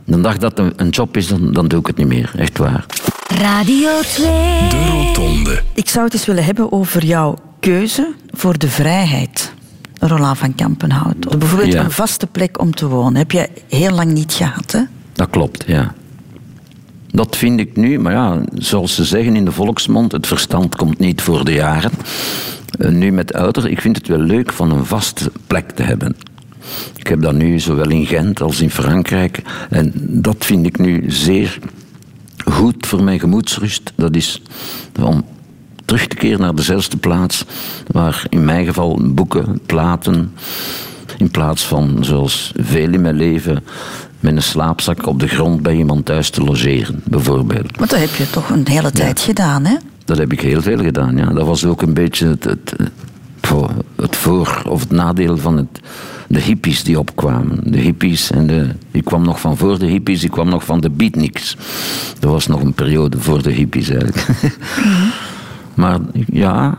De 0.05 0.21
dag 0.21 0.39
dat 0.39 0.59
het 0.59 0.67
een, 0.67 0.73
een 0.77 0.89
job 0.89 1.17
is, 1.17 1.29
dan, 1.29 1.53
dan 1.53 1.69
doe 1.69 1.81
ik 1.81 1.87
het 1.87 1.97
niet 1.97 2.07
meer. 2.07 2.33
Echt 2.37 2.59
waar. 2.59 2.87
Radio 3.29 4.01
2. 4.01 4.27
De 4.69 4.87
Rotonde. 4.91 5.63
Ik 5.75 5.89
zou 5.89 6.05
het 6.05 6.15
eens 6.15 6.27
willen 6.27 6.45
hebben 6.45 6.73
over 6.73 7.05
jouw 7.05 7.39
keuze 7.61 8.13
voor 8.31 8.59
de 8.59 8.69
vrijheid. 8.69 9.53
Roland 9.99 10.39
van 10.39 10.55
Kampenhout. 10.55 11.39
Bijvoorbeeld 11.39 11.73
Ja. 11.73 11.85
een 11.85 11.91
vaste 11.91 12.27
plek 12.27 12.61
om 12.61 12.75
te 12.75 12.87
wonen. 12.87 13.17
Heb 13.17 13.31
je 13.31 13.49
heel 13.69 13.91
lang 13.91 14.13
niet 14.13 14.33
gehad, 14.33 14.73
hè? 14.73 14.81
Dat 15.13 15.31
klopt, 15.31 15.65
ja. 15.67 15.95
Dat 17.17 17.37
vind 17.37 17.61
ik 17.61 17.77
nu, 17.77 17.99
maar 17.99 18.13
ja, 18.13 18.41
zoals 18.55 18.95
ze 18.95 19.05
zeggen 19.05 19.37
in 19.37 19.45
de 19.45 19.53
volksmond, 19.53 20.13
het 20.13 20.27
verstand 20.27 20.77
komt 20.77 20.99
niet 20.99 21.23
voor 21.23 21.45
de 21.45 21.53
jaren. 21.53 21.91
Eh, 22.79 22.91
Nu 22.91 23.11
met 23.11 23.33
ouder, 23.33 23.71
ik 23.71 23.81
vind 23.81 23.97
het 23.97 24.09
wel 24.09 24.19
leuk 24.19 24.53
van 24.53 24.71
een 24.71 24.85
vaste 24.85 25.31
plek 25.47 25.71
te 25.71 25.83
hebben. 25.83 26.17
Ik 26.97 27.07
heb 27.07 27.21
dat 27.21 27.35
nu 27.35 27.59
zowel 27.59 27.91
in 27.91 28.07
Gent 28.07 28.41
als 28.41 28.61
in 28.61 28.71
Frankrijk. 28.71 29.43
En 29.71 29.93
dat 29.97 30.45
vind 30.45 30.67
ik 30.67 30.79
nu 30.79 31.05
zeer 31.07 31.59
goed 32.51 32.87
voor 32.87 33.03
mijn 33.03 33.21
gemoedsrust. 33.21 33.93
Dat 33.95 34.17
is 34.17 34.43
om 35.03 35.25
terug 35.85 36.07
te 36.07 36.17
keren 36.17 36.41
naar 36.41 36.55
dezelfde 36.55 36.97
plaats, 36.97 37.45
waar 37.87 38.27
in 38.29 38.45
mijn 38.45 38.67
geval 38.67 39.01
boeken, 39.03 39.61
platen, 39.67 40.33
in 41.19 41.31
plaats 41.31 41.65
van, 41.65 41.99
zoals 42.01 42.53
veel 42.57 42.93
in 42.93 43.01
mijn 43.01 43.17
leven, 43.17 43.65
met 44.21 44.37
een 44.37 44.43
slaapzak 44.43 45.07
op 45.07 45.21
de 45.21 45.29
grond 45.29 45.63
bij 45.63 45.77
iemand 45.77 46.05
thuis 46.05 46.31
te 46.31 46.43
logeren, 46.45 47.03
bijvoorbeeld. 47.05 47.77
Want 47.77 47.91
dat 47.91 48.01
heb 48.01 48.15
je 48.15 48.31
toch 48.31 48.51
een 48.51 48.67
hele 48.69 48.91
tijd 48.91 49.21
gedaan, 49.21 49.65
hè? 49.65 49.77
Dat 50.05 50.19
heb 50.19 50.33
ik 50.33 50.41
heel 50.41 50.63
veel 50.63 50.79
gedaan, 50.79 51.17
ja. 51.17 51.27
Dat 51.27 51.47
was 51.47 51.65
ook 51.65 51.83
een 51.83 51.95
beetje 51.95 52.27
het, 52.29 52.45
het, 52.45 52.75
voor- 53.41 53.71
het 53.97 54.17
voor- 54.17 54.63
of 54.69 54.81
het 54.81 54.91
nadeel 54.91 55.37
van 55.37 55.57
het, 55.57 55.81
de 56.29 56.41
hippies 56.41 56.85
die 56.85 56.99
opkwamen. 56.99 57.59
De 57.65 57.79
hippies 57.79 58.31
en 58.31 58.47
de... 58.47 58.69
Ik 58.91 59.05
kwam 59.05 59.23
nog 59.25 59.41
van 59.41 59.57
voor 59.57 59.79
de 59.79 59.87
hippies, 59.87 60.25
ik 60.25 60.31
kwam 60.31 60.49
nog 60.49 60.65
van 60.65 60.81
de 60.81 60.91
beatniks. 60.91 61.57
Dat 62.19 62.31
was 62.31 62.47
nog 62.47 62.63
een 62.63 62.73
periode 62.75 63.19
voor 63.21 63.43
de 63.43 63.51
hippies, 63.51 63.89
eigenlijk. 63.89 64.27
maar 65.75 65.99
ja, 66.33 66.79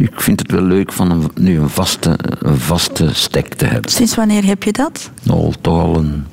ik 0.00 0.20
vind 0.20 0.40
het 0.40 0.50
wel 0.50 0.62
leuk 0.62 0.92
van 0.92 1.10
een, 1.10 1.30
nu 1.34 1.58
een 1.58 1.68
vaste, 1.68 2.18
een 2.38 2.58
vaste 2.58 3.14
stek 3.14 3.54
te 3.54 3.64
hebben. 3.64 3.90
Sinds 3.90 4.14
wanneer 4.14 4.44
heb 4.44 4.62
je 4.62 4.72
dat? 4.72 5.10
Nou, 5.22 5.52
toch 5.60 5.82
al 5.82 5.96
een... 5.96 6.24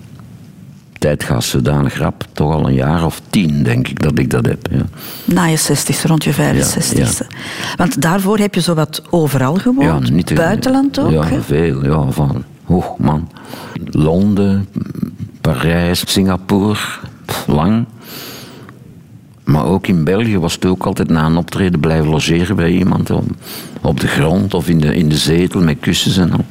Tijd 0.97 1.23
gaat 1.23 1.43
zodanig 1.43 1.97
rap. 1.97 2.23
Toch 2.31 2.53
al 2.53 2.67
een 2.67 2.73
jaar 2.73 3.05
of 3.05 3.21
tien, 3.29 3.63
denk 3.63 3.87
ik, 3.87 4.01
dat 4.01 4.19
ik 4.19 4.29
dat 4.29 4.45
heb. 4.45 4.67
Ja. 4.71 4.85
Na 5.25 5.43
je 5.45 5.57
60 5.57 6.03
rond 6.03 6.23
je 6.23 6.33
65ste. 6.33 7.27
Want 7.75 8.01
daarvoor 8.01 8.37
heb 8.37 8.55
je 8.55 8.61
zowat 8.61 9.01
overal 9.09 9.55
gewoond. 9.55 10.11
niet 10.11 10.35
Buitenland 10.35 10.99
ook, 10.99 11.11
Ja, 11.11 11.41
veel. 11.41 11.85
Ja, 11.85 12.11
van, 12.11 12.43
man. 12.97 13.29
Londen, 13.83 14.67
Parijs, 15.41 16.11
Singapore, 16.11 16.79
lang. 17.47 17.85
Maar 19.47 19.65
ook 19.65 19.87
in 19.87 20.03
België 20.03 20.37
was 20.37 20.53
het 20.53 20.65
ook 20.65 20.85
altijd 20.85 21.09
na 21.09 21.25
een 21.25 21.37
optreden 21.37 21.79
blijven 21.79 22.09
logeren 22.09 22.55
bij 22.55 22.71
iemand. 22.71 23.09
Op, 23.09 23.25
op 23.81 23.99
de 23.99 24.07
grond 24.07 24.53
of 24.53 24.67
in 24.67 24.79
de, 24.79 24.95
in 24.95 25.09
de 25.09 25.17
zetel 25.17 25.61
met 25.61 25.77
kussens 25.79 26.17
en 26.17 26.31
al. 26.31 26.45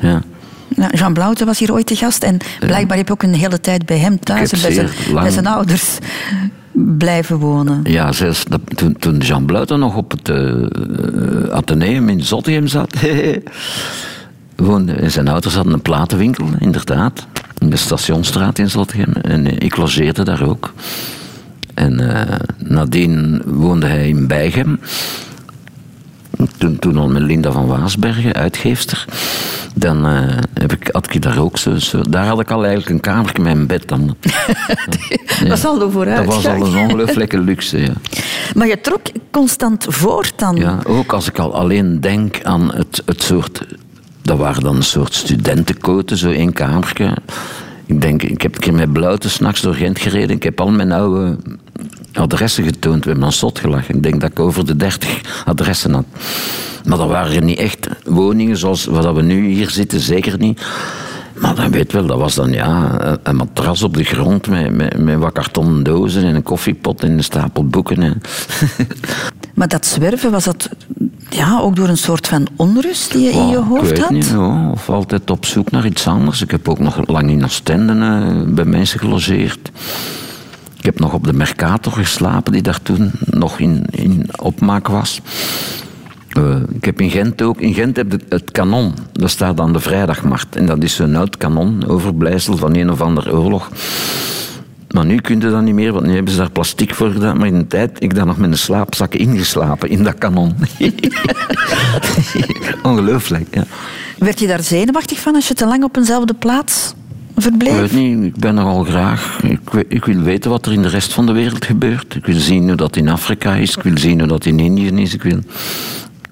Ja. 0.00 0.22
Jean 0.90 1.12
Blouten 1.12 1.46
was 1.46 1.58
hier 1.58 1.72
ooit 1.72 1.86
te 1.86 1.96
gast 1.96 2.22
en 2.22 2.38
blijkbaar 2.60 2.96
heb 2.96 3.06
je 3.06 3.12
ook 3.12 3.22
een 3.22 3.34
hele 3.34 3.60
tijd 3.60 3.86
bij 3.86 3.98
hem 3.98 4.20
thuis 4.20 4.52
en 4.52 4.60
bij 4.60 4.72
zijn, 4.72 4.88
lang- 5.10 5.20
bij 5.20 5.30
zijn 5.30 5.46
ouders 5.46 5.98
blijven 6.72 7.36
wonen. 7.36 7.80
Ja, 7.84 8.12
zelfs 8.12 8.44
dat, 8.44 8.60
toen, 8.74 8.96
toen 8.98 9.18
Jean 9.18 9.44
Bluiten 9.44 9.78
nog 9.78 9.96
op 9.96 10.10
het 10.10 10.28
eh, 10.28 11.50
Atheneum 11.50 12.08
in 12.08 12.22
Zottegem 12.22 12.66
zat, 12.66 12.94
woonde, 14.56 14.92
en 14.92 15.10
zijn 15.10 15.28
ouders 15.28 15.54
hadden 15.54 15.72
een 15.72 15.82
platenwinkel, 15.82 16.46
inderdaad, 16.58 17.26
in 17.58 17.70
de 17.70 17.76
Stationstraat 17.76 18.58
in 18.58 18.70
Zottegem. 18.70 19.12
En 19.12 19.46
eh, 19.46 19.56
ik 19.58 19.76
logeerde 19.76 20.24
daar 20.24 20.48
ook. 20.48 20.72
En 21.74 22.14
eh, 22.14 22.36
nadien 22.58 23.42
woonde 23.46 23.86
hij 23.86 24.08
in 24.08 24.26
Bijgem. 24.26 24.80
Toen, 26.58 26.78
toen 26.78 26.96
al 26.96 27.08
met 27.08 27.22
Linda 27.22 27.52
van 27.52 27.66
Waasbergen, 27.66 28.32
uitgeefster. 28.32 29.04
Dan 29.74 30.06
eh, 30.06 30.36
heb 30.54 30.72
ik, 30.72 30.88
had 30.92 31.14
ik 31.14 31.22
daar 31.22 31.38
ook 31.38 31.58
zo, 31.58 31.76
zo... 31.76 32.00
Daar 32.00 32.26
had 32.26 32.40
ik 32.40 32.50
al 32.50 32.64
eigenlijk 32.64 32.90
een 32.90 33.00
kamer 33.00 33.32
met 33.40 33.56
een 33.56 33.66
bed 33.66 33.88
dan. 33.88 34.06
Dat 35.48 35.58
is 35.58 35.64
al 35.64 35.78
de 35.78 36.04
Dat 36.04 36.24
was 36.24 36.46
al 36.46 36.66
een 36.66 36.76
ongelooflijke 36.76 37.40
luxe, 37.40 37.78
ja. 37.78 37.92
Maar 38.54 38.66
je 38.66 38.80
trok 38.80 39.00
constant 39.30 39.86
voort 39.88 40.32
dan. 40.36 40.56
Ja, 40.56 40.78
ook 40.86 41.12
als 41.12 41.28
ik 41.28 41.38
al 41.38 41.54
alleen 41.54 42.00
denk 42.00 42.42
aan 42.42 42.74
het, 42.74 43.02
het 43.06 43.22
soort... 43.22 43.66
Dat 44.22 44.38
waren 44.38 44.62
dan 44.62 44.76
een 44.76 44.82
soort 44.82 45.14
studentenkoten, 45.14 46.16
zo 46.16 46.30
één 46.30 46.52
kamertje. 46.52 47.16
Ik 47.86 48.00
denk, 48.00 48.22
ik 48.22 48.42
heb 48.42 48.54
een 48.54 48.60
keer 48.60 48.74
met 48.74 48.92
Blauwte 48.92 49.28
s'nachts 49.28 49.60
door 49.60 49.74
Gent 49.74 49.98
gereden. 49.98 50.36
Ik 50.36 50.42
heb 50.42 50.60
al 50.60 50.70
mijn 50.70 50.92
oude 50.92 51.36
adressen 52.12 52.64
getoond. 52.64 53.04
We 53.04 53.10
hebben 53.10 53.26
ons 53.28 53.38
zot 53.38 53.58
gelachen. 53.58 53.94
Ik 53.94 54.02
denk 54.02 54.20
dat 54.20 54.30
ik 54.30 54.40
over 54.40 54.66
de 54.66 54.76
dertig 54.76 55.20
adressen 55.44 55.92
had. 55.92 56.04
Maar 56.84 56.98
dat 56.98 57.08
waren 57.08 57.44
niet 57.44 57.58
echt 57.58 57.88
woningen 58.04 58.56
zoals 58.56 58.84
wat 58.84 59.14
we 59.14 59.22
nu 59.22 59.46
hier 59.48 59.70
zitten, 59.70 60.00
zeker 60.00 60.38
niet. 60.38 60.62
Maar 61.40 61.54
dan 61.54 61.70
weet 61.70 61.92
wel, 61.92 62.06
dat 62.06 62.18
was 62.18 62.34
dan 62.34 62.52
ja, 62.52 63.00
een- 63.00 63.18
een 63.22 63.36
matras 63.36 63.82
op 63.82 63.96
de 63.96 64.04
grond 64.04 64.48
met, 64.48 64.74
met, 64.74 64.98
met 64.98 65.18
wat 65.18 65.32
kartonnen 65.32 65.82
dozen 65.82 66.24
en 66.24 66.34
een 66.34 66.42
koffiepot 66.42 67.02
en 67.02 67.10
een 67.10 67.24
stapel 67.24 67.66
boeken. 67.66 68.02
En 68.02 68.20
Maar 69.54 69.68
dat 69.68 69.86
zwerven, 69.86 70.30
was 70.30 70.44
dat 70.44 70.68
ja, 71.30 71.58
ook 71.60 71.76
door 71.76 71.88
een 71.88 71.96
soort 71.96 72.26
van 72.26 72.46
onrust 72.56 73.12
die 73.12 73.22
je 73.22 73.30
in 73.30 73.38
Oh, 73.38 73.50
je 73.50 73.56
ik 73.58 73.64
hoofd 73.64 73.88
weet 73.90 73.98
had? 74.00 74.10
Niet, 74.10 74.28
ja. 74.28 74.70
Of 74.70 74.88
altijd 74.90 75.30
op 75.30 75.46
zoek 75.46 75.70
naar 75.70 75.86
iets 75.86 76.06
anders. 76.06 76.42
Ik 76.42 76.50
heb 76.50 76.68
ook 76.68 76.78
nog 76.78 77.06
lang 77.08 77.30
in 77.30 77.44
Oostende 77.44 77.92
eh, 77.92 78.54
bij 78.54 78.64
mensen 78.64 78.98
gelogeerd. 78.98 79.70
Ik 80.82 80.88
heb 80.88 81.00
nog 81.00 81.12
op 81.12 81.24
de 81.24 81.32
Mercator 81.32 81.92
geslapen, 81.92 82.52
die 82.52 82.62
daar 82.62 82.82
toen 82.82 83.10
nog 83.24 83.58
in, 83.58 83.84
in 83.90 84.28
opmaak 84.40 84.88
was. 84.88 85.20
Eh, 86.28 86.56
ik 86.72 86.84
heb 86.84 87.00
in 87.00 87.10
Gent 87.10 87.42
ook... 87.42 87.60
In 87.60 87.74
Gent 87.74 87.96
heb 87.96 88.12
je 88.12 88.18
het 88.28 88.50
kanon. 88.50 88.94
Dat 89.12 89.30
staat 89.30 89.60
aan 89.60 89.72
de 89.72 89.80
vrijdagmarkt. 89.80 90.56
En 90.56 90.66
dat 90.66 90.82
is 90.82 90.94
zo'n 90.94 91.16
oud 91.16 91.36
kanon, 91.36 91.86
overblijfsel 91.86 92.56
van 92.56 92.76
een 92.76 92.90
of 92.90 93.00
ander 93.00 93.34
oorlog. 93.34 93.70
Maar 94.88 95.06
nu 95.06 95.16
kun 95.16 95.40
je 95.40 95.50
dat 95.50 95.62
niet 95.62 95.74
meer, 95.74 95.92
want 95.92 96.06
nu 96.06 96.14
hebben 96.14 96.32
ze 96.32 96.38
daar 96.38 96.50
plastic 96.50 96.94
voor 96.94 97.10
gedaan. 97.10 97.38
Maar 97.38 97.46
in 97.46 97.58
de 97.58 97.66
tijd, 97.66 98.02
ik 98.02 98.14
daar 98.14 98.26
nog 98.26 98.36
met 98.36 98.50
een 98.50 98.58
slaapzak 98.58 99.14
ingeslapen, 99.14 99.88
in 99.88 100.02
dat 100.02 100.18
kanon. 100.18 100.54
Ongelooflijk, 102.82 103.46
ja. 103.50 103.64
Werd 104.18 104.40
je 104.40 104.46
daar 104.46 104.62
zenuwachtig 104.62 105.18
van 105.18 105.34
als 105.34 105.48
je 105.48 105.54
te 105.54 105.66
lang 105.66 105.84
op 105.84 105.96
eenzelfde 105.96 106.34
plaats 106.34 106.94
Ik 107.36 107.52
weet 107.58 107.92
niet, 107.92 108.24
ik 108.24 108.36
ben 108.36 108.56
er 108.56 108.64
al 108.64 108.84
graag. 108.84 109.40
Ik, 109.42 109.60
ik 109.88 110.04
wil 110.04 110.20
weten 110.20 110.50
wat 110.50 110.66
er 110.66 110.72
in 110.72 110.82
de 110.82 110.88
rest 110.88 111.12
van 111.12 111.26
de 111.26 111.32
wereld 111.32 111.64
gebeurt. 111.64 112.14
Ik 112.14 112.26
wil 112.26 112.38
zien 112.38 112.66
hoe 112.66 112.76
dat 112.76 112.96
in 112.96 113.08
Afrika 113.08 113.54
is. 113.54 113.76
Ik 113.76 113.82
wil 113.82 113.98
zien 113.98 114.18
hoe 114.18 114.28
dat 114.28 114.44
in 114.44 114.58
Indië 114.58 114.88
is. 114.88 115.14
Ik 115.14 115.22
wil... 115.22 115.38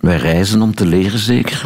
Wij 0.00 0.16
reizen 0.16 0.62
om 0.62 0.74
te 0.74 0.86
leren, 0.86 1.18
zeker. 1.18 1.62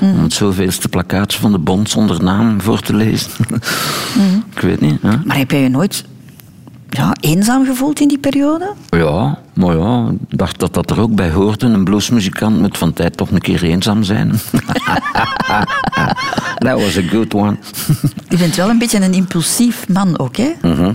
Om 0.00 0.22
het 0.22 0.32
zoveelste 0.32 0.88
plakkaatje 0.88 1.40
van 1.40 1.52
de 1.52 1.58
bond 1.58 1.90
zonder 1.90 2.22
naam 2.22 2.60
voor 2.60 2.80
te 2.80 2.94
lezen. 2.94 3.30
Ik 4.54 4.60
weet 4.60 4.80
niet. 4.80 5.02
Hè? 5.02 5.16
Maar 5.24 5.36
heb 5.36 5.50
jij 5.50 5.62
je 5.62 5.68
nooit 5.68 6.04
ja, 6.96 7.16
eenzaam 7.20 7.64
gevoeld 7.64 8.00
in 8.00 8.08
die 8.08 8.18
periode? 8.18 8.72
Ja, 8.88 9.38
maar 9.52 9.76
ja, 9.76 10.08
ik 10.28 10.38
dacht 10.38 10.58
dat 10.58 10.74
dat 10.74 10.90
er 10.90 11.00
ook 11.00 11.14
bij 11.14 11.30
hoorde. 11.30 11.66
Een 11.66 11.84
bluesmuzikant 11.84 12.60
moet 12.60 12.78
van 12.78 12.92
tijd 12.92 13.16
toch 13.16 13.30
een 13.30 13.40
keer 13.40 13.62
eenzaam 13.62 14.02
zijn. 14.02 14.30
That 16.64 16.80
was 16.80 16.98
a 16.98 17.02
good 17.02 17.34
one. 17.34 17.56
Je 18.28 18.36
bent 18.36 18.54
wel 18.54 18.68
een 18.68 18.78
beetje 18.78 19.00
een 19.00 19.14
impulsief 19.14 19.88
man 19.88 20.18
ook, 20.18 20.36
hè? 20.36 20.52
Mhm. 20.62 20.92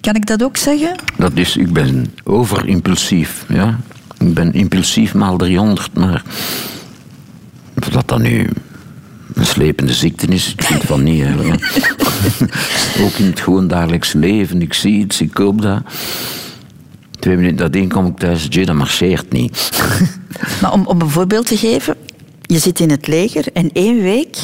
Kan 0.00 0.14
ik 0.14 0.26
dat 0.26 0.42
ook 0.42 0.56
zeggen? 0.56 0.94
Dat 1.16 1.32
is, 1.34 1.56
ik 1.56 1.72
ben 1.72 2.14
overimpulsief, 2.24 3.44
ja. 3.48 3.78
Ik 4.18 4.34
ben 4.34 4.52
impulsief 4.52 5.14
maal 5.14 5.36
300, 5.36 5.94
maar... 5.94 6.22
Of 7.78 7.88
dat 7.88 8.08
dan 8.08 8.22
nu 8.22 8.48
een 9.34 9.46
slepende 9.46 9.92
ziekte 9.92 10.26
is, 10.26 10.52
ik 10.52 10.62
vind 10.62 10.82
van 10.82 11.02
niet, 11.02 11.22
eigenlijk. 11.24 11.74
Ook 13.04 13.12
in 13.18 13.24
het 13.26 13.40
gewoon 13.40 13.68
dagelijks 13.68 14.12
leven. 14.12 14.62
Ik 14.62 14.74
zie 14.74 14.98
iets, 14.98 15.20
ik 15.20 15.30
koop 15.34 15.62
dat. 15.62 15.80
Twee 17.18 17.36
minuten 17.36 17.56
nadien 17.56 17.88
kom 17.88 18.06
ik 18.06 18.18
thuis, 18.18 18.48
dat 18.48 18.74
marcheert 18.74 19.32
niet. 19.32 19.70
Maar 20.62 20.72
om, 20.72 20.86
om 20.86 21.00
een 21.00 21.10
voorbeeld 21.10 21.46
te 21.46 21.56
geven, 21.56 21.96
je 22.42 22.58
zit 22.58 22.80
in 22.80 22.90
het 22.90 23.06
leger 23.06 23.44
en 23.52 23.70
één 23.72 24.02
week, 24.02 24.36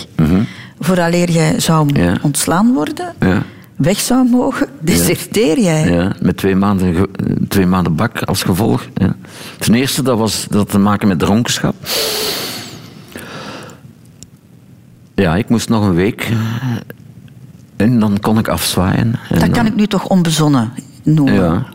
vooraleer 0.80 1.30
jij 1.30 1.60
zou 1.60 1.86
Mhm. 1.86 2.00
Ja. 2.02 2.18
ontslaan 2.22 2.72
worden, 2.72 3.14
Ja. 3.20 3.42
weg 3.76 4.00
zou 4.00 4.28
mogen, 4.28 4.68
deserteer 4.80 5.60
jij. 5.60 5.90
Ja, 5.92 6.16
met 6.20 6.36
twee 6.36 6.54
maanden, 6.56 7.06
twee 7.48 7.66
maanden 7.66 7.94
bak 7.94 8.22
als 8.22 8.42
gevolg. 8.42 8.86
Ja. 8.94 9.16
Ten 9.58 9.74
eerste, 9.74 10.02
dat 10.02 10.18
was 10.18 10.46
dat 10.50 10.70
te 10.70 10.78
maken 10.78 11.08
met 11.08 11.18
dronkenschap. 11.18 11.74
Ja, 15.22 15.36
ik 15.36 15.48
moest 15.48 15.68
nog 15.68 15.84
een 15.84 15.94
week. 15.94 16.20
eh, 16.22 16.36
En 17.76 18.00
dan 18.00 18.20
kon 18.20 18.38
ik 18.38 18.48
afzwaaien. 18.48 18.98
En 18.98 19.18
Dat 19.28 19.38
kan 19.40 19.52
dan- 19.52 19.66
ik 19.66 19.74
nu 19.74 19.86
toch 19.86 20.06
onbezonnen 20.08 20.72
noemen. 21.02 21.34
Ja. 21.34 21.66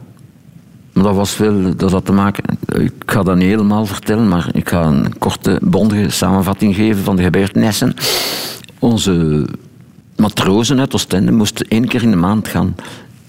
Maar 0.93 1.03
dat 1.03 1.15
was 1.15 1.31
veel, 1.31 1.75
dat 1.75 1.91
had 1.91 2.05
te 2.05 2.11
maken... 2.11 2.43
Ik 2.73 2.93
ga 3.05 3.23
dat 3.23 3.35
niet 3.35 3.47
helemaal 3.47 3.85
vertellen, 3.85 4.27
maar 4.27 4.49
ik 4.51 4.69
ga 4.69 4.81
een 4.83 5.17
korte, 5.17 5.59
bondige 5.63 6.09
samenvatting 6.09 6.75
geven 6.75 7.03
van 7.03 7.15
de 7.15 7.23
gebeurtenissen. 7.23 7.93
Onze 8.79 9.45
matrozen 10.15 10.79
uit 10.79 10.93
Oostende 10.93 11.31
moesten 11.31 11.67
één 11.67 11.87
keer 11.87 12.03
in 12.03 12.09
de 12.09 12.15
maand 12.15 12.47
gaan 12.47 12.75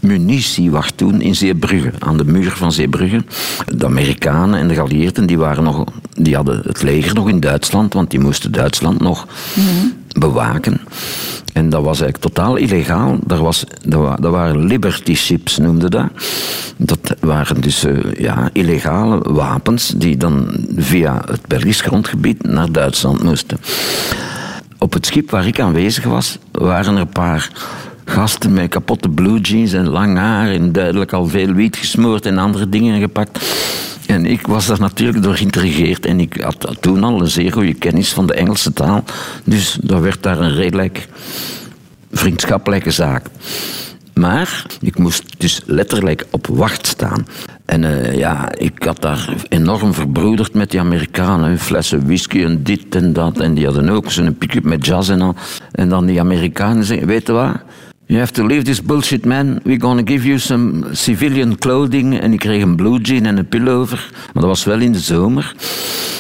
munitiewacht 0.01 0.99
doen 0.99 1.21
in 1.21 1.35
Zeebrugge, 1.35 1.93
aan 1.99 2.17
de 2.17 2.25
muur 2.25 2.51
van 2.51 2.73
Zeebrugge. 2.73 3.25
De 3.77 3.87
Amerikanen 3.87 4.59
en 4.59 4.69
de 4.69 4.75
geallieerden 4.75 5.27
die 5.27 5.39
waren 5.39 5.65
nog, 5.65 5.85
die 6.15 6.35
hadden 6.35 6.61
het 6.65 6.83
leger 6.83 7.15
nog 7.15 7.29
in 7.29 7.41
Duitsland, 7.41 7.93
want 7.93 8.11
die 8.11 8.21
moesten 8.21 8.53
Duitsland 8.53 9.01
nog 9.01 9.27
bewaken. 10.15 10.81
En 11.53 11.69
dat 11.69 11.83
was 11.85 12.01
eigenlijk 12.01 12.35
totaal 12.35 12.57
illegaal. 12.57 13.19
Er 13.29 13.43
was, 13.43 13.65
dat, 13.85 14.01
wa- 14.01 14.17
dat 14.17 14.33
waren 14.33 14.67
liberty 14.67 15.15
ships, 15.15 15.59
noemde 15.59 15.91
dat. 15.91 16.07
Dat 16.77 17.15
waren 17.21 17.61
dus 17.61 17.85
eh, 17.85 18.13
ja, 18.13 18.49
illegale 18.53 19.33
wapens 19.33 19.93
die 19.97 20.17
dan 20.17 20.49
via 20.77 21.23
het 21.31 21.47
Belgisch 21.47 21.81
grondgebied 21.81 22.43
naar 22.47 22.73
Duitsland 22.73 23.23
moesten. 23.23 23.59
Op 24.79 24.93
het 24.93 25.07
schip 25.07 25.31
waar 25.31 25.47
ik 25.47 25.61
aanwezig 25.61 26.05
was, 26.05 26.39
waren 26.53 26.95
er 26.95 27.01
een 27.01 27.09
paar 27.09 27.51
gasten 28.05 28.53
met 28.53 28.69
kapotte 28.69 29.09
blue 29.09 29.41
jeans 29.41 29.73
en 29.73 29.89
lang 29.89 30.17
haar 30.17 30.49
en 30.51 30.73
duidelijk 30.73 31.13
al 31.13 31.27
veel 31.27 31.53
wiet 31.53 31.77
gesmoord 31.77 32.27
en 32.27 32.39
andere 32.39 32.69
dingen 32.69 33.01
gepakt. 33.01 33.39
En 34.15 34.27
ik 34.27 34.47
was 34.47 34.67
daar 34.67 34.81
natuurlijk 34.81 35.23
door 35.23 35.35
geïntrigeerd 35.35 36.07
en 36.07 36.21
ik 36.21 36.41
had 36.41 36.77
toen 36.81 37.05
al 37.05 37.21
een 37.21 37.31
zeer 37.31 37.53
goede 37.53 37.75
kennis 37.75 38.13
van 38.13 38.27
de 38.27 38.35
Engelse 38.35 38.73
taal. 38.73 39.05
Dus 39.45 39.79
dat 39.83 40.01
werd 40.01 40.23
daar 40.23 40.41
een 40.41 40.55
redelijk 40.55 41.09
vriendschappelijke 42.13 42.91
zaak. 42.91 43.27
Maar 44.15 44.67
ik 44.81 44.99
moest 44.99 45.41
dus 45.41 45.63
letterlijk 45.67 46.27
op 46.31 46.47
wacht 46.47 46.87
staan. 46.87 47.27
En 47.65 47.85
eh, 47.85 48.17
ja, 48.17 48.53
ik 48.59 48.83
had 48.83 49.03
daar 49.03 49.35
enorm 49.49 49.95
verbroederd 49.95 50.55
met 50.55 50.71
die 50.71 50.81
Amerikanen. 50.81 51.59
Flessen 51.59 52.07
whisky 52.07 52.45
en 52.45 52.63
dit 52.63 52.95
en 52.95 53.13
dat. 53.13 53.41
En 53.41 53.55
die 53.55 53.65
hadden 53.65 53.89
ook 53.89 54.11
zo'n 54.11 54.37
pick-up 54.39 54.65
met 54.65 54.87
jazz 54.87 55.11
en 55.11 55.21
al. 55.21 55.35
En 55.73 55.89
dan 55.89 56.07
die 56.07 56.21
Amerikanen 56.21 56.85
zeggen, 56.85 57.07
weet 57.07 57.27
je 57.27 57.33
wat? 57.33 57.57
You 58.07 58.19
have 58.19 58.33
to 58.33 58.47
leave 58.47 58.65
this 58.65 58.83
bullshit, 58.83 59.25
man. 59.25 59.61
We're 59.65 59.79
gonna 59.79 60.03
give 60.03 60.27
you 60.27 60.39
some 60.39 60.95
civilian 60.95 61.59
clothing. 61.59 62.21
En 62.21 62.33
ik 62.33 62.39
kreeg 62.39 62.63
een 62.63 62.77
blue 62.77 63.01
jean 63.01 63.25
en 63.25 63.37
een 63.37 63.49
pullover. 63.49 64.11
Maar 64.13 64.43
dat 64.43 64.45
was 64.45 64.65
wel 64.65 64.81
in 64.81 64.93
de 64.93 64.99
zomer. 64.99 65.55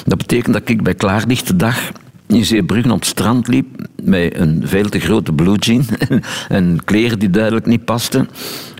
Dat 0.04 0.18
betekent 0.18 0.54
dat 0.54 0.68
ik 0.68 0.82
bij 0.82 0.94
klaarlichte 0.94 1.56
dag 1.56 1.92
in 2.26 2.44
Zeebruggen 2.44 2.90
op 2.90 2.98
het 2.98 3.08
strand 3.08 3.48
liep 3.48 3.86
met 4.02 4.38
een 4.38 4.62
veel 4.64 4.88
te 4.88 4.98
grote 4.98 5.32
blue 5.32 5.56
jean 5.58 5.84
en 6.48 6.78
kleren 6.84 7.18
die 7.18 7.30
duidelijk 7.30 7.66
niet 7.66 7.84
pasten, 7.84 8.28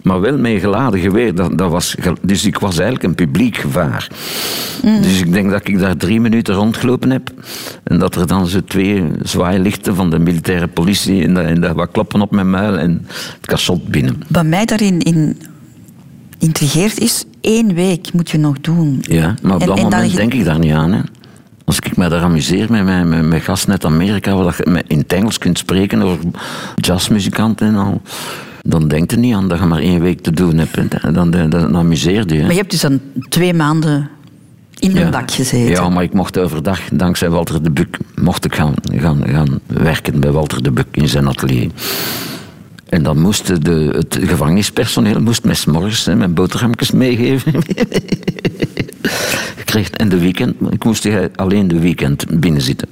maar 0.03 0.21
wel 0.21 0.39
met 0.39 0.53
een 0.53 0.61
geladen 0.61 1.01
geweer. 1.01 1.35
Dat, 1.35 1.59
dat 1.59 1.71
was, 1.71 1.97
dus 2.23 2.45
ik 2.45 2.59
was 2.59 2.75
eigenlijk 2.75 3.03
een 3.05 3.15
publiek 3.15 3.57
gevaar. 3.57 4.09
Dus 5.03 5.21
ik 5.21 5.33
denk 5.33 5.51
dat 5.51 5.69
ik 5.69 5.79
daar 5.79 5.97
drie 5.97 6.21
minuten 6.21 6.55
rondgelopen 6.55 7.11
heb 7.11 7.31
en 7.85 7.99
dat 7.99 8.15
er 8.15 8.27
dan 8.27 8.47
zo 8.47 8.61
twee 8.65 9.05
zwaailichten 9.23 9.95
van 9.95 10.11
de 10.11 10.19
militaire 10.19 10.69
politie 10.69 11.23
en 11.25 11.37
en 11.47 11.61
dat 11.61 11.75
wat 11.75 11.91
kloppen 11.93 12.21
op 12.21 12.31
mijn 12.31 12.51
muil 12.51 12.79
en 12.79 13.07
het 13.09 13.47
kassot 13.47 13.89
binnen. 13.89 14.23
Wat 14.29 14.45
mij 14.47 14.65
daarin 14.65 14.99
in 15.01 15.37
intrigeert 16.39 16.99
is, 16.99 17.25
één 17.41 17.75
week 17.75 18.13
moet 18.13 18.31
je 18.31 18.39
nog 18.39 18.61
doen. 18.61 18.99
Ja, 19.01 19.35
maar 19.43 19.55
op 19.55 19.61
En- 19.61 19.67
dat 19.67 19.77
en 19.77 19.83
dan 19.91 20.01
moment 20.01 20.17
denk 20.17 20.35
ik 20.35 20.45
daar 20.45 20.59
niet 20.59 20.73
aan. 20.73 20.93
Hè. 20.93 21.01
Als 21.65 21.79
ik 21.79 21.97
me 21.97 22.09
daar 22.09 22.23
amuseer 22.23 22.71
met 22.71 22.85
mijn, 22.85 23.09
met 23.09 23.25
mijn 23.25 23.41
gast 23.41 23.67
net 23.67 23.85
Amerika, 23.85 24.35
waar 24.35 24.57
je 24.65 24.85
in 24.87 24.99
het 24.99 25.13
Engels 25.13 25.39
kunt 25.39 25.59
spreken 25.59 26.03
over 26.03 26.19
jazzmuzikanten 26.75 27.67
en 27.67 27.75
al, 27.77 28.03
dan 28.63 28.89
denk 28.89 29.11
je 29.11 29.17
niet 29.17 29.35
aan 29.35 29.49
dat 29.49 29.59
je 29.59 29.65
maar 29.65 29.81
één 29.81 30.01
week 30.01 30.21
te 30.21 30.31
doen 30.31 30.59
hebt. 30.59 31.15
Dan, 31.15 31.31
dan, 31.31 31.51
dan 31.51 31.77
amuseert 31.77 32.31
je. 32.31 32.37
hè. 32.37 32.43
Maar 32.43 32.53
je 32.53 32.59
hebt 32.59 32.71
dus 32.71 32.81
dan 32.81 33.01
twee 33.29 33.55
maanden 33.55 34.09
in 34.79 34.97
een 34.97 35.11
bak 35.11 35.31
gezeten. 35.31 35.71
Ja, 35.71 35.89
maar 35.89 36.03
ik 36.03 36.13
mocht 36.13 36.39
overdag, 36.39 36.81
dankzij 36.93 37.31
Walter 37.31 37.63
de 37.63 37.71
Buk, 37.71 37.99
mocht 38.15 38.45
ik 38.45 38.55
gaan, 38.55 38.75
gaan, 38.93 39.23
gaan 39.27 39.61
werken 39.67 40.21
bij 40.21 40.31
Walter 40.31 40.63
de 40.63 40.71
Buk 40.71 40.87
in 40.91 41.09
zijn 41.09 41.29
atelier. 41.29 41.71
En 42.89 43.03
dan 43.03 43.21
moest 43.21 43.65
de, 43.65 43.91
het 43.97 44.19
gevangenispersoneel 44.21 45.21
moest 45.21 45.45
mij 45.45 45.55
's 45.55 45.65
morgens 45.65 46.05
hè, 46.05 46.17
mijn 46.17 46.35
boterhammetjes 46.35 46.91
meegeven. 46.91 47.53
Kreeg, 49.65 49.91
en 49.91 50.09
de 50.09 50.19
weekend, 50.19 50.55
ik 50.71 50.85
moest 50.85 51.09
alleen 51.37 51.69
de 51.69 51.79
weekend 51.79 52.41
binnenzitten. 52.41 52.89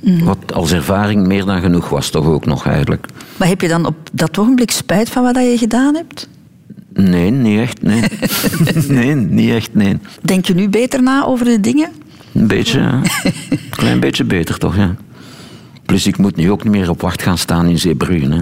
Wat 0.00 0.52
als 0.52 0.72
ervaring 0.72 1.26
meer 1.26 1.44
dan 1.44 1.60
genoeg 1.60 1.88
was, 1.88 2.10
toch 2.10 2.26
ook 2.26 2.46
nog 2.46 2.66
eigenlijk. 2.66 3.06
Maar 3.36 3.48
heb 3.48 3.60
je 3.60 3.68
dan 3.68 3.86
op 3.86 3.96
dat 4.12 4.38
ogenblik 4.38 4.70
spijt 4.70 5.10
van 5.10 5.22
wat 5.22 5.36
je 5.36 5.58
gedaan 5.58 5.94
hebt? 5.94 6.28
Nee, 6.92 7.30
niet 7.30 7.58
echt, 7.58 7.82
nee. 7.82 8.02
nee, 8.98 9.14
niet 9.14 9.50
echt, 9.50 9.74
nee. 9.74 9.98
Denk 10.22 10.46
je 10.46 10.54
nu 10.54 10.68
beter 10.68 11.02
na 11.02 11.24
over 11.24 11.44
de 11.44 11.60
dingen? 11.60 11.88
Een 12.32 12.46
beetje, 12.46 12.78
ja. 12.78 13.00
Een 13.50 13.58
klein 13.70 14.00
beetje 14.00 14.24
beter 14.24 14.58
toch, 14.58 14.76
ja. 14.76 14.96
Plus 15.90 16.06
ik 16.06 16.18
moet 16.18 16.36
nu 16.36 16.50
ook 16.50 16.62
niet 16.62 16.72
meer 16.72 16.90
op 16.90 17.00
wacht 17.00 17.22
gaan 17.22 17.38
staan 17.38 17.66
in 17.66 17.78
Zeebrugge. 17.78 18.28
Hè. 18.28 18.40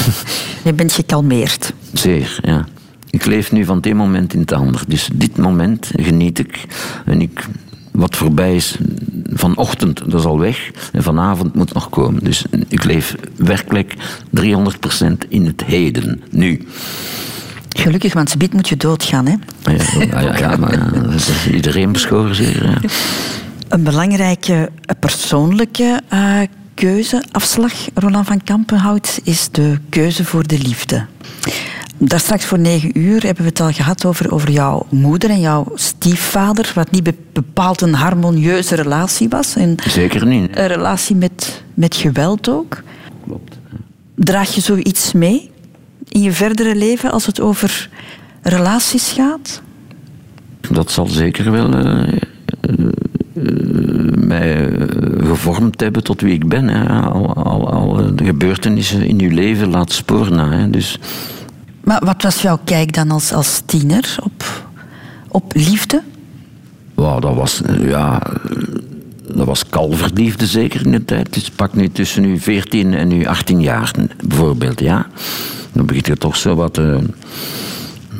Je 0.68 0.72
bent 0.72 0.92
gekalmeerd. 0.92 1.72
Zeer, 1.92 2.38
ja. 2.42 2.66
Ik 3.10 3.24
leef 3.24 3.52
nu 3.52 3.64
van 3.64 3.76
het 3.76 3.86
een 3.86 3.96
moment 3.96 4.34
in 4.34 4.40
het 4.40 4.52
ander. 4.52 4.82
Dus 4.86 5.08
dit 5.12 5.36
moment 5.36 5.90
geniet 5.96 6.38
ik. 6.38 6.64
En 7.04 7.20
ik, 7.20 7.46
wat 7.90 8.16
voorbij 8.16 8.56
is 8.56 8.78
vanochtend, 9.32 9.98
dat 9.98 10.20
is 10.20 10.24
al 10.24 10.38
weg. 10.38 10.70
En 10.92 11.02
vanavond 11.02 11.54
moet 11.54 11.74
nog 11.74 11.90
komen. 11.90 12.24
Dus 12.24 12.44
ik 12.68 12.84
leef 12.84 13.16
werkelijk 13.36 13.94
300% 14.40 14.48
in 15.28 15.46
het 15.46 15.64
heden, 15.64 16.22
nu. 16.30 16.66
Gelukkig, 17.68 18.12
want 18.12 18.38
biedt 18.38 18.52
moet 18.52 18.68
je 18.68 18.76
doodgaan. 18.76 19.26
Hè? 19.26 19.34
Ja, 19.72 19.82
ja, 20.10 20.20
ja, 20.20 20.38
ja, 20.38 20.56
maar 20.56 20.72
ja, 20.78 21.14
is 21.14 21.46
iedereen 21.52 21.92
beschoren 21.92 22.34
zeer. 22.34 22.64
Ja. 22.64 22.88
Een 23.68 23.82
belangrijke 23.82 24.70
persoonlijke 25.00 26.00
eh, 26.08 26.40
keuze, 26.88 27.22
afslag, 27.30 27.72
Roland 27.94 28.26
van 28.26 28.42
Kampenhout, 28.44 29.20
is 29.24 29.48
de 29.50 29.78
keuze 29.88 30.24
voor 30.24 30.46
de 30.46 30.58
liefde. 30.58 31.06
Daar 31.98 32.20
straks 32.20 32.44
voor 32.44 32.58
negen 32.58 32.98
uur 32.98 33.22
hebben 33.22 33.42
we 33.42 33.48
het 33.48 33.60
al 33.60 33.72
gehad 33.72 34.04
over, 34.04 34.32
over 34.32 34.50
jouw 34.50 34.86
moeder 34.90 35.30
en 35.30 35.40
jouw 35.40 35.72
stiefvader, 35.74 36.72
wat 36.74 36.90
niet 36.90 37.02
be- 37.02 37.14
bepaald 37.32 37.80
een 37.80 37.94
harmonieuze 37.94 38.74
relatie 38.74 39.28
was. 39.28 39.56
En 39.56 39.76
Zeker 39.88 40.26
niet. 40.26 40.56
een 40.56 40.66
relatie 40.66 41.16
met, 41.16 41.62
met 41.74 41.94
geweld 41.94 42.48
ook. 42.48 42.82
Klopt. 43.26 43.58
Draag 44.14 44.54
je 44.54 44.60
zoiets 44.60 45.12
mee 45.12 45.50
in 46.08 46.22
je 46.22 46.32
verdere 46.32 46.74
leven 46.74 47.10
als 47.12 47.26
het 47.26 47.40
over 47.40 47.88
relaties 48.42 49.10
gaat? 49.12 49.62
Dat 50.70 50.90
zal 50.90 51.06
zeker 51.06 51.50
wel 51.50 51.72
eh, 51.74 52.02
eh, 52.02 52.18
eh, 53.34 54.11
mij 54.32 54.68
eh, 54.68 54.86
gevormd 55.26 55.80
hebben 55.80 56.04
tot 56.04 56.20
wie 56.20 56.32
ik 56.32 56.48
ben. 56.48 56.68
Hè. 56.68 57.00
Al, 57.00 57.34
al, 57.34 57.70
al 57.70 57.98
eh, 57.98 58.06
de 58.14 58.24
gebeurtenissen 58.24 59.06
in 59.06 59.20
uw 59.20 59.30
leven 59.30 59.68
laat 59.70 59.92
sporen 59.92 60.36
na. 60.36 60.50
Hè. 60.50 60.70
Dus 60.70 60.98
Maar 61.84 62.00
wat 62.04 62.22
was 62.22 62.42
jouw 62.42 62.58
kijk 62.64 62.92
dan 62.92 63.10
als, 63.10 63.32
als 63.32 63.62
tiener 63.66 64.16
op, 64.22 64.66
op 65.28 65.52
liefde? 65.54 66.02
wauw, 66.94 67.20
dat 67.20 67.34
was, 67.34 67.62
eh, 67.62 67.88
ja, 67.88 68.22
dat 69.34 69.46
was 69.46 69.68
kalverliefde 69.68 70.46
zeker 70.46 70.84
in 70.84 70.90
de 70.92 71.04
tijd. 71.04 71.34
Dus 71.34 71.50
pak 71.50 71.74
nu 71.74 71.88
tussen 71.88 72.24
uw 72.24 72.38
14 72.38 72.94
en 72.94 73.10
uw 73.10 73.26
18 73.26 73.60
jaar 73.60 73.90
bijvoorbeeld. 74.24 74.80
Ja. 74.80 75.06
Dan 75.72 75.86
begint 75.86 76.06
je 76.06 76.16
toch 76.16 76.36
zo 76.36 76.54
wat... 76.54 76.80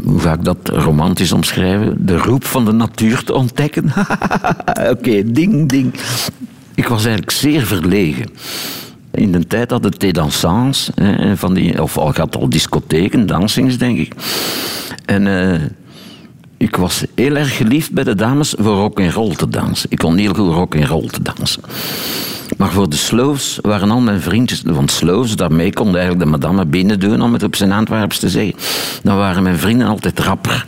hoe 0.04 0.20
ga 0.20 0.32
ik 0.32 0.44
dat 0.44 0.68
romantisch 0.68 1.32
omschrijven? 1.32 2.06
De 2.06 2.16
roep 2.16 2.44
van 2.44 2.64
de 2.64 2.72
natuur 2.72 3.24
te 3.24 3.34
ontdekken. 3.34 3.92
Oké, 4.92 5.32
ding, 5.32 5.68
ding. 5.68 5.94
Ik 6.74 6.86
was 6.86 7.00
eigenlijk 7.00 7.30
zeer 7.30 7.66
verlegen. 7.66 8.26
In 9.10 9.32
de 9.32 9.46
tijd 9.46 9.70
had 9.70 9.84
het 9.84 9.98
thé 9.98 10.10
van 11.36 11.54
die, 11.54 11.82
of 11.82 11.98
al 11.98 12.12
gaat 12.12 12.36
al 12.36 12.48
discotheken, 12.48 13.26
dansings 13.26 13.78
denk 13.78 13.98
ik. 13.98 14.14
En 15.04 15.26
eh, 15.26 15.60
ik 16.56 16.76
was 16.76 17.04
heel 17.14 17.36
erg 17.36 17.56
geliefd 17.56 17.92
bij 17.92 18.04
de 18.04 18.14
dames 18.14 18.54
voor 18.58 18.74
rock 18.76 19.00
en 19.00 19.12
roll 19.12 19.34
te 19.34 19.48
dansen. 19.48 19.90
Ik 19.90 19.98
kon 19.98 20.16
heel 20.16 20.34
goed 20.34 20.54
rock 20.54 20.74
en 20.74 20.86
roll 20.86 21.06
te 21.06 21.22
dansen. 21.22 21.62
Maar 22.62 22.72
voor 22.72 22.88
de 22.88 22.96
slows 22.96 23.58
waren 23.62 23.90
al 23.90 24.00
mijn 24.00 24.20
vriendjes... 24.20 24.62
Want 24.64 24.90
slows, 24.90 25.36
daarmee 25.36 25.72
kon 25.72 25.86
eigenlijk 25.86 26.18
de 26.18 26.30
madame 26.30 26.66
binnen 26.66 27.00
doen... 27.00 27.22
om 27.22 27.32
het 27.32 27.42
op 27.42 27.56
zijn 27.56 27.72
Antwerps 27.72 28.18
te 28.18 28.28
zeggen. 28.28 28.54
Dan 29.02 29.16
waren 29.16 29.42
mijn 29.42 29.58
vrienden 29.58 29.86
altijd 29.86 30.18
rapper. 30.18 30.66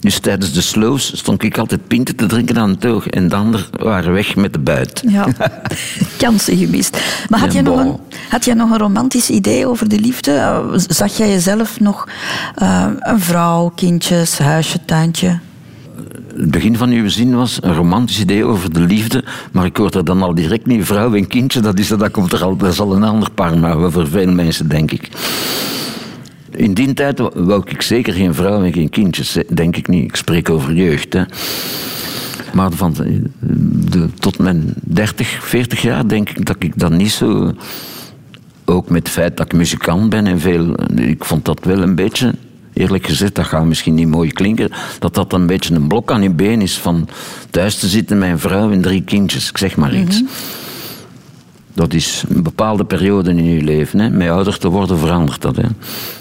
Dus 0.00 0.18
tijdens 0.18 0.52
de 0.52 0.60
slows 0.60 1.16
stond 1.16 1.42
ik 1.42 1.58
altijd 1.58 1.86
pinten 1.86 2.16
te 2.16 2.26
drinken 2.26 2.58
aan 2.58 2.70
het 2.70 2.86
oog. 2.86 3.06
En 3.06 3.28
de 3.28 3.34
anderen 3.34 3.66
waren 3.70 4.12
weg 4.12 4.36
met 4.36 4.52
de 4.52 4.58
buit. 4.58 5.02
Ja, 5.08 5.26
kansen 6.18 6.56
gemist. 6.56 6.98
Maar 7.28 7.40
had 7.40 7.52
Ja, 7.52 7.54
jij, 7.54 7.62
nog 7.62 7.78
een, 7.78 7.96
had 8.28 8.44
jij 8.44 8.54
nog 8.54 8.70
een 8.70 8.78
romantisch 8.78 9.30
idee 9.30 9.66
over 9.66 9.88
de 9.88 9.98
liefde? 9.98 10.62
Zag 10.88 11.16
jij 11.16 11.28
jezelf 11.28 11.80
nog 11.80 12.08
eh, 12.54 12.86
een 12.98 13.20
vrouw, 13.20 13.72
kindjes, 13.74 14.38
huisje, 14.38 14.84
tuintje? 14.84 15.38
Het 16.40 16.50
begin 16.50 16.76
van 16.76 16.90
uw 16.90 17.08
zin 17.08 17.34
was 17.34 17.58
een 17.62 17.74
romantisch 17.74 18.20
idee 18.20 18.44
over 18.44 18.72
de 18.72 18.80
liefde, 18.80 19.24
maar 19.52 19.64
ik 19.64 19.76
hoor 19.76 19.90
er 19.90 20.04
dan 20.04 20.22
al 20.22 20.34
direct 20.34 20.66
niet 20.66 20.84
vrouw 20.84 21.14
en 21.14 21.26
kindje. 21.26 21.60
Dat, 21.60 21.78
is, 21.78 21.88
dat, 21.88 22.10
komt 22.10 22.32
er 22.32 22.42
al, 22.42 22.56
dat 22.56 22.72
is 22.72 22.80
al 22.80 22.94
een 22.96 23.02
ander 23.02 23.30
paar 23.30 23.58
maar 23.58 23.90
voor 23.90 24.08
veel 24.08 24.32
mensen, 24.32 24.68
denk 24.68 24.90
ik. 24.90 25.08
In 26.50 26.74
die 26.74 26.92
tijd 26.94 27.18
wou 27.34 27.62
ik 27.66 27.82
zeker 27.82 28.12
geen 28.12 28.34
vrouw 28.34 28.64
en 28.64 28.72
geen 28.72 28.88
kindjes, 28.90 29.38
denk 29.48 29.76
ik 29.76 29.88
niet. 29.88 30.04
Ik 30.04 30.16
spreek 30.16 30.50
over 30.50 30.74
jeugd. 30.74 31.12
Hè. 31.12 31.22
Maar 32.52 32.72
van 32.72 32.94
de- 33.90 34.08
tot 34.18 34.38
mijn 34.38 34.74
30, 34.82 35.28
40 35.28 35.82
jaar 35.82 36.08
denk 36.08 36.30
ik 36.30 36.46
dat 36.46 36.56
ik 36.58 36.72
dat 36.78 36.92
niet 36.92 37.12
zo. 37.12 37.52
Ook 38.64 38.88
met 38.90 39.02
het 39.02 39.12
feit 39.12 39.36
dat 39.36 39.46
ik 39.46 39.52
muzikant 39.58 40.10
ben 40.10 40.26
en 40.26 40.40
veel. 40.40 40.74
Ik 40.94 41.24
vond 41.24 41.44
dat 41.44 41.60
wel 41.64 41.78
een 41.82 41.94
beetje. 41.94 42.34
Eerlijk 42.80 43.06
gezegd, 43.06 43.34
dat 43.34 43.46
gaat 43.46 43.64
misschien 43.64 43.94
niet 43.94 44.08
mooi 44.08 44.32
klinken. 44.32 44.70
Dat 44.98 45.14
dat 45.14 45.32
een 45.32 45.46
beetje 45.46 45.74
een 45.74 45.88
blok 45.88 46.10
aan 46.10 46.22
je 46.22 46.30
been 46.30 46.60
is 46.60 46.78
van 46.78 47.08
thuis 47.50 47.78
te 47.78 47.88
zitten 47.88 48.18
met 48.18 48.30
een 48.30 48.38
vrouw 48.38 48.70
en 48.70 48.80
drie 48.80 49.02
kindjes. 49.02 49.48
Ik 49.48 49.58
zeg 49.58 49.76
maar 49.76 49.94
iets. 49.94 50.22
Dat 51.74 51.94
is 51.94 52.24
een 52.28 52.42
bepaalde 52.42 52.84
periode 52.84 53.30
in 53.30 53.44
je 53.44 53.62
leven. 53.62 53.98
Hè. 53.98 54.10
Met 54.10 54.28
ouder 54.28 54.58
te 54.58 54.68
worden 54.68 54.98
verandert 54.98 55.42
dat. 55.42 55.56
Hè. 55.56 55.62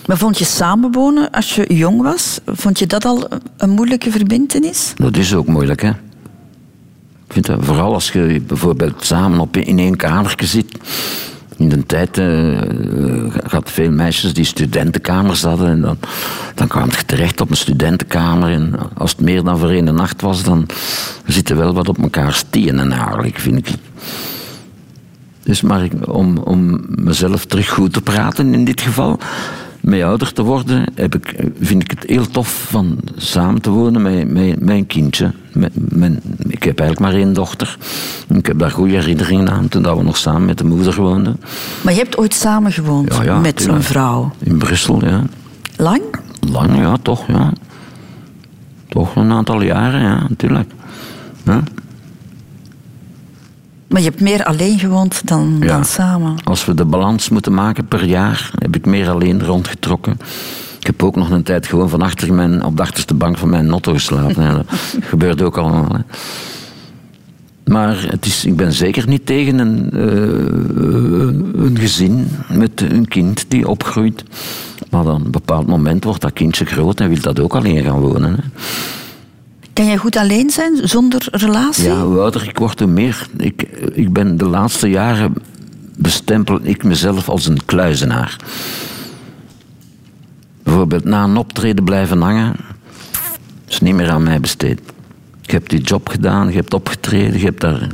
Maar 0.06 0.18
vond 0.18 0.38
je 0.38 0.46
samenwonen 0.46 1.32
als 1.32 1.56
je 1.56 1.74
jong 1.74 2.02
was? 2.02 2.40
Vond 2.46 2.80
je 2.80 2.88
dat 2.88 3.06
al 3.06 3.28
een 3.58 3.70
moeilijke 3.70 4.12
verbintenis? 4.12 4.94
Dat 4.96 5.18
is 5.18 5.34
ook 5.34 5.48
moeilijk, 5.48 5.82
hè. 5.82 5.90
Ik 5.90 7.36
vind 7.36 7.46
dat 7.46 7.60
vooral 7.62 7.94
als 7.94 8.12
je 8.12 8.42
bijvoorbeeld 8.48 9.06
samen 9.06 9.40
op, 9.40 9.58
in 9.58 9.80
één 9.80 9.96
kamertje 9.96 10.46
zit. 10.46 10.78
In 11.60 11.70
de 11.70 11.86
tijd 11.86 12.18
eh, 12.18 12.62
eh, 12.62 13.36
had 13.48 13.72
veel 13.72 13.92
meisjes 13.92 14.34
die 14.34 14.46
studentenkamers 14.46 15.42
hadden. 15.42 15.70
En 15.70 15.82
dan, 15.82 15.98
dan 16.56 16.68
kwam 16.68 16.86
je 16.86 17.06
terecht 17.06 17.42
op 17.42 17.50
een 17.50 17.58
studentenkamer. 17.58 18.52
En 18.52 18.76
als 18.98 19.12
het 19.12 19.22
meer 19.22 19.44
dan 19.44 19.58
voor 19.58 19.70
één 19.70 19.96
nacht 19.96 20.22
was, 20.22 20.44
dan 20.44 20.66
zitten 21.26 21.58
wel 21.58 21.74
wat 21.74 21.90
op 21.90 21.98
elkaar 21.98 22.34
stienen 22.34 22.92
eigenlijk, 22.92 23.40
vind 23.40 23.58
ik. 23.58 23.76
Dus 25.44 25.62
maar 25.62 25.88
om, 26.06 26.38
om 26.38 26.86
mezelf 26.88 27.46
terug 27.46 27.70
goed 27.70 27.94
te 27.94 28.02
praten 28.02 28.54
in 28.54 28.66
dit 28.66 28.82
geval, 28.82 29.20
met 29.82 30.02
ouder 30.02 30.34
te 30.34 30.44
worden, 30.44 30.86
heb 30.96 31.16
ik, 31.16 31.36
vind 31.60 31.84
ik 31.84 31.92
het 31.92 32.04
heel 32.10 32.28
tof 32.28 32.68
van 32.70 32.98
samen 33.16 33.62
te 33.62 33.70
wonen 33.70 34.02
met, 34.62 34.70
een 34.70 34.88
kindje. 34.88 35.32
Met, 35.54 35.72
mijn, 35.76 36.20
ik 36.38 36.64
heb 36.64 36.80
eigenlijk 36.80 37.00
maar 37.00 37.22
één 37.22 37.34
dochter. 37.34 37.78
Ik 38.28 38.46
heb 38.46 38.60
daar 38.60 38.72
goede 38.72 38.94
herinneringen 38.94 39.50
aan 39.50 39.68
toen 39.68 39.82
dat 39.82 39.98
we 39.98 40.04
nog 40.04 40.18
samen 40.18 40.46
met 40.46 40.58
de 40.58 40.66
moeder 40.66 40.96
woonden. 40.96 41.40
Maar 41.82 41.94
je 41.94 42.00
hebt 42.00 42.18
ooit 42.18 42.34
samen 42.34 42.72
gewoond 42.72 43.14
Ja, 43.14 43.24
ja, 43.24 43.40
met 43.40 43.68
een 43.68 43.84
vrouw. 43.84 44.32
In 44.40 44.58
Brussel, 44.58 45.06
ja. 45.06 45.24
Lang? 45.76 46.02
Lang, 46.52 46.78
ja, 46.78 46.98
toch, 47.02 47.28
ja. 47.28 47.54
Toch 48.88 49.16
een 49.16 49.32
aantal 49.32 49.62
jaren, 49.62 50.02
ja, 50.02 50.26
natuurlijk. 50.30 50.72
Ja. 51.44 51.64
Maar 53.90 54.02
je 54.02 54.08
hebt 54.10 54.22
meer 54.22 54.44
alleen 54.44 54.80
gewoond 54.80 55.28
dan, 55.28 55.58
Ja. 55.60 55.68
dan 55.68 55.86
samen. 55.86 56.36
Als 56.44 56.66
we 56.66 56.74
de 56.74 56.86
balans 56.86 57.30
moeten 57.30 57.54
maken 57.54 57.86
per 57.88 58.04
jaar, 58.06 58.52
heb 58.60 58.76
ik 58.76 58.86
meer 58.86 59.10
alleen 59.10 59.46
rondgetrokken. 59.46 60.18
Ik 60.80 60.86
heb 60.88 61.04
ook 61.04 61.16
nog 61.16 61.30
een 61.30 61.44
tijd 61.44 61.68
gewoon 61.68 61.90
van 61.90 62.02
achter 62.02 62.34
mijn, 62.34 62.64
op 62.64 62.76
de 62.78 62.82
achterste 62.82 63.14
bank 63.14 63.38
van 63.38 63.50
mijn 63.50 63.66
notto 63.66 63.94
geslapen. 63.94 64.44
Ja, 64.44 64.54
dat 64.54 64.66
gebeurt 65.12 65.42
ook 65.42 65.58
allemaal. 65.58 65.88
Hè. 65.92 66.00
Maar 67.74 68.06
het 68.10 68.26
is, 68.26 68.46
ik 68.46 68.56
ben 68.56 68.74
zeker 68.74 69.08
niet 69.08 69.26
tegen 69.26 69.60
een, 69.60 69.90
eh, 69.92 71.62
een 71.64 71.78
gezin 71.80 72.28
met 72.50 72.82
een 72.82 73.08
kind 73.08 73.46
die 73.48 73.68
opgroeit. 73.68 74.24
Maar 74.90 75.04
dan 75.04 75.16
op 75.16 75.26
een 75.26 75.32
bepaald 75.32 75.68
moment 75.68 76.04
wordt 76.04 76.22
dat 76.22 76.34
kindje 76.34 76.66
groot 76.66 77.00
en 77.00 77.10
wil 77.10 77.22
dat 77.22 77.40
ook 77.40 77.56
alleen 77.56 77.84
gaan 77.84 78.00
wonen. 78.00 78.32
Hè. 78.36 78.42
Kan 79.80 79.88
jij 79.88 79.98
goed 79.98 80.16
alleen 80.16 80.50
zijn, 80.50 80.88
zonder 80.88 81.28
relatie? 81.32 81.84
Ja, 81.84 82.00
ouder 82.00 82.48
ik 82.48 82.58
word, 82.58 82.80
hoe 82.80 82.88
meer. 82.88 83.28
Ik, 83.38 83.62
ik 83.94 84.14
ben 84.14 84.38
de 84.38 84.46
laatste 84.46 84.90
jaren 84.90 85.34
bestempel 85.98 86.60
ik 86.62 86.84
mezelf 86.84 87.30
als 87.30 87.46
een 87.46 87.66
kluizenaar. 87.66 88.36
Bijvoorbeeld 90.64 91.04
na 91.04 91.24
een 91.24 91.38
optreden 91.38 91.84
blijven 91.84 92.22
hangen, 92.22 92.56
is 93.68 93.80
niet 93.80 93.94
meer 93.94 94.10
aan 94.10 94.24
mij 94.24 94.40
besteed. 94.40 94.80
Je 95.42 95.52
hebt 95.52 95.70
die 95.70 95.82
job 95.82 96.10
gedaan, 96.10 96.48
je 96.48 96.56
hebt 96.56 96.74
opgetreden, 96.74 97.40
je 97.40 97.46
hebt 97.46 97.62
daar... 97.62 97.88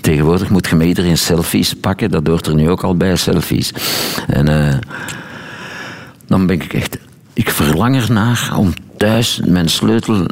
Tegenwoordig 0.00 0.50
moet 0.50 0.68
je 0.68 0.76
met 0.76 0.86
iedereen 0.86 1.18
selfies 1.18 1.74
pakken, 1.74 2.10
dat 2.10 2.26
hoort 2.26 2.46
er 2.46 2.54
nu 2.54 2.70
ook 2.70 2.82
al 2.82 2.96
bij, 2.96 3.16
selfies. 3.16 3.72
En 4.26 4.48
eh, 4.48 4.74
dan 6.26 6.46
ben 6.46 6.60
ik 6.60 6.72
echt... 6.72 6.98
Ik 7.32 7.50
verlang 7.50 7.96
ernaar 7.96 8.52
om 8.56 8.72
thuis 8.96 9.40
mijn 9.44 9.68
sleutel 9.68 10.26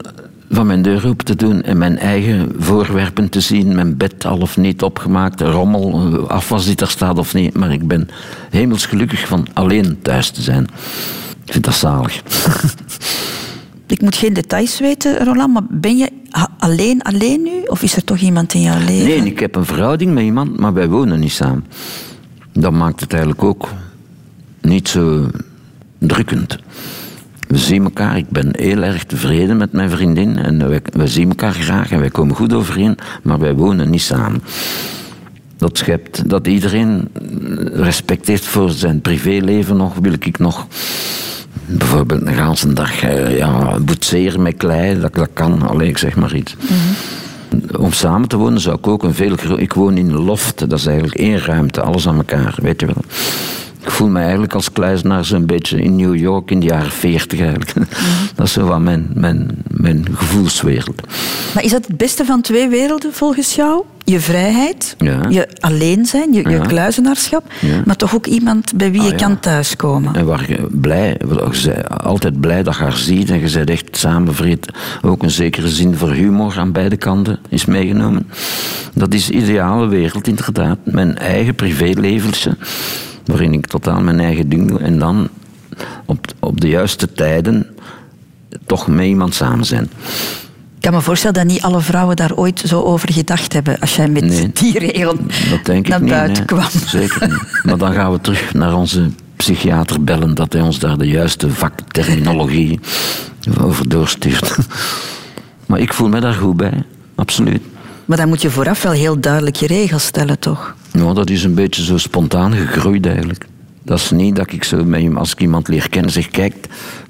van 0.51 0.67
mijn 0.67 0.83
deur 0.83 1.07
open 1.07 1.25
te 1.25 1.37
doen 1.37 1.63
en 1.63 1.79
mijn 1.79 1.99
eigen 1.99 2.53
voorwerpen 2.59 3.29
te 3.29 3.41
zien, 3.41 3.75
mijn 3.75 3.97
bed 3.97 4.25
al 4.25 4.39
of 4.39 4.57
niet 4.57 4.83
opgemaakt, 4.83 5.41
rommel, 5.41 6.29
afwas 6.29 6.65
die 6.65 6.77
er 6.77 6.89
staat 6.89 7.19
of 7.19 7.35
niet. 7.35 7.55
Maar 7.55 7.73
ik 7.73 7.89
ben 7.89 8.09
hemelsgelukkig 8.51 9.27
van 9.27 9.47
alleen 9.53 9.99
thuis 10.03 10.31
te 10.31 10.43
zijn. 10.43 10.67
Ik 11.45 11.53
vind 11.53 11.65
dat 11.65 11.75
zalig. 11.75 12.23
Ik 13.87 14.01
moet 14.01 14.17
geen 14.17 14.33
details 14.33 14.81
weten, 14.81 15.25
Roland, 15.25 15.53
maar 15.53 15.63
ben 15.71 15.97
je 15.97 16.11
alleen, 16.59 17.03
alleen 17.03 17.43
nu? 17.43 17.63
Of 17.67 17.83
is 17.83 17.97
er 17.97 18.05
toch 18.05 18.19
iemand 18.19 18.55
in 18.55 18.61
jouw 18.61 18.79
leven? 18.79 19.07
Nee, 19.07 19.25
ik 19.25 19.39
heb 19.39 19.55
een 19.55 19.65
verhouding 19.65 20.15
met 20.15 20.25
iemand, 20.25 20.59
maar 20.59 20.73
wij 20.73 20.89
wonen 20.89 21.21
niet 21.21 21.33
samen. 21.33 21.65
Dat 22.53 22.73
maakt 22.73 23.01
het 23.01 23.13
eigenlijk 23.13 23.43
ook 23.45 23.69
niet 24.61 24.89
zo 24.89 25.31
drukkend. 25.99 26.59
We 27.49 27.59
zien 27.59 27.85
elkaar, 27.85 28.17
ik 28.17 28.29
ben 28.29 28.49
heel 28.57 28.83
erg 28.83 29.05
tevreden 29.05 29.57
met 29.57 29.73
mijn 29.73 29.91
vriendin 29.91 30.37
en 30.37 30.69
wij, 30.69 30.81
wij 30.93 31.07
zien 31.07 31.29
elkaar 31.29 31.53
graag 31.53 31.91
en 31.91 32.01
wij 32.01 32.11
komen 32.11 32.37
goed 32.37 32.53
overeen, 32.53 32.99
maar 33.23 33.39
wij 33.39 33.55
wonen 33.55 33.91
niet 33.91 34.03
samen. 34.03 34.43
Dat 35.57 35.79
schept 35.79 36.29
dat 36.29 36.47
iedereen 36.47 37.09
respect 37.73 38.27
heeft 38.27 38.45
voor 38.45 38.71
zijn 38.71 39.01
privéleven 39.01 39.77
nog, 39.77 39.95
wil 40.01 40.13
ik 40.13 40.39
nog 40.39 40.67
bijvoorbeeld 41.67 42.27
een 42.27 42.35
ganse 42.35 42.73
dag 42.73 43.03
eh, 43.03 43.37
ja, 43.37 43.79
boetseren 43.79 44.43
met 44.43 44.57
klei, 44.57 45.01
dat, 45.01 45.15
dat 45.15 45.29
kan, 45.33 45.69
alleen 45.69 45.89
ik 45.89 45.99
zeg 45.99 46.17
maar 46.17 46.35
iets. 46.35 46.57
Om 47.79 47.93
samen 47.93 48.29
te 48.29 48.37
wonen 48.37 48.61
zou 48.61 48.77
ik 48.77 48.87
ook 48.87 49.03
een 49.03 49.15
veel 49.15 49.59
Ik 49.59 49.73
woon 49.73 49.97
in 49.97 50.09
een 50.09 50.25
loft, 50.25 50.59
dat 50.59 50.79
is 50.79 50.87
eigenlijk 50.87 51.17
één 51.19 51.39
ruimte, 51.39 51.81
alles 51.81 52.09
aan 52.09 52.17
elkaar, 52.17 52.55
weet 52.63 52.81
je 52.81 52.87
wel. 52.87 53.05
Ik 53.81 53.91
voel 53.91 54.09
me 54.09 54.21
eigenlijk 54.21 54.55
als 54.55 54.73
kluizenaar 54.73 55.25
zo'n 55.25 55.47
beetje 55.47 55.83
in 55.83 55.97
New 55.97 56.17
York 56.17 56.51
in 56.51 56.61
de 56.61 56.67
jaren 56.67 56.91
40 56.91 57.41
eigenlijk. 57.41 57.73
Dat 58.35 58.47
is 58.47 58.53
zo 58.53 58.67
wat 58.67 58.81
mijn, 58.81 59.11
mijn, 59.15 59.49
mijn 59.71 60.07
gevoelswereld. 60.15 61.01
Maar 61.55 61.65
is 61.65 61.71
dat 61.71 61.87
het 61.87 61.97
beste 61.97 62.25
van 62.25 62.41
twee 62.41 62.69
werelden 62.69 63.13
volgens 63.15 63.55
jou? 63.55 63.83
Je 64.05 64.21
vrijheid, 64.21 64.95
Ja. 64.99 65.21
je 65.29 65.49
alleen 65.61 66.07
zijn, 66.07 66.33
je, 66.33 66.43
je 66.43 66.51
Ja. 66.51 66.59
kluizenaarschap, 66.67 67.53
Ja. 67.61 67.83
maar 67.85 67.97
toch 67.97 68.15
ook 68.15 68.27
iemand 68.27 68.73
bij 68.77 68.91
wie 68.93 69.01
Ah, 69.01 69.07
je 69.09 69.15
kan 69.15 69.41
thuiskomen. 69.41 70.15
En 70.15 70.27
waar 70.27 70.45
je 70.51 70.67
blij, 70.71 71.21
altijd 72.03 72.41
blij 72.41 72.63
dat 72.63 72.77
je 72.77 72.83
haar 72.83 72.97
ziet 72.97 73.31
en 73.31 73.41
je 73.41 73.51
bent 73.53 73.71
echt 73.71 73.97
samenvreed. 73.97 74.69
Ook 75.03 75.23
een 75.23 75.31
zekere 75.31 75.69
zin 75.69 75.97
voor 75.97 76.11
humor 76.13 76.55
aan 76.59 76.73
beide 76.73 76.97
kanten 76.97 77.39
is 77.49 77.65
meegenomen. 77.65 78.29
Dat 78.95 79.15
is 79.15 79.27
de 79.27 79.33
ideale 79.33 79.87
wereld 79.87 80.29
inderdaad. 80.29 80.79
Mijn 80.85 81.19
eigen 81.19 81.55
privéleventje, 81.55 82.57
waarin 83.29 83.53
ik 83.53 83.67
totaal 83.67 84.01
mijn 84.01 84.21
eigen 84.21 84.49
ding 84.49 84.69
doe. 84.69 84.79
En 84.79 84.99
dan 84.99 85.29
op, 86.05 86.27
op 86.39 86.61
de 86.61 86.69
juiste 86.69 87.13
tijden 87.13 87.67
toch 88.67 88.87
met 88.87 89.07
iemand 89.07 89.35
samen 89.35 89.65
zijn. 89.65 89.91
Ik 90.77 90.85
kan 90.85 90.93
me 90.93 91.01
voorstellen 91.01 91.35
dat 91.35 91.47
niet 91.47 91.63
alle 91.63 91.81
vrouwen 91.81 92.17
daar 92.17 92.35
ooit 92.35 92.63
zo 92.67 92.83
over 92.83 93.13
gedacht 93.13 93.53
hebben 93.53 93.79
als 93.81 93.97
jij 93.97 94.09
met 94.09 94.25
Nee. 94.25 94.51
die 94.53 94.79
regel 94.79 95.17
naar 95.89 96.01
niet. 96.01 96.11
buiten 96.11 96.37
nee. 96.37 96.45
kwam. 96.45 96.69
Zeker 96.87 97.29
niet. 97.29 97.61
Maar 97.63 97.79
dan 97.79 97.93
gaan 97.93 98.13
we 98.13 98.21
terug 98.21 98.55
naar 98.55 98.75
onze 98.75 99.11
psychiater 99.37 100.05
bellen, 100.05 100.35
dat 100.35 100.53
hij 100.53 100.63
ons 100.63 100.79
daar 100.79 100.99
de 100.99 101.09
juiste 101.09 101.51
vakterminologie 101.51 102.81
over 103.61 103.89
doorstuurt. 103.89 104.57
Maar 105.67 105.81
ik 105.81 105.93
voel 105.93 106.09
me 106.09 106.21
daar 106.21 106.35
goed 106.35 106.57
bij, 106.57 106.85
absoluut. 107.15 107.63
Maar 108.05 108.17
dan 108.17 108.29
moet 108.29 108.43
je 108.43 108.51
vooraf 108.51 108.83
wel 108.83 108.93
heel 108.93 109.21
duidelijk 109.21 109.57
je 109.57 109.67
regels 109.67 110.05
stellen, 110.05 110.39
toch? 110.39 110.75
Nou, 110.99 111.15
dat 111.15 111.31
is 111.31 111.45
een 111.45 111.55
beetje 111.55 111.85
zo 111.85 111.99
spontaan 111.99 112.53
gegroeid 112.53 113.07
eigenlijk. 113.07 113.47
Dat 113.83 113.99
is 113.99 114.11
niet 114.11 114.37
dat 114.37 114.53
ik 114.53 114.65
zo 114.65 114.85
met 114.85 115.01
hem, 115.03 115.17
als 115.17 115.33
ik 115.33 115.41
iemand 115.41 115.69
leer 115.69 115.89
kennen, 115.89 116.11
zeg: 116.13 116.29
Kijk, 116.29 116.55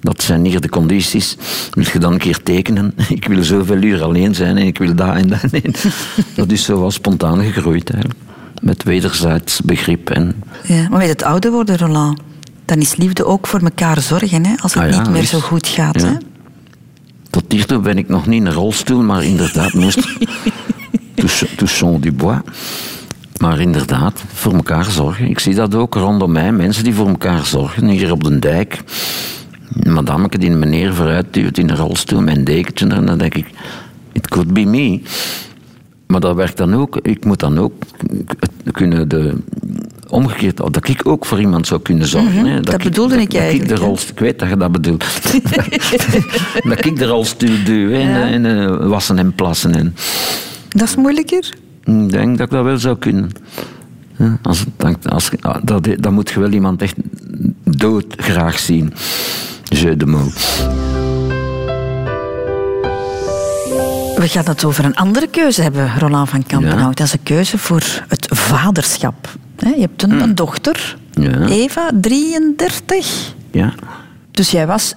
dat 0.00 0.22
zijn 0.22 0.44
hier 0.44 0.60
de 0.60 0.68
condities. 0.68 1.36
Wil 1.70 1.84
je 1.92 1.98
dan 1.98 2.12
een 2.12 2.18
keer 2.18 2.42
tekenen? 2.42 2.94
Ik 3.08 3.26
wil 3.28 3.44
zoveel 3.44 3.82
uur 3.82 4.02
alleen 4.02 4.34
zijn 4.34 4.56
en 4.56 4.66
ik 4.66 4.78
wil 4.78 4.94
dat 4.94 5.14
en 5.14 5.28
dat. 5.28 5.50
Nee. 5.50 5.62
Dat 6.36 6.50
is 6.52 6.64
zo 6.64 6.80
wel 6.80 6.90
spontaan 6.90 7.42
gegroeid 7.52 7.90
eigenlijk. 7.90 8.20
Met 8.62 8.82
wederzijds 8.82 9.60
begrip 9.60 10.10
en 10.10 10.42
Ja. 10.66 10.88
Maar 10.88 10.98
met 10.98 11.08
het 11.08 11.22
ouder 11.22 11.50
worden, 11.50 11.78
Roland, 11.78 12.20
dan 12.64 12.78
is 12.78 12.96
liefde 12.96 13.24
ook 13.24 13.46
voor 13.46 13.60
elkaar 13.60 14.00
zorgen, 14.00 14.46
hè? 14.46 14.54
als 14.62 14.74
het 14.74 14.82
Ah 14.82 14.90
ja, 14.90 15.00
niet 15.02 15.10
meer 15.10 15.22
is- 15.22 15.28
zo 15.30 15.40
goed 15.40 15.66
gaat. 15.66 16.00
ja. 16.00 16.06
Hè? 16.06 16.14
Tot 17.30 17.44
hiertoe 17.48 17.78
ben 17.80 17.98
ik 17.98 18.08
nog 18.08 18.26
niet 18.26 18.40
in 18.40 18.46
een 18.46 18.52
rolstoel, 18.52 19.02
maar 19.02 19.24
inderdaad 19.24 19.72
moest. 19.72 20.08
Du 22.00 22.12
bois. 22.12 22.38
Maar 23.38 23.60
inderdaad, 23.60 24.22
voor 24.32 24.54
elkaar 24.54 24.84
zorgen. 24.84 25.26
Ik 25.28 25.38
zie 25.38 25.54
dat 25.54 25.74
ook 25.74 25.94
rondom 25.94 26.32
mij, 26.32 26.52
mensen 26.52 26.84
die 26.84 26.94
voor 26.94 27.08
elkaar 27.08 27.44
zorgen. 27.46 27.88
Hier 27.88 28.12
op 28.12 28.24
de 28.24 28.38
dijk. 28.38 28.82
Een 29.80 29.92
madameke 29.92 30.38
die 30.38 30.50
een 30.50 30.58
meneer 30.58 30.94
vooruit 30.94 31.26
duwt 31.30 31.58
in 31.58 31.70
een 31.70 31.76
rolstoel 31.76 32.20
met 32.20 32.36
een 32.36 32.44
dekentje. 32.44 32.86
En 32.86 33.06
dan 33.06 33.18
denk 33.18 33.34
ik, 33.34 33.46
it 34.12 34.28
could 34.28 34.52
be 34.52 34.64
me. 34.64 35.00
Maar 36.06 36.20
dat 36.20 36.36
werkt 36.36 36.56
dan 36.56 36.74
ook. 36.74 36.98
Ik 37.02 37.24
moet 37.24 37.40
dan 37.40 37.58
ook 37.58 37.72
kunnen 38.72 39.08
de. 39.08 39.34
Omgekeerd, 40.10 40.56
dat 40.56 40.88
ik 40.88 41.08
ook 41.08 41.26
voor 41.26 41.40
iemand 41.40 41.66
zou 41.66 41.80
kunnen 41.80 42.06
zorgen. 42.06 42.32
hè. 42.46 42.54
Mhm, 42.54 42.62
dat 42.62 42.82
bedoelde 42.82 43.14
ik 43.14 43.20
dat, 43.20 43.30
dat 43.30 43.40
eigenlijk, 43.40 43.70
Ik, 43.70 43.76
de 43.76 43.84
rolstoel, 43.84 44.10
ik 44.12 44.18
weet 44.18 44.38
dat 44.38 44.48
je 44.48 44.56
dat 44.56 44.72
bedoelt. 44.72 45.04
dat 46.68 46.84
ik 46.84 46.96
de 46.96 47.04
rolstoel 47.06 47.64
duw 47.64 47.90
en, 47.92 48.44
en 48.44 48.46
eh, 48.46 48.86
wassen 48.88 49.18
en 49.18 49.34
plassen. 49.34 49.74
En, 49.74 49.94
Dat 50.68 50.88
is 50.88 50.96
moeilijker. 50.96 51.50
Ik 51.88 52.10
denk 52.10 52.38
dat 52.38 52.46
ik 52.46 52.52
dat 52.52 52.64
wel 52.64 52.78
zou 52.78 52.98
kunnen. 52.98 53.30
Ja, 54.16 54.38
Als, 54.42 54.64
als, 55.02 55.30
als, 55.40 55.60
dat, 55.62 55.88
dat 55.96 56.12
moet 56.12 56.30
je 56.30 56.40
wel 56.40 56.50
iemand 56.52 56.82
echt 56.82 56.94
dood 57.64 58.14
graag 58.16 58.58
zien. 58.58 58.92
Je 59.64 59.96
de 59.96 60.06
mot. 60.06 60.66
We 64.16 64.28
gaan 64.28 64.44
het 64.44 64.64
over 64.64 64.84
een 64.84 64.96
andere 64.96 65.28
keuze 65.28 65.62
hebben, 65.62 65.98
Roland 65.98 66.28
van 66.28 66.42
Kampenhout. 66.46 66.80
Ja. 66.80 67.04
Dat 67.04 67.06
is 67.06 67.12
een 67.12 67.22
keuze 67.22 67.58
voor 67.58 67.82
het 68.08 68.26
vaderschap. 68.30 69.28
Je 69.58 69.80
hebt 69.80 70.02
een, 70.02 70.20
een 70.20 70.34
dochter. 70.34 70.96
Ja. 71.12 71.46
Eva, 71.46 71.90
33. 72.00 73.34
Ja, 73.50 73.74
Dus 74.30 74.50
jij 74.50 74.66
was 74.66 74.94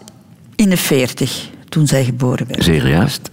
in 0.56 0.70
de 0.70 0.78
40 0.78 1.50
toen 1.70 1.88
zij 1.88 2.04
geboren 2.04 2.48
werd. 2.48 2.64
zeer 2.64 2.88
juist. 2.88 3.30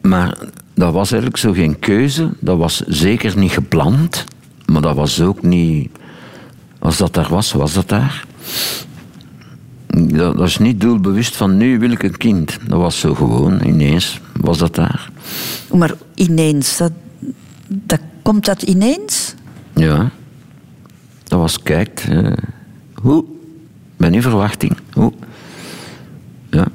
Maar 0.00 0.36
dat 0.78 0.92
was 0.92 1.12
eigenlijk 1.12 1.40
zo 1.40 1.52
geen 1.52 1.78
keuze. 1.78 2.30
Dat 2.40 2.58
was 2.58 2.82
zeker 2.86 3.38
niet 3.38 3.52
gepland. 3.52 4.24
Maar 4.66 4.82
dat 4.82 4.96
was 4.96 5.20
ook 5.20 5.42
niet... 5.42 5.90
Als 6.78 6.96
dat 6.96 7.14
daar 7.14 7.28
was, 7.28 7.52
was 7.52 7.72
dat 7.72 7.88
daar. 7.88 8.26
Dat, 9.86 10.40
is 10.40 10.58
niet 10.58 10.80
doelbewust 10.80 11.36
van 11.36 11.56
nu 11.56 11.78
wil 11.78 11.90
ik 11.90 12.02
een 12.02 12.16
kind. 12.16 12.58
Dat 12.66 12.80
was 12.80 12.98
zo 12.98 13.14
gewoon, 13.14 13.64
ineens 13.64 14.20
was 14.32 14.58
dat 14.58 14.74
daar. 14.74 15.10
Maar 15.72 15.94
ineens, 16.14 16.76
dat, 16.76 16.92
dat, 17.68 18.00
komt 18.22 18.44
dat 18.44 18.62
ineens? 18.62 19.34
Ja. 19.74 20.10
Dat 21.24 21.40
was, 21.40 21.62
kijk, 21.62 22.04
eh, 22.08 22.32
hoe? 22.94 23.24
Bij 23.96 24.22
verwachting. 24.22 24.76
Hoe? 24.92 25.12
Ja. 26.50 26.66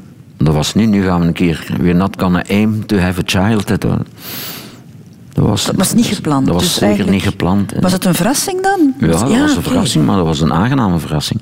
Dat 0.44 0.54
was 0.54 0.74
niet, 0.74 0.89
nu 0.89 1.04
gaan 1.04 1.20
we 1.20 1.28
een 1.28 1.34
keer, 1.34 1.66
we're 1.78 1.94
not 1.94 2.16
gonna 2.20 2.44
aim 2.50 2.86
to 2.86 2.98
have 2.98 3.20
a 3.20 3.24
child. 3.26 3.68
Dat 3.68 3.84
was, 3.84 3.98
dat 5.34 5.46
was, 5.46 5.66
Dat 5.66 5.76
was 5.76 5.94
niet 5.94 6.06
gepland. 6.06 6.46
Dat 6.46 6.56
was 6.56 6.64
dus 6.64 6.74
zeker 6.76 7.10
niet 7.10 7.22
gepland. 7.24 7.74
Was 7.80 7.91
het 7.91 8.06
een 8.06 8.14
verrassing 8.16 8.62
dan? 8.62 8.94
Ja, 9.00 9.08
dat 9.08 9.22
was 9.22 9.56
een 9.56 9.64
verrassing, 9.64 10.06
maar 10.06 10.16
dat 10.18 10.26
was 10.26 10.41
een 10.41 10.54
aangename 10.54 11.00
verrassing. 11.00 11.41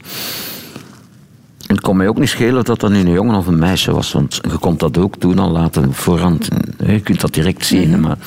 En 1.67 1.75
het 1.77 1.85
kon 1.85 1.97
mij 1.97 2.07
ook 2.07 2.19
niet 2.19 2.29
schelen 2.29 2.63
dat 2.63 2.79
dat 2.79 2.89
nu 2.91 2.99
een 2.99 3.11
jongen 3.11 3.35
of 3.35 3.47
een 3.47 3.59
meisje 3.59 3.91
was, 3.91 4.11
want 4.11 4.39
je 4.41 4.57
kon 4.57 4.77
dat 4.77 4.97
ook 4.97 5.15
toen 5.15 5.39
al 5.39 5.49
laten 5.51 5.85
op 5.87 5.95
voorhand. 5.95 6.47
Je 6.85 6.99
kunt 6.99 7.21
dat 7.21 7.33
direct 7.33 7.65
zien, 7.65 7.89
Mhm. 7.89 7.99
maar 7.99 8.17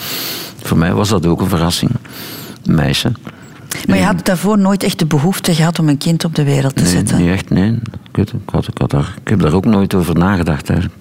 voor 0.62 0.78
mij 0.78 0.92
was 0.94 1.08
dat 1.08 1.26
ook 1.26 1.40
een 1.40 1.48
verrassing. 1.48 1.90
Een 2.64 2.74
meisje. 2.74 3.12
Maar 3.88 3.96
je 3.98 4.04
had 4.04 4.24
daarvoor 4.26 4.58
nooit 4.58 4.82
echt 4.82 4.98
de 4.98 5.06
behoefte 5.06 5.54
gehad 5.54 5.78
om 5.78 5.88
een 5.88 5.98
kind 5.98 6.24
op 6.24 6.34
de 6.34 6.44
wereld 6.44 6.76
te 6.76 6.82
Nee, 6.82 6.92
zetten. 6.92 7.18
niet 7.18 7.28
echt, 7.28 7.50
nee. 7.50 7.70
Ik, 7.70 8.16
weet, 8.16 8.32
ik, 8.32 8.38
had, 8.50 8.68
ik, 8.68 8.78
had 8.78 8.90
daar, 8.90 9.14
ik 9.22 9.28
heb 9.28 9.40
daar 9.40 9.52
ook 9.52 9.64
nooit 9.64 9.94
over 9.94 10.14
nagedacht. 10.14 10.70
Eigenlijk. 10.70 11.00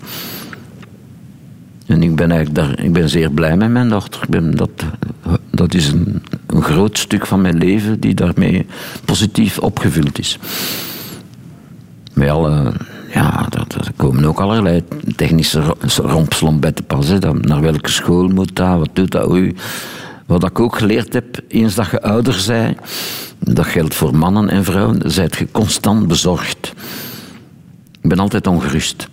En 1.88 2.04
ik 2.04 2.16
ben 2.16 2.32
eigenlijk 2.32 2.68
daar, 2.68 2.86
ik 2.86 2.94
ben 2.94 3.10
zeer 3.10 3.32
blij 3.32 3.58
met 3.58 3.70
mijn 3.70 3.90
dochter. 3.90 4.22
Ik 4.24 4.30
ben, 4.30 4.52
dat, 4.56 4.70
dat 5.52 5.74
is 5.74 5.88
een, 5.88 6.22
een 6.48 6.62
groot 6.64 6.98
stuk 6.98 7.26
van 7.26 7.42
mijn 7.42 7.58
leven 7.58 8.00
die 8.00 8.14
daarmee 8.14 8.66
positief 9.06 9.58
opgevuld 9.60 10.20
is. 10.20 10.40
Alle, 12.30 12.74
ja, 13.14 13.46
dat- 13.50 13.74
er 13.74 13.92
komen 13.96 14.26
ook 14.26 14.40
allerlei 14.40 14.84
technische 15.16 15.62
ro- 15.62 15.78
rompslomp 16.04 16.62
bij 16.62 16.72
te 16.72 16.84
pas. 16.84 17.08
Hè. 17.08 17.20
Dat- 17.20 17.46
Naar 17.46 17.62
welke 17.62 17.90
school 17.92 18.28
moet 18.28 18.56
dat, 18.56 18.78
wat 18.78 18.90
doet 18.94 19.12
dat? 19.12 19.30
Oei. 19.30 19.56
Wat 20.26 20.44
ik 20.44 20.60
ook 20.60 20.78
geleerd 20.78 21.14
heb, 21.14 21.40
eens 21.48 21.76
dat 21.76 21.90
je 21.92 22.02
ouder 22.02 22.34
zij, 22.34 22.78
dat 23.40 23.66
geldt 23.66 23.96
voor 23.96 24.16
mannen 24.16 24.50
en 24.50 24.64
vrouwen, 24.64 25.02
zijt 25.12 25.36
je 25.36 25.48
constant 25.52 26.08
bezorgd. 26.08 26.74
Ik 28.02 28.10
ben 28.10 28.20
altijd 28.20 28.48
ongerust. 28.48 29.08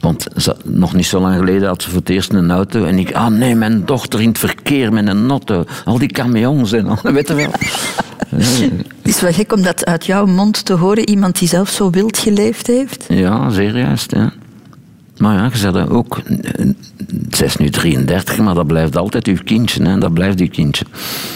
Want 0.00 0.26
ze- 0.36 0.56
nog 0.64 0.94
niet 0.94 1.06
zo 1.06 1.20
lang 1.20 1.36
geleden 1.36 1.68
had 1.68 1.82
ze 1.82 1.88
voor 1.90 1.98
het 1.98 2.08
eerst 2.08 2.32
een 2.32 2.50
auto. 2.50 2.84
En 2.84 2.98
ik, 2.98 3.12
ah 3.14 3.26
nee, 3.26 3.54
mijn 3.54 3.84
dochter 3.84 4.20
in 4.20 4.28
het 4.28 4.38
verkeer 4.38 4.92
met 4.92 5.06
een 5.08 5.30
auto. 5.30 5.64
Al 5.84 5.98
die 5.98 6.08
camions 6.08 6.72
en 6.72 6.86
al, 6.86 6.98
weet 7.12 7.28
je 7.28 7.34
wel. 7.34 7.50
Het 8.28 8.86
is 9.02 9.20
wel 9.20 9.32
gek 9.32 9.52
om 9.52 9.62
dat 9.62 9.84
uit 9.84 10.06
jouw 10.06 10.26
mond 10.26 10.64
te 10.64 10.72
horen, 10.72 11.08
iemand 11.08 11.38
die 11.38 11.48
zelf 11.48 11.68
zo 11.70 11.90
wild 11.90 12.18
geleefd 12.18 12.66
heeft. 12.66 13.04
Ja, 13.08 13.50
zeer 13.50 13.76
juist. 13.78 14.12
Ja. 14.12 14.32
Maar 15.22 15.36
ja, 15.36 15.70
je 15.72 15.88
ook. 15.90 16.20
Zij 17.30 17.46
is 17.46 17.56
nu 17.56 17.70
33, 17.70 18.38
maar 18.38 18.54
dat 18.54 18.66
blijft 18.66 18.96
altijd 18.96 19.26
uw 19.26 19.36
kindje. 19.44 19.82
Hè. 19.82 19.98
Dat 19.98 20.12
blijft 20.14 20.40
uw 20.40 20.48
kindje. 20.48 20.84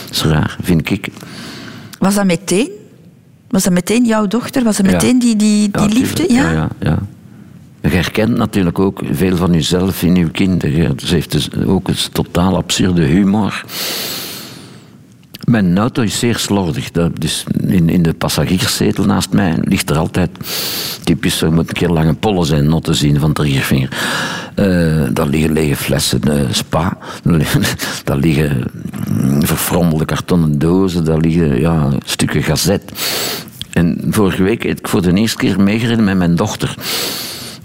Dat 0.07 0.11
is 0.17 0.23
raar, 0.25 0.57
vind 0.63 0.91
ik. 0.91 1.09
Was 1.99 2.15
dat 2.15 2.25
meteen? 2.25 2.69
Was 3.49 3.63
dat 3.65 3.73
meteen 3.73 4.05
jouw 4.05 4.27
dochter? 4.27 4.65
Was 4.65 4.77
dat 4.77 4.87
Ja. 4.87 4.93
meteen 4.93 5.19
die, 5.19 5.37
die, 5.37 5.71
die 5.71 5.81
Ja, 5.83 5.87
liefde? 5.87 6.25
Ja? 6.29 6.43
Ja, 6.43 6.53
ja, 6.53 6.69
ja. 6.81 6.99
Je 7.81 7.89
herkent 7.89 8.37
natuurlijk 8.37 8.79
ook 8.79 9.01
veel 9.11 9.37
van 9.37 9.53
jezelf 9.53 10.03
in 10.03 10.17
uw 10.17 10.31
kind. 10.31 10.63
hè. 10.63 10.89
Ze 10.97 11.15
heeft 11.15 11.31
dus 11.33 11.49
ook 11.67 11.89
een 11.89 11.97
totaal 12.13 12.57
absurde 12.57 13.03
humor. 13.03 13.65
Mijn 15.47 15.79
auto 15.79 16.03
is 16.03 16.19
zeer 16.19 16.37
slordig. 16.37 16.91
Is 17.19 17.45
in, 17.67 17.89
in 17.89 18.03
de 18.03 18.15
passagierszetel 18.15 19.05
naast 19.05 19.33
mij 19.33 19.59
ligt 19.63 19.91
er 19.91 19.97
altijd... 19.97 20.31
Typisch, 21.05 21.43
er 21.43 21.53
moet 21.53 21.69
een 21.69 21.75
keer 21.75 21.89
lange 21.89 22.15
pollen 22.15 22.47
zijn, 22.47 22.69
not 22.69 22.85
te 22.85 22.95
zien 22.95 23.21
van 23.21 23.33
triggervinger. 23.33 23.89
Eh 24.55 25.03
daar 25.13 25.27
liggen 25.27 25.53
lege 25.53 25.77
flessen 25.77 26.21
eh, 26.23 26.53
spa. 26.53 26.99
Daar 27.23 27.37
liggen, 27.43 27.63
daar 28.05 28.17
liggen 28.17 28.65
mm, 29.09 29.47
verfrommelde 29.47 30.05
kartonnen 30.05 30.59
dozen. 30.59 31.05
Daar 31.05 31.19
liggen 31.19 31.61
ja, 31.61 31.89
stukken 32.05 32.43
gazet. 32.43 32.93
En 33.73 34.01
vorige 34.11 34.43
week 34.43 34.63
heb 34.63 34.79
ik 34.79 34.89
voor 34.89 35.03
de 35.03 35.13
eerste 35.13 35.37
keer 35.37 35.61
meegereden 35.61 36.05
met 36.05 36.17
mijn 36.17 36.37
dochter. 36.37 36.75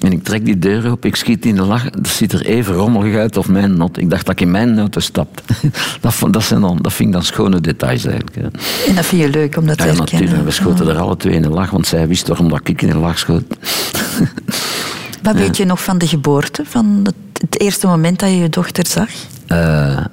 En 0.02 0.12
ik 0.12 0.24
trek 0.24 0.45
die 0.45 0.60
deur 0.60 0.91
op, 0.91 1.06
ik 1.06 1.16
schiet 1.16 1.45
in 1.45 1.56
de 1.56 1.62
lach. 1.62 1.89
Dat 1.89 2.08
ziet 2.08 2.32
er 2.34 2.45
even 2.45 2.74
rommelig 2.76 3.16
uit 3.16 3.38
of 3.38 3.47
mijn 3.49 3.78
not. 3.78 3.97
Ik 3.97 4.10
dacht 4.10 4.26
dat 4.26 4.34
ik 4.36 4.41
in 4.41 4.52
mijn 4.52 4.80
auto 4.80 4.99
stapte. 4.99 5.43
Dat, 6.02 6.14
vond- 6.14 6.34
dat, 6.34 6.43
zijn 6.43 6.62
dan, 6.62 6.78
dat 6.82 6.93
vind 6.93 7.08
ik 7.10 7.14
dan 7.14 7.24
schone 7.24 7.60
details 7.62 8.06
eigenlijk. 8.06 8.36
hè. 8.36 8.41
En 8.89 8.95
dat 8.95 9.06
vind 9.06 9.22
je 9.22 9.30
leuk 9.30 9.58
om 9.58 9.66
dat 9.68 9.78
te 9.78 9.84
Ja, 9.84 9.89
herkennen? 9.93 10.20
natuurlijk. 10.26 10.43
We 10.45 10.52
schoten 10.52 10.88
er 10.88 10.97
alle 10.97 11.18
twee 11.18 11.34
in 11.34 11.41
de 11.41 11.49
lach, 11.49 11.70
want 11.70 11.88
zij 11.88 12.08
wist 12.08 12.28
waarom 12.28 12.49
dat 12.49 12.68
ik 12.68 12.82
in 12.82 12.89
de 12.89 12.97
lach 12.97 13.20
schoot. 13.20 13.43
Wat 15.24 15.36
weet 15.36 15.58
je 15.58 15.66
nog 15.66 15.84
van 15.84 15.97
de 15.97 16.08
geboorte? 16.08 16.64
Van 16.66 16.99
het, 17.04 17.16
het 17.41 17.60
eerste 17.60 17.88
moment 17.88 18.20
dat 18.20 18.30
je 18.30 18.38
je 18.38 18.49
dochter 18.49 18.86
zag? 18.88 19.10
Eh, 19.47 20.06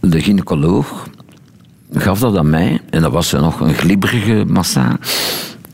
de 0.00 0.20
gynaecoloog 0.20 1.08
gaf 1.92 2.18
dat 2.20 2.36
aan 2.36 2.50
mij. 2.50 2.80
En 2.90 3.02
dat 3.02 3.12
was 3.12 3.32
nog 3.32 3.60
een 3.60 3.74
glibberige 3.74 4.44
massa. 4.48 4.98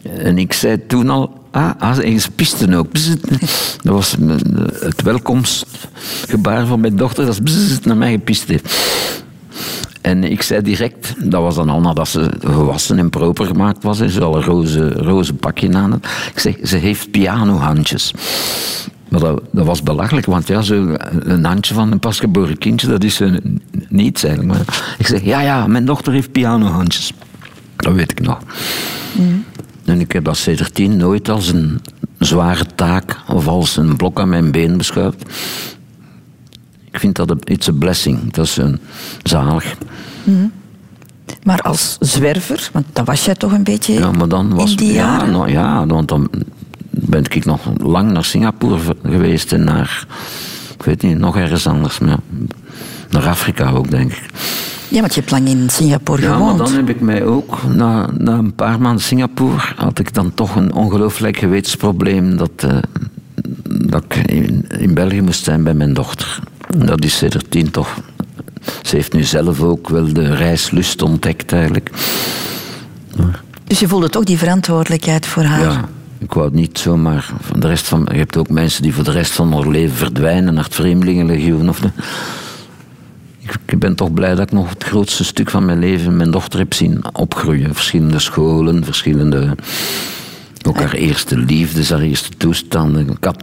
En 0.03 0.39
ik 0.39 0.53
zei 0.53 0.87
toen 0.87 1.11
al... 1.11 1.45
Ah, 1.57 1.70
ah 1.78 1.98
en 2.04 2.20
pisten 2.34 2.74
ook. 2.74 2.92
Dat 3.82 3.94
was 3.94 4.16
mijn- 4.16 4.40
het 4.80 5.02
welkomstgebaar 5.02 6.66
van 6.66 6.80
mijn 6.80 6.96
dochter. 6.96 7.26
Dat 7.26 7.40
ze 7.44 7.78
naar 7.82 7.96
mij 7.96 8.12
gepist 8.12 8.48
heeft. 8.48 8.76
En 10.00 10.24
ik 10.24 10.42
zei 10.42 10.62
direct, 10.62 11.14
dat 11.30 11.42
was 11.42 11.54
dan 11.54 11.68
al 11.68 11.80
nadat 11.80 12.09
ze 12.09 12.30
gewassen 12.40 12.98
en 12.98 13.11
proper 13.11 13.46
gemaakt 13.46 13.82
was. 13.82 13.98
Ze 13.98 14.20
al 14.24 14.36
een 14.36 14.42
roze, 14.42 14.88
roze 14.92 15.34
pakje 15.34 15.74
aan. 15.74 15.92
het. 15.92 16.07
Ik 16.34 16.38
zeg, 16.38 16.57
ze 16.62 16.76
heeft 16.76 17.11
pianohandjes. 17.11 18.12
Dat, 19.09 19.40
was 19.50 19.82
belachelijk, 19.82 20.26
want 20.26 20.48
ja, 20.48 20.62
zo 20.62 20.96
een 21.11 21.44
handje 21.44 21.74
van 21.74 21.92
een 21.92 21.98
pasgeboren 21.98 22.59
kindje, 22.59 22.86
dat 22.88 23.04
is 23.04 23.20
niets 23.88 24.24
eigenlijk. 24.24 24.54
Maar 24.59 24.94
ik 24.98 25.07
zeg, 25.07 25.22
ja, 25.24 25.40
ja, 25.40 25.66
mijn 25.66 25.84
dochter 25.84 26.12
heeft 26.12 26.32
pianohandjes. 26.32 27.12
Dat 27.76 27.94
weet 27.94 28.11
ik 28.11 28.20
nog. 28.20 28.38
En 29.87 30.01
ik 30.01 30.12
heb 30.12 30.24
dat 30.24 30.37
sedertien 30.37 30.97
nooit 30.97 31.28
als 31.28 31.49
een 31.49 31.80
zware 32.18 32.66
taak 32.74 33.16
of 33.28 33.47
als 33.47 33.76
een 33.76 33.97
blok 33.97 34.20
aan 34.20 34.28
mijn 34.28 34.51
been 34.51 34.76
beschouwd. 34.76 35.22
Ik 36.91 37.01
vind 37.01 37.16
dat 37.16 37.30
een, 37.30 37.41
it's 37.45 37.68
a 37.68 37.72
blessing. 37.72 38.32
Dat 38.32 38.45
is 38.45 38.57
een 38.57 38.78
zalig. 39.22 39.76
Maar 41.43 41.61
als 41.61 41.97
zwerver, 42.01 42.68
want 42.72 42.87
dat 42.93 43.07
was 43.07 43.24
jij 43.24 43.34
toch 43.34 43.53
een 43.53 43.64
beetje 43.64 43.93
Ja, 43.93 44.12
maar 44.12 44.28
dan 44.28 44.55
was 44.55 44.70
in 44.70 44.76
die 44.76 44.93
ja, 44.93 44.95
jaren? 44.95 45.30
nou, 45.30 45.51
ja, 45.51 45.87
want 45.87 46.09
dan 46.09 46.30
ben 46.91 47.24
ik 47.24 47.45
nog 47.45 47.61
lang 47.76 48.11
naar 48.11 48.24
Singapore 48.24 48.78
geweest 49.05 49.53
en 49.53 49.64
naar, 49.64 50.07
ik 50.74 50.82
weet 50.82 51.03
niet, 51.03 51.18
nog 51.18 51.37
ergens 51.37 51.66
anders, 51.66 51.99
maar 51.99 52.18
naar 53.11 53.28
Afrika 53.28 53.70
ook, 53.70 53.91
denk 53.91 54.12
ik. 54.12 54.22
Ja, 54.89 55.01
want 55.01 55.14
je 55.14 55.20
hebt 55.20 55.32
lang 55.32 55.49
in 55.49 55.70
Singapore 55.70 56.22
Ja, 56.22 56.28
maar 56.28 56.39
gewoond. 56.39 56.59
dan 56.59 56.72
heb 56.72 56.89
ik 56.89 57.01
mij 57.01 57.24
ook, 57.24 57.62
na, 57.74 58.09
na 58.18 58.32
een 58.32 58.55
paar 58.55 58.80
maanden 58.80 59.03
Singapore, 59.03 59.62
had 59.76 59.99
ik 59.99 60.14
dan 60.14 60.34
toch 60.34 60.57
een 60.57 60.72
ongelooflijk 60.72 61.37
gewetensprobleem 61.37 62.37
dat, 62.37 62.51
eh, 62.57 62.76
dat 63.64 64.05
ik 64.05 64.14
in, 64.16 64.64
in 64.78 64.95
België 64.95 65.20
moest 65.20 65.45
zijn 65.45 65.62
bij 65.62 65.74
mijn 65.74 65.95
dochter. 65.95 66.39
Dat 66.76 67.05
is 67.05 67.22
tien 67.49 67.70
toch. 67.70 67.97
Ze 68.82 68.97
heeft 68.97 69.12
nu 69.12 69.22
zelf 69.22 69.62
ook 69.62 69.89
wel 69.89 70.12
de 70.12 70.34
reislust 70.34 71.03
ontdekt 71.03 71.53
eigenlijk. 71.53 71.91
Dus 73.64 73.80
je 73.80 73.89
voelde 73.89 74.09
toch 74.09 74.24
die 74.24 74.39
verantwoordelijkheid 74.39 75.26
voor 75.26 75.43
haar. 75.43 75.61
Ja, 75.61 75.84
ik 76.18 76.32
wou 76.32 76.47
het 76.47 76.55
niet 76.55 76.78
zomaar 76.78 77.30
van 77.41 77.61
de 77.61 77.66
rest 77.66 77.87
van... 77.87 78.09
Je 78.12 78.18
hebt 78.18 78.37
ook 78.37 78.49
mensen 78.49 78.82
die 78.82 78.95
voor 78.95 79.05
de 79.05 79.11
rest 79.11 79.32
van 79.32 79.53
hun 79.53 79.70
leven 79.70 79.97
verdwijnen 79.97 80.55
naar 80.55 80.64
het 80.64 80.74
Vreemdelingenlegioen. 80.74 81.68
Of 81.68 81.80
de, 81.80 81.91
ik, 83.66 83.78
ben 83.78 83.94
toch 83.94 84.12
blij 84.12 84.34
dat 84.34 84.47
ik 84.47 84.53
nog 84.53 84.68
het 84.68 84.84
grootste 84.84 85.24
stuk 85.24 85.51
van 85.51 85.64
mijn 85.64 85.78
leven 85.78 86.16
mijn 86.16 86.30
dochter 86.30 86.59
heb 86.59 86.74
zien 86.74 87.05
opgroeien. 87.12 87.74
Verschillende 87.74 88.18
scholen, 88.18 88.84
verschillende... 88.84 89.55
Ook 90.66 90.78
haar 90.78 90.92
eerste 90.92 91.38
liefdes, 91.38 91.90
haar 91.90 92.01
eerste 92.01 92.28
toestanden. 92.36 93.18
Kat, 93.18 93.42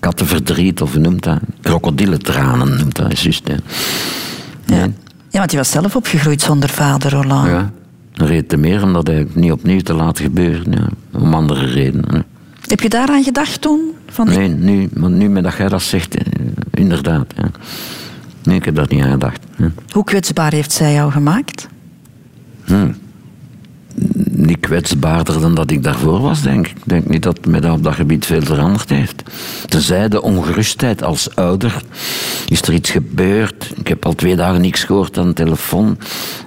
kattenverdriet, 0.00 0.82
of 0.82 0.92
hoe 0.92 1.00
noemt 1.00 1.22
dat? 1.22 1.38
Krokodillentranen 1.62 2.78
noemt 2.78 2.96
dat, 2.96 3.12
is 3.12 3.22
juist. 3.22 3.48
hè. 3.48 3.54
Ja. 4.76 4.86
Ja, 5.30 5.38
want 5.38 5.50
je 5.50 5.56
was 5.56 5.70
zelf 5.70 5.96
opgegroeid 5.96 6.42
zonder 6.42 6.68
vader, 6.68 7.10
Roland. 7.10 7.48
Ja, 7.48 7.70
een 8.14 8.26
reden 8.26 8.46
te 8.46 8.56
meer 8.56 8.82
om 8.82 8.92
dat 8.92 9.08
eigenlijk 9.08 9.38
niet 9.38 9.52
opnieuw 9.52 9.80
te 9.80 9.94
laten 9.94 10.24
gebeuren. 10.24 10.72
Ja. 10.72 10.88
Om 11.18 11.34
andere 11.34 11.66
redenen. 11.66 12.24
Heb 12.66 12.80
je 12.80 12.88
daaraan 12.88 13.22
gedacht 13.22 13.60
toen? 13.60 13.80
Van, 14.06 14.28
Nee, 14.28 14.48
nu, 14.48 14.88
maar 14.92 15.10
nu 15.10 15.28
met 15.28 15.42
dat 15.42 15.56
jij 15.56 15.68
dat 15.68 15.82
zegt, 15.82 16.14
eh, 16.14 16.24
inderdaad. 16.70 17.26
Ja. 17.36 17.50
Nee, 18.48 18.56
ik 18.56 18.64
heb 18.64 18.74
daar 18.74 18.86
niet 18.88 19.02
aan 19.02 19.10
gedacht. 19.10 19.40
Ja. 19.56 19.70
Hoe 19.90 20.04
kwetsbaar 20.04 20.52
heeft 20.52 20.72
zij 20.72 20.92
jou 20.92 21.10
gemaakt? 21.12 21.68
Niet 24.30 24.60
kwetsbaarder 24.60 25.40
dan 25.40 25.54
dat 25.54 25.70
ik 25.70 25.82
daarvoor 25.82 26.20
was, 26.20 26.42
denk 26.42 26.66
ik. 26.66 26.76
Ik 26.76 26.82
denk 26.84 27.08
niet 27.08 27.22
dat 27.22 27.46
mij 27.46 27.60
dat 27.60 27.76
op 27.76 27.82
dat 27.82 27.94
gebied 27.94 28.26
veel 28.26 28.42
veranderd 28.42 28.88
heeft. 28.88 29.22
Tenzij 29.66 30.08
de 30.08 30.22
ongerustheid 30.22 31.02
als 31.02 31.34
ouder. 31.34 31.82
Is 32.48 32.62
er 32.62 32.72
iets 32.72 32.90
gebeurd? 32.90 33.72
Ik 33.76 33.88
heb 33.88 34.04
al 34.04 34.14
twee 34.14 34.36
dagen 34.36 34.60
niks 34.60 34.84
gehoord 34.84 35.18
aan 35.18 35.28
de 35.28 35.32
telefoon. 35.32 35.98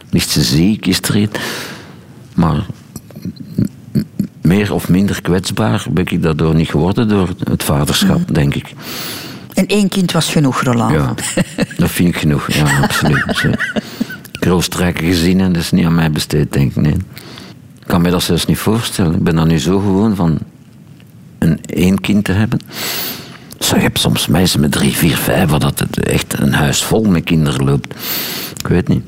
Ligt 0.10 0.30
ze 0.30 0.42
ziek? 0.42 0.86
Is 0.86 1.02
er 1.02 1.18
iets? 1.18 1.40
Maar 2.34 2.66
meer 4.42 4.74
of 4.74 4.90
minder 4.90 5.22
kwetsbaar 5.22 5.86
ben 5.92 6.06
ik 6.06 6.24
daardoor 6.24 6.56
niet 6.56 6.70
geworden 6.70 7.08
door 7.08 7.30
het 7.44 7.64
vaderschap, 7.64 8.34
denk 8.34 8.56
ik. 8.56 8.74
En 9.54 9.68
één 9.68 9.90
kind 9.90 10.12
was 10.12 10.32
genoeg, 10.32 10.62
Roland. 10.62 10.94
Ja, 10.94 11.14
dat 11.78 11.90
vind 11.90 12.10
ik 12.10 12.18
genoeg. 12.18 12.54
Ja, 12.54 12.80
absoluut. 12.82 13.24
Zo. 13.36 13.50
Kroostrijke 14.40 15.06
gezinnen, 15.06 15.54
dat 15.54 15.62
is 15.62 15.72
niet 15.72 15.86
aan 15.86 15.96
mij 15.96 16.12
besteed, 16.12 16.54
denk 16.54 16.70
ik. 16.76 16.82
Nee. 16.82 16.94
Ik 17.80 17.88
kan 17.88 18.02
me 18.02 18.10
dat 18.10 18.24
zelfs 18.24 18.46
niet 18.46 18.58
voorstellen. 18.58 19.14
Ik 19.14 19.24
ben 19.24 19.36
dan 19.36 19.48
nu 19.48 19.60
zo 19.60 19.80
gewoon 19.80 20.16
van 20.16 20.40
een 21.40 21.60
één 21.66 22.02
kind 22.02 22.24
te 22.24 22.32
hebben. 22.32 22.60
Zo, 23.60 23.76
je 23.76 23.82
hebt 23.82 24.00
soms 24.00 24.28
mensen 24.28 24.60
met 24.60 24.72
drie, 24.72 24.96
vier, 24.96 25.16
vijf, 25.16 25.50
waar 25.50 25.60
dat 25.60 25.80
het 25.80 26.04
echt 26.04 26.40
een 26.40 26.54
huis 26.54 26.84
vol 26.84 27.04
met 27.04 27.24
kinderen 27.24 27.66
loopt. 27.66 27.94
Ik 28.58 28.68
weet 28.68 28.88
niet. 28.88 29.04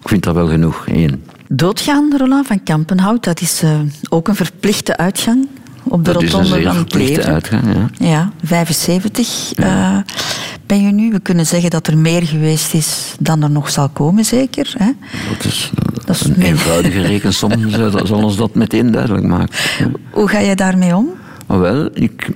Ik 0.00 0.08
vind 0.08 0.22
dat 0.22 0.34
wel 0.34 0.48
genoeg, 0.48 0.86
één. 0.86 1.24
Doodgaan, 1.48 2.12
Roland 2.16 2.46
van 2.46 2.62
Kampenhout, 2.62 3.24
dat 3.24 3.40
is 3.40 3.62
eh, 3.62 3.80
ook 4.08 4.28
een 4.28 4.36
verplichte 4.36 4.96
uitgang 4.96 5.48
op 5.84 6.04
de 6.04 6.12
Dat 6.12 6.22
een 6.22 6.28
rotonde 6.28 6.62
van 6.62 6.66
het 6.66 6.76
verplichte 6.76 7.14
leven. 7.16 7.32
uitgang, 7.32 7.62
ja. 7.74 8.06
Ja, 8.06 8.32
75 8.44 9.52
eh, 9.54 9.96
ben 10.66 10.82
je 10.82 10.92
nu. 10.92 11.10
We 11.10 11.20
kunnen 11.20 11.46
zeggen 11.46 11.70
dat 11.70 11.86
er 11.86 11.98
meer 11.98 12.22
geweest 12.22 12.74
is 12.74 13.14
dan 13.18 13.42
er 13.42 13.50
nog 13.50 13.70
zal 13.70 13.88
komen, 13.88 14.24
zeker. 14.24 14.74
Hè? 14.78 14.90
Dat 15.36 15.44
is, 15.44 15.70
Dat 16.04 16.16
is 16.16 16.24
een 16.24 16.42
eenvoudige 16.42 17.00
rekensom, 17.12 17.70
zal 17.70 18.06
zal 18.06 18.22
ons 18.24 18.36
dat 18.36 18.54
meteen 18.54 18.90
duidelijk 18.90 19.26
maken. 19.26 19.54
Ja. 19.78 19.90
Hoe 20.10 20.28
ga 20.28 20.38
je 20.38 20.56
daarmee 20.56 20.96
om? 20.96 21.08
Maar 21.46 21.60
wel, 21.60 21.88
ik 21.92 22.28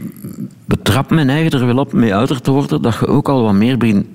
betrap 0.64 1.10
mijn 1.10 1.30
eigen 1.30 1.60
er 1.60 1.66
wel 1.66 1.78
op 1.78 1.92
mee 1.92 2.14
ouder 2.14 2.40
te 2.40 2.50
worden 2.50 2.82
dat 2.82 2.96
je 3.00 3.06
ook 3.06 3.28
al 3.28 3.42
wat 3.42 3.54
meer 3.54 3.78
begint 3.78 4.06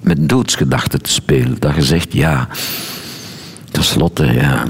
met 0.00 0.28
doodsgedachten 0.28 1.02
te 1.02 1.10
spelen. 1.10 1.56
Dat 1.58 1.74
je 1.74 1.82
zegt, 1.82 2.12
ja, 2.12 2.48
tenslotte, 3.70 4.32
ja, 4.32 4.64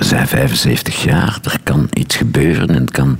zijn 0.00 0.28
75 0.28 1.02
jaar, 1.02 1.38
er 1.42 1.58
kan 1.62 1.88
iets 1.92 2.16
gebeuren 2.16 2.68
en 2.68 2.90
kan... 2.90 3.16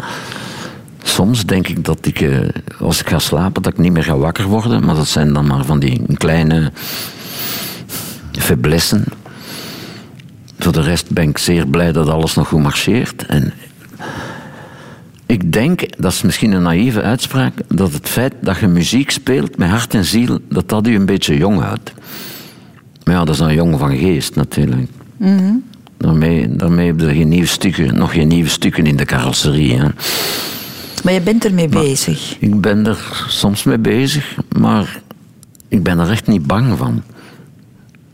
Soms 1.02 1.46
denk 1.46 1.68
ik 1.68 1.84
dat 1.84 2.06
ik, 2.06 2.20
eh, 2.20 2.38
als 2.78 3.00
ik 3.00 3.08
ga 3.08 3.18
slapen, 3.18 3.62
dat 3.62 3.72
ik 3.72 3.78
niet 3.78 3.92
meer 3.92 4.04
ga 4.04 4.16
wakker 4.16 4.44
worden. 4.44 4.84
Maar 4.84 4.94
dat 4.94 5.08
zijn 5.08 5.32
dan 5.32 5.46
maar 5.46 5.64
van 5.64 5.78
die 5.78 6.16
kleine 6.16 6.72
faiblessen. 8.32 9.04
Voor 10.58 10.72
de 10.72 10.80
rest 10.80 11.10
ben 11.10 11.28
ik 11.28 11.38
zeer 11.38 11.66
blij 11.66 11.92
dat 11.92 12.08
alles 12.08 12.34
nog 12.34 12.48
goed 12.48 12.62
marcheert. 12.62 13.26
En 13.26 13.52
ik 15.26 15.52
denk, 15.52 16.00
dat 16.02 16.12
is 16.12 16.22
misschien 16.22 16.52
een 16.52 16.62
naïeve 16.62 17.02
uitspraak, 17.02 17.52
dat 17.68 17.92
het 17.92 18.08
feit 18.08 18.34
dat 18.40 18.58
je 18.58 18.66
muziek 18.66 19.10
speelt 19.10 19.56
met 19.56 19.68
hart 19.68 19.94
en 19.94 20.04
ziel, 20.04 20.38
dat 20.48 20.68
dat 20.68 20.86
u 20.86 20.94
een 20.94 21.06
beetje 21.06 21.36
jong 21.36 21.60
houdt. 21.60 21.92
Maar 23.04 23.14
ja, 23.14 23.24
dat 23.24 23.34
is 23.34 23.40
dan 23.40 23.54
jong 23.54 23.78
van 23.78 23.96
geest 23.96 24.34
natuurlijk. 24.34 24.90
Daarmee, 26.00 26.56
daarmee 26.56 26.86
heb 26.86 27.00
je 27.00 27.06
geen 27.06 27.28
nieuwe 27.28 27.46
stukken, 27.46 27.94
nog 27.94 28.12
geen 28.12 28.28
nieuwe 28.28 28.48
stukken 28.48 28.86
in 28.86 28.96
de 28.96 29.04
carrosserie. 29.04 29.78
Hè. 29.78 29.86
Maar 31.04 31.12
je 31.12 31.20
bent 31.20 31.44
ermee 31.44 31.68
bezig. 31.68 32.36
Ik 32.38 32.60
ben 32.60 32.86
er 32.86 33.24
soms 33.28 33.64
mee 33.64 33.78
bezig, 33.78 34.36
maar 34.58 35.00
ik 35.68 35.82
ben 35.82 35.98
er 35.98 36.10
echt 36.10 36.26
niet 36.26 36.46
bang 36.46 36.78
van. 36.78 37.02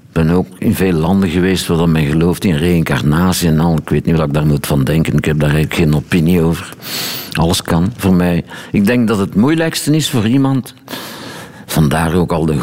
Ik 0.08 0.22
ben 0.22 0.30
ook 0.30 0.46
in 0.58 0.74
veel 0.74 0.92
landen 0.92 1.28
geweest 1.28 1.66
waar 1.66 1.88
men 1.88 2.06
gelooft 2.06 2.44
in 2.44 2.56
reïncarnatie 2.56 3.48
en 3.48 3.60
al. 3.60 3.76
Ik 3.76 3.88
weet 3.88 4.04
niet 4.04 4.16
wat 4.16 4.26
ik 4.26 4.34
daar 4.34 4.46
moet 4.46 4.66
van 4.66 4.84
denken. 4.84 5.16
Ik 5.16 5.24
heb 5.24 5.40
daar 5.40 5.50
eigenlijk 5.50 5.80
geen 5.80 5.94
opinie 5.94 6.42
over. 6.42 6.74
Alles 7.32 7.62
kan 7.62 7.92
voor 7.96 8.14
mij. 8.14 8.44
Ik 8.72 8.86
denk 8.86 9.08
dat 9.08 9.18
het 9.18 9.34
moeilijkste 9.34 9.96
is 9.96 10.10
voor 10.10 10.26
iemand. 10.26 10.74
Vandaar 11.66 12.14
ook 12.14 12.32
al 12.32 12.46
de 12.46 12.58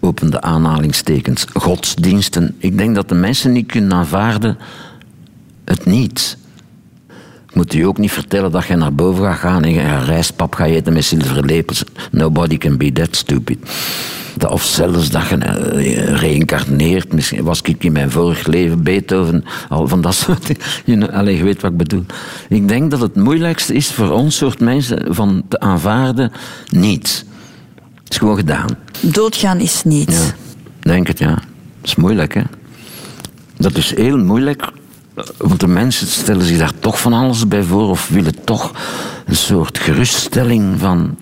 opende 0.00 0.40
aanhalingstekens. 0.40 1.46
Godsdiensten. 1.52 2.54
Ik 2.58 2.78
denk 2.78 2.94
dat 2.94 3.08
de 3.08 3.14
mensen 3.14 3.52
niet 3.52 3.66
kunnen 3.66 3.92
aanvaarden 3.92 4.58
het 5.64 5.84
niets. 5.84 6.36
Ik 7.48 7.54
moet 7.54 7.74
u 7.74 7.82
ook 7.82 7.98
niet 7.98 8.12
vertellen 8.12 8.50
dat 8.50 8.66
je 8.66 8.76
naar 8.76 8.94
boven 8.94 9.24
gaat 9.24 9.38
gaan 9.38 9.64
en 9.64 9.72
je 9.72 10.04
rijstpap 10.04 10.54
gaat 10.54 10.68
eten 10.68 10.92
met 10.92 11.04
zilveren 11.04 11.44
lepels. 11.44 11.84
Nobody 12.10 12.58
can 12.58 12.76
be 12.76 12.92
that 12.92 13.16
stupid. 13.16 13.58
Of 14.48 14.64
zelfs 14.64 15.10
dat 15.10 15.28
je 15.28 15.36
eh, 15.36 16.20
reïncarneert. 16.20 17.12
Misschien 17.12 17.44
was 17.44 17.60
ik 17.62 17.84
in 17.84 17.92
mijn 17.92 18.10
vorig 18.10 18.46
leven 18.46 18.82
Beethoven. 18.82 19.44
Al 19.68 19.88
van 19.88 20.00
dat 20.00 20.14
soort 20.14 20.52
allee, 21.10 21.36
je 21.36 21.44
weet 21.44 21.62
wat 21.62 21.70
ik 21.70 21.76
bedoel. 21.76 22.04
Ik 22.48 22.68
denk 22.68 22.90
dat 22.90 23.00
het 23.00 23.16
moeilijkste 23.16 23.74
is 23.74 23.90
voor 23.90 24.10
ons 24.10 24.36
soort 24.36 24.60
mensen 24.60 25.14
van 25.14 25.42
te 25.48 25.60
aanvaarden 25.60 26.32
niets. 26.68 27.24
Het 28.08 28.16
is 28.16 28.22
gewoon 28.22 28.36
gedaan. 28.36 28.68
Doodgaan 29.00 29.60
is 29.60 29.84
niet. 29.84 30.12
Ja, 30.12 30.90
denk 30.90 31.06
het, 31.06 31.18
ja. 31.18 31.34
Dat 31.34 31.42
is 31.82 31.94
moeilijk, 31.94 32.34
hè. 32.34 32.42
Dat 33.56 33.76
is 33.76 33.94
heel 33.94 34.18
moeilijk, 34.18 34.70
want 35.36 35.60
de 35.60 35.66
mensen 35.66 36.06
stellen 36.06 36.44
zich 36.44 36.58
daar 36.58 36.72
toch 36.78 37.00
van 37.00 37.12
alles 37.12 37.48
bij 37.48 37.62
voor 37.62 37.88
of 37.88 38.08
willen 38.08 38.44
toch 38.44 38.72
een 39.26 39.36
soort 39.36 39.78
geruststelling 39.78 40.78
van... 40.78 41.16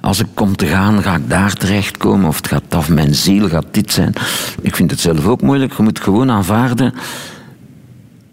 Als 0.00 0.20
ik 0.20 0.26
kom 0.34 0.56
te 0.56 0.66
gaan, 0.66 1.02
ga 1.02 1.14
ik 1.14 1.30
daar 1.30 1.52
terechtkomen 1.52 2.28
of 2.28 2.36
het 2.36 2.48
gaat 2.48 2.62
af 2.68 2.88
mijn 2.88 3.14
ziel, 3.14 3.48
gaat 3.48 3.66
dit 3.70 3.92
zijn. 3.92 4.12
Ik 4.60 4.76
vind 4.76 4.90
het 4.90 5.00
zelf 5.00 5.26
ook 5.26 5.42
moeilijk. 5.42 5.76
Je 5.76 5.82
moet 5.82 6.00
gewoon 6.00 6.30
aanvaarden, 6.30 6.94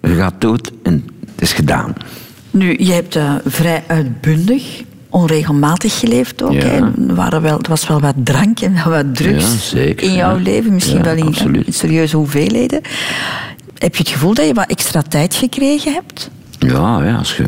je 0.01 0.15
gaat 0.15 0.41
dood 0.41 0.71
en 0.83 1.05
het 1.25 1.41
is 1.41 1.53
gedaan. 1.53 1.93
Nu, 2.51 2.75
je 2.79 2.91
hebt 2.91 3.15
eh, 3.15 3.33
vrij 3.45 3.83
uitbundig, 3.87 4.83
onregelmatig 5.12 5.99
geleefd 5.99 6.43
ook. 6.43 6.51
Ja. 6.51 6.62
Er, 6.62 6.91
waren 7.16 7.41
wel, 7.41 7.59
er 7.59 7.70
was 7.70 7.88
wel 7.88 7.99
wat 7.99 8.16
drank 8.24 8.59
en 8.59 8.89
wat 8.89 9.16
drugs 9.16 9.51
Ja, 9.53 9.59
zeker, 9.59 10.07
in 10.07 10.14
jouw 10.14 10.36
ja. 10.36 10.43
leven. 10.43 10.74
Misschien 10.74 11.03
wel 11.03 11.16
in, 11.16 11.28
absoluut. 11.28 11.76
serieuze 11.76 12.18
hoeveelheden. 12.18 12.82
Heb 13.78 13.95
je 13.95 14.03
het 14.03 14.12
gevoel 14.12 14.34
dat 14.34 14.45
je 14.45 14.53
wat 14.53 14.70
extra 14.70 15.01
tijd 15.01 15.36
gekregen 15.36 15.93
hebt? 15.93 16.30
Ja, 16.59 17.03
ja 17.03 17.16
als, 17.16 17.38
je, 17.38 17.45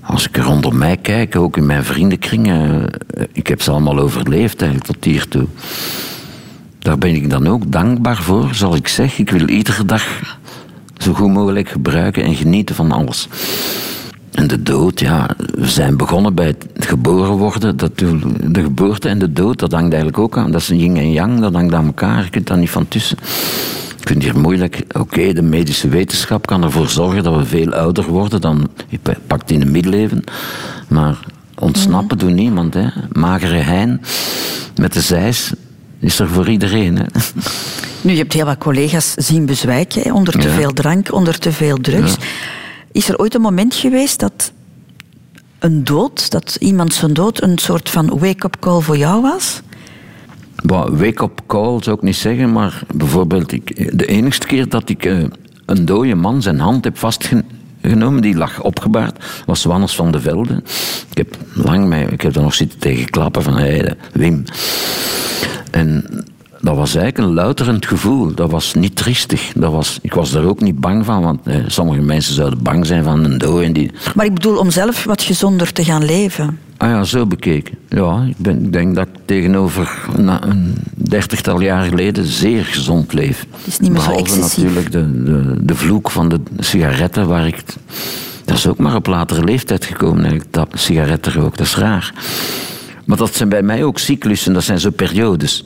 als 0.00 0.28
ik 0.28 0.36
rondom 0.36 0.78
mij 0.78 0.96
kijk, 0.96 1.36
ook 1.36 1.56
in 1.56 1.66
mijn 1.66 1.84
vriendenkring, 1.84 2.48
eh, 2.48 3.24
ik 3.32 3.46
heb 3.46 3.62
ze 3.62 3.70
allemaal 3.70 3.98
overleefd 3.98 4.62
eigenlijk 4.62 4.92
tot 4.92 5.04
hiertoe. 5.04 5.46
Daar 6.78 6.98
ben 6.98 7.14
ik 7.14 7.30
dan 7.30 7.46
ook 7.48 7.72
dankbaar 7.72 8.22
voor, 8.22 8.54
zal 8.54 8.74
ik 8.74 8.88
zeggen. 8.88 9.24
Ik 9.24 9.30
wil 9.30 9.48
iedere 9.48 9.84
dag 9.84 10.04
zo 10.98 11.12
goed 11.12 11.32
mogelijk 11.32 11.68
gebruiken 11.68 12.22
en 12.22 12.34
genieten 12.34 12.74
van 12.74 12.92
alles. 12.92 13.28
En 14.34 14.46
de 14.46 14.62
dood, 14.62 15.00
ja, 15.00 15.28
we 15.54 15.68
zijn 15.68 15.96
begonnen 15.96 16.34
bij 16.34 16.46
het 16.46 16.66
geboren 16.86 17.32
worden. 17.36 17.76
Dat, 17.76 17.98
de 17.98 18.62
geboorte 18.62 19.08
en 19.08 19.18
de 19.18 19.32
dood, 19.32 19.58
dat 19.58 19.72
hangt 19.72 19.92
eigenlijk 19.92 20.22
ook 20.22 20.38
aan. 20.38 20.50
Dat 20.50 20.60
is 20.60 20.68
een 20.68 20.78
yin 20.78 20.96
en 20.96 21.12
yang, 21.12 21.40
dat 21.40 21.52
hangt 21.54 21.74
aan 21.74 21.86
elkaar. 21.86 22.24
Je 22.24 22.30
kunt 22.30 22.46
daar 22.46 22.58
niet 22.58 22.70
van 22.70 22.88
tussen. 22.88 23.16
Vind 24.00 24.22
het 24.22 24.32
hier 24.32 24.42
moeilijk. 24.42 24.84
Oké, 24.98 25.32
de 25.32 25.42
medische 25.42 25.88
wetenschap 25.88 26.46
kan 26.46 26.62
ervoor 26.62 26.88
zorgen 26.88 27.22
dat 27.22 27.36
we 27.36 27.44
veel 27.44 27.72
ouder 27.72 28.04
worden 28.04 28.40
dan 28.40 28.68
je 28.88 28.98
pakt 29.26 29.50
in 29.50 29.60
de 29.60 29.66
middeleeuwen. 29.66 30.24
Maar 30.88 31.18
ontsnappen 31.58 32.18
doet 32.18 32.32
niemand. 32.34 32.74
Hè. 32.74 32.86
Magere 33.12 33.56
hein 33.56 34.00
met 34.76 34.92
de 34.92 35.00
zeis 35.00 35.52
is 36.00 36.18
er 36.18 36.28
voor 36.28 36.48
iedereen. 36.48 36.96
Hè. 36.98 37.04
Nu, 38.00 38.12
je 38.12 38.18
hebt 38.18 38.32
heel 38.32 38.44
wat 38.44 38.58
collega's 38.58 39.12
zien 39.14 39.46
bezwijken 39.46 40.02
hè, 40.02 40.12
onder 40.12 40.32
te 40.38 40.48
Ja. 40.48 40.54
veel 40.54 40.72
drank, 40.72 41.12
onder 41.12 41.38
te 41.38 41.52
veel 41.52 41.76
drugs. 41.76 42.16
Is 42.94 43.08
er 43.08 43.18
ooit 43.18 43.34
een 43.34 43.40
moment 43.40 43.74
geweest 43.74 44.20
dat 44.20 44.52
een 45.58 45.84
dood, 45.84 46.30
dat 46.30 46.56
iemand 46.60 46.94
zijn 46.94 47.12
dood 47.12 47.42
een 47.42 47.58
soort 47.58 47.90
van 47.90 48.18
wake-up 48.18 48.56
call 48.60 48.80
voor 48.80 48.96
jou 48.96 49.22
was? 49.22 49.62
Wake-up 50.90 51.40
call 51.46 51.82
zou 51.82 51.96
ik 51.96 52.02
niet 52.02 52.16
zeggen, 52.16 52.52
maar 52.52 52.82
bijvoorbeeld 52.94 53.52
ik, 53.52 53.98
de 53.98 54.06
enigste 54.06 54.46
keer 54.46 54.68
dat 54.68 54.88
ik 54.88 55.04
eh, 55.04 55.24
een 55.66 55.84
dode 55.84 56.14
man 56.14 56.42
zijn 56.42 56.58
hand 56.58 56.84
heb 56.84 56.98
vastgenomen, 56.98 58.22
die 58.22 58.36
lag 58.36 58.62
opgebaard, 58.62 59.42
was 59.46 59.64
Wannes 59.64 59.94
van 59.94 60.10
de 60.10 60.20
Velde. 60.20 60.62
Ik 61.10 61.16
heb 61.16 61.36
lang 61.54 61.86
mee, 61.86 62.06
ik 62.06 62.20
heb 62.20 62.36
er 62.36 62.42
nog 62.42 62.54
zitten 62.54 62.78
tegen 62.78 63.10
klappen 63.10 63.42
van, 63.42 63.56
hey, 63.56 63.94
Wim. 64.12 64.44
En 65.70 66.04
dat 66.64 66.76
was 66.76 66.94
eigenlijk 66.94 67.28
een 67.28 67.34
luiterend 67.34 67.86
gevoel. 67.86 68.34
Dat 68.34 68.50
was 68.50 68.74
niet 68.74 68.96
triestig. 68.96 69.52
Dat 69.54 69.72
was, 69.72 69.98
ik 70.02 70.14
was 70.14 70.30
daar 70.30 70.44
ook 70.44 70.60
niet 70.60 70.80
bang 70.80 71.04
van, 71.04 71.22
want 71.22 71.46
eh, 71.46 71.56
sommige 71.66 72.00
mensen 72.00 72.34
zouden 72.34 72.62
bang 72.62 72.86
zijn 72.86 73.04
van 73.04 73.24
een 73.24 73.38
dode. 73.38 73.72
Die, 73.72 73.90
Maar 74.14 74.24
ik 74.24 74.34
bedoel 74.34 74.58
om 74.58 74.70
zelf 74.70 75.04
wat 75.04 75.22
gezonder 75.22 75.72
te 75.72 75.84
gaan 75.84 76.04
leven. 76.04 76.58
Ah 76.76 76.88
ja, 76.88 77.04
zo 77.04 77.26
bekeken. 77.26 77.74
Ja, 77.88 78.26
ik, 78.28 78.36
ben, 78.36 78.64
ik 78.64 78.72
denk 78.72 78.94
dat 78.94 79.06
ik 79.06 79.20
tegenover 79.24 80.08
na, 80.16 80.44
een 80.44 80.74
dertigtal 80.94 81.60
jaar 81.60 81.84
geleden 81.84 82.24
zeer 82.24 82.64
gezond 82.64 83.12
leef. 83.12 83.46
Het 83.50 83.66
is 83.66 83.78
niet 83.78 83.90
meer 83.90 84.00
zo 84.00 84.06
Behalve 84.06 84.32
excessief. 84.32 84.64
natuurlijk 84.64 84.92
de, 84.92 85.22
de, 85.24 85.64
de 85.64 85.74
vloek 85.74 86.10
van 86.10 86.28
de 86.28 86.40
sigaretten, 86.58 87.28
waar 87.28 87.46
ik... 87.46 87.62
Dat 88.44 88.56
is 88.56 88.66
ook 88.66 88.78
maar 88.78 88.94
op 88.94 89.06
latere 89.06 89.44
leeftijd 89.44 89.84
gekomen, 89.84 90.20
eigenlijk, 90.20 90.52
dat 90.52 90.68
sigaretten 90.74 91.32
rook. 91.32 91.56
Dat 91.56 91.66
is 91.66 91.76
raar. 91.76 92.12
Maar 93.04 93.16
dat 93.16 93.34
zijn 93.34 93.48
bij 93.48 93.62
mij 93.62 93.84
ook 93.84 93.98
cyclussen, 93.98 94.52
dat 94.52 94.64
zijn 94.64 94.80
zo 94.80 94.90
periodes. 94.90 95.64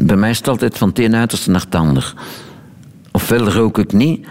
Bij 0.00 0.16
mij 0.16 0.30
is 0.30 0.38
het 0.38 0.48
altijd 0.48 0.78
van 0.78 0.88
het 0.88 0.98
een 0.98 1.16
uiterste 1.16 1.50
naar 1.50 1.60
het 1.60 1.74
ander. 1.74 2.14
Ofwel 3.12 3.48
rook 3.48 3.78
ik 3.78 3.92
niet, 3.92 4.26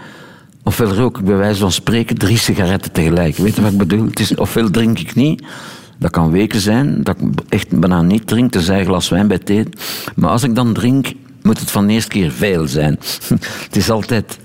ofwel 0.62 0.94
rook 0.94 1.18
ik 1.18 1.24
bij 1.24 1.36
wijze 1.36 1.60
van 1.60 1.72
spreken 1.72 2.18
drie 2.18 2.38
sigaretten 2.38 2.92
tegelijk. 2.92 3.36
Weet 3.36 3.54
je 3.56 3.62
wat 3.62 3.72
ik 3.72 3.78
bedoel? 3.78 4.06
Het 4.06 4.20
is, 4.20 4.34
ofwel 4.34 4.70
drink 4.70 4.98
ik 4.98 5.14
niet, 5.14 5.42
dat 5.98 6.10
kan 6.10 6.30
weken 6.30 6.60
zijn, 6.60 7.02
dat 7.02 7.16
ik 7.20 7.40
echt 7.48 7.80
bijna 7.80 8.02
niet 8.02 8.26
drink, 8.26 8.50
tenzij 8.50 8.80
een 8.80 8.86
glas 8.86 9.08
wijn 9.08 9.28
bij 9.28 9.38
thee. 9.38 9.64
Maar 10.16 10.30
als 10.30 10.42
ik 10.42 10.54
dan 10.54 10.72
drink, 10.72 11.12
moet 11.42 11.60
het 11.60 11.70
van 11.70 11.86
de 11.86 11.92
eerste 11.92 12.08
keer 12.08 12.30
veel 12.30 12.66
zijn. 12.66 12.98
het 13.66 13.76
is 13.76 13.90
altijd 13.90 14.38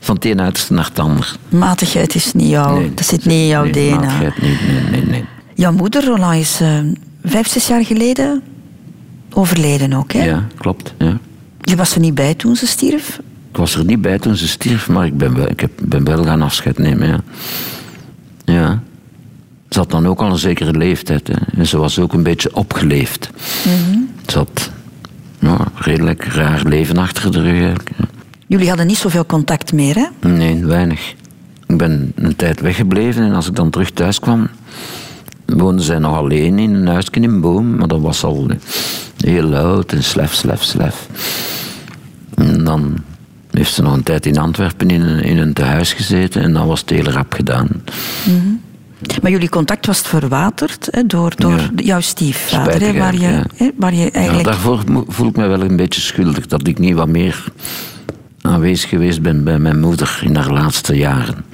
van 0.00 0.14
het 0.14 0.24
een 0.24 0.40
uiterste 0.40 0.72
naar 0.72 0.84
het 0.84 0.98
ander. 0.98 1.36
Matigheid 1.48 2.14
is 2.14 2.32
niet 2.32 2.48
jou, 2.48 2.78
Nee, 2.78 2.94
dat 2.94 3.06
zit 3.06 3.24
niet 3.24 3.38
in 3.38 3.46
jouw 3.46 3.64
nee, 3.64 3.72
DNA. 3.72 4.00
matigheid 4.00 4.42
niet, 4.42 4.60
nee, 4.66 4.90
nee, 4.90 5.06
nee. 5.06 5.24
Jouw 5.54 5.72
moeder, 5.72 6.04
Roland, 6.04 6.40
is 6.40 6.60
eh, 6.60 6.78
vijf, 7.24 7.48
zes 7.48 7.66
jaar 7.66 7.84
geleden 7.84 8.42
overleden 9.38 9.92
ook. 9.92 10.12
Hè? 10.12 10.24
Ja, 10.24 10.46
klopt. 10.56 10.94
Ja. 10.98 11.18
Je 11.60 11.76
was 11.76 11.94
er 11.94 12.00
niet 12.00 12.14
bij 12.14 12.34
toen 12.34 12.56
ze 12.56 12.66
stierf. 12.66 13.20
Ik 13.50 13.56
was 13.56 13.74
er 13.74 13.84
niet 13.84 14.00
bij 14.00 14.18
toen 14.18 14.36
ze 14.36 14.48
stierf, 14.48 14.88
maar 14.88 15.06
ik 15.06 15.16
ben 15.16 15.36
wel, 15.36 15.48
ik 15.48 15.60
heb, 15.60 15.70
ben 15.82 16.04
wel 16.04 16.24
gaan 16.24 16.42
afscheid 16.42 16.78
nemen. 16.78 17.08
Ja. 17.08 17.20
ja. 18.44 18.82
Ze 19.68 19.78
had 19.78 19.90
dan 19.90 20.06
ook 20.06 20.20
al 20.20 20.30
een 20.30 20.38
zekere 20.38 20.72
leeftijd. 20.72 21.28
Hè. 21.28 21.34
En 21.58 21.66
ze 21.66 21.78
was 21.78 21.98
ook 21.98 22.12
een 22.12 22.22
beetje 22.22 22.54
opgeleefd. 22.54 23.30
Ze 24.26 24.38
had 24.38 24.70
ja, 25.38 25.58
redelijk 25.74 26.24
raar 26.24 26.62
leven 26.64 26.96
achter 26.96 27.32
de 27.32 27.42
rug. 27.42 27.52
Eigenlijk. 27.52 27.90
ja. 27.98 28.04
Jullie 28.46 28.68
hadden 28.68 28.86
niet 28.86 28.96
zoveel 28.96 29.26
contact 29.26 29.72
meer, 29.72 29.94
hè? 29.94 30.28
Nee, 30.28 30.64
weinig. 30.64 31.14
Ik 31.66 31.76
ben 31.76 32.12
een 32.14 32.36
tijd 32.36 32.60
weggebleven 32.60 33.22
en 33.22 33.34
als 33.34 33.46
ik 33.48 33.54
dan 33.54 33.70
terug 33.70 33.90
thuis 33.90 34.20
kwam, 34.20 34.48
woonde 35.46 35.82
zij 35.82 35.98
nog 35.98 36.16
alleen 36.16 36.58
in 36.58 36.74
een 36.74 36.86
huisje 36.86 37.10
in 37.10 37.24
een 37.24 37.40
boom, 37.40 37.76
maar 37.76 37.88
dat 37.88 38.00
was 38.00 38.24
al 38.24 38.46
heel 39.24 39.42
luid 39.42 39.92
en 39.92 40.02
slef, 40.02 40.34
slef, 40.34 40.62
slef. 40.62 41.06
En 42.34 42.64
dan 42.64 42.96
heeft 43.50 43.74
ze 43.74 43.82
nog 43.82 43.92
een 43.92 44.02
tijd 44.02 44.26
in 44.26 44.38
Antwerpen 44.38 44.90
in 44.90 45.00
een, 45.00 45.22
in 45.22 45.38
een 45.38 45.52
tehuis 45.52 45.92
gezeten 45.92 46.42
en 46.42 46.52
dan 46.52 46.66
was 46.66 46.80
het 46.80 46.90
heel 46.90 47.04
rap 47.10 47.32
gedaan. 47.32 47.68
Maar 49.22 49.30
jullie 49.30 49.48
contact 49.48 49.86
was 49.86 50.00
verwaterd 50.00 50.88
hè, 50.90 51.06
door, 51.06 51.32
door 51.36 51.52
Ja. 51.56 51.70
jouw 51.76 52.00
stiefvader, 52.00 52.80
hè, 52.80 52.98
waar, 52.98 53.14
je, 53.14 53.42
hè, 53.56 53.70
waar 53.76 53.94
je 53.94 54.04
Ja, 54.04 54.10
eigenlijk... 54.10 54.44
daarvoor 54.44 54.80
voel 55.08 55.28
ik 55.28 55.36
me 55.36 55.46
wel 55.46 55.62
een 55.62 55.76
beetje 55.76 56.00
schuldig 56.00 56.46
dat 56.46 56.66
ik 56.66 56.78
niet 56.78 56.94
wat 56.94 57.08
meer 57.08 57.44
aanwezig 58.40 58.88
geweest 58.88 59.22
ben 59.22 59.44
bij 59.44 59.58
mijn 59.58 59.80
moeder 59.80 60.20
in 60.24 60.36
haar 60.36 60.52
laatste 60.52 60.96
jaren. 60.96 61.44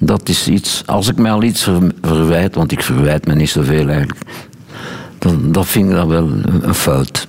Dat 0.00 0.28
is 0.28 0.48
iets, 0.48 0.82
als 0.86 1.08
ik 1.08 1.16
mij 1.16 1.30
al 1.32 1.42
iets 1.42 1.62
ver- 1.62 1.92
verwijt, 2.02 2.54
want 2.54 2.72
ik 2.72 2.82
verwijt 2.82 3.26
me 3.26 3.34
niet 3.34 3.50
zoveel 3.50 3.88
eigenlijk, 3.88 4.18
dan 5.20 5.52
dat 5.52 5.66
vind 5.66 5.88
ik 5.90 5.94
dat 5.96 6.06
wel 6.06 6.28
een 6.28 6.68
een 6.68 6.74
fout. 6.74 7.26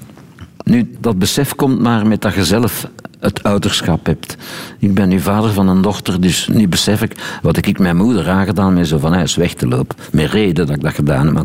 Nu, 0.64 0.96
dat 1.00 1.20
besef 1.20 1.56
komt 1.56 1.80
maar 1.80 2.08
met 2.08 2.22
dat 2.22 2.34
je 2.34 2.46
zelf 2.46 2.88
het 3.20 3.44
ouderschap 3.44 4.06
hebt. 4.06 4.38
Ik 4.80 4.94
ben 4.94 5.10
nu 5.10 5.20
vader 5.20 5.52
van 5.54 5.68
een 5.68 5.82
dochter, 5.82 6.22
dus 6.22 6.48
nu 6.54 6.68
besef 6.68 7.02
ik 7.02 7.40
wat 7.42 7.66
ik 7.66 7.80
mijn 7.80 7.98
moeder 7.98 8.30
aangedaan 8.30 8.74
met 8.74 8.88
zo 8.88 8.98
van 8.98 9.14
huis 9.14 9.36
weg 9.36 9.54
te 9.54 9.68
lopen. 9.68 9.98
Met 10.12 10.30
reden 10.32 10.66
dat 10.68 10.76
ik 10.76 10.82
dat 10.82 10.94
gedaan 10.94 11.26
heb. 11.26 11.34
Maar 11.34 11.44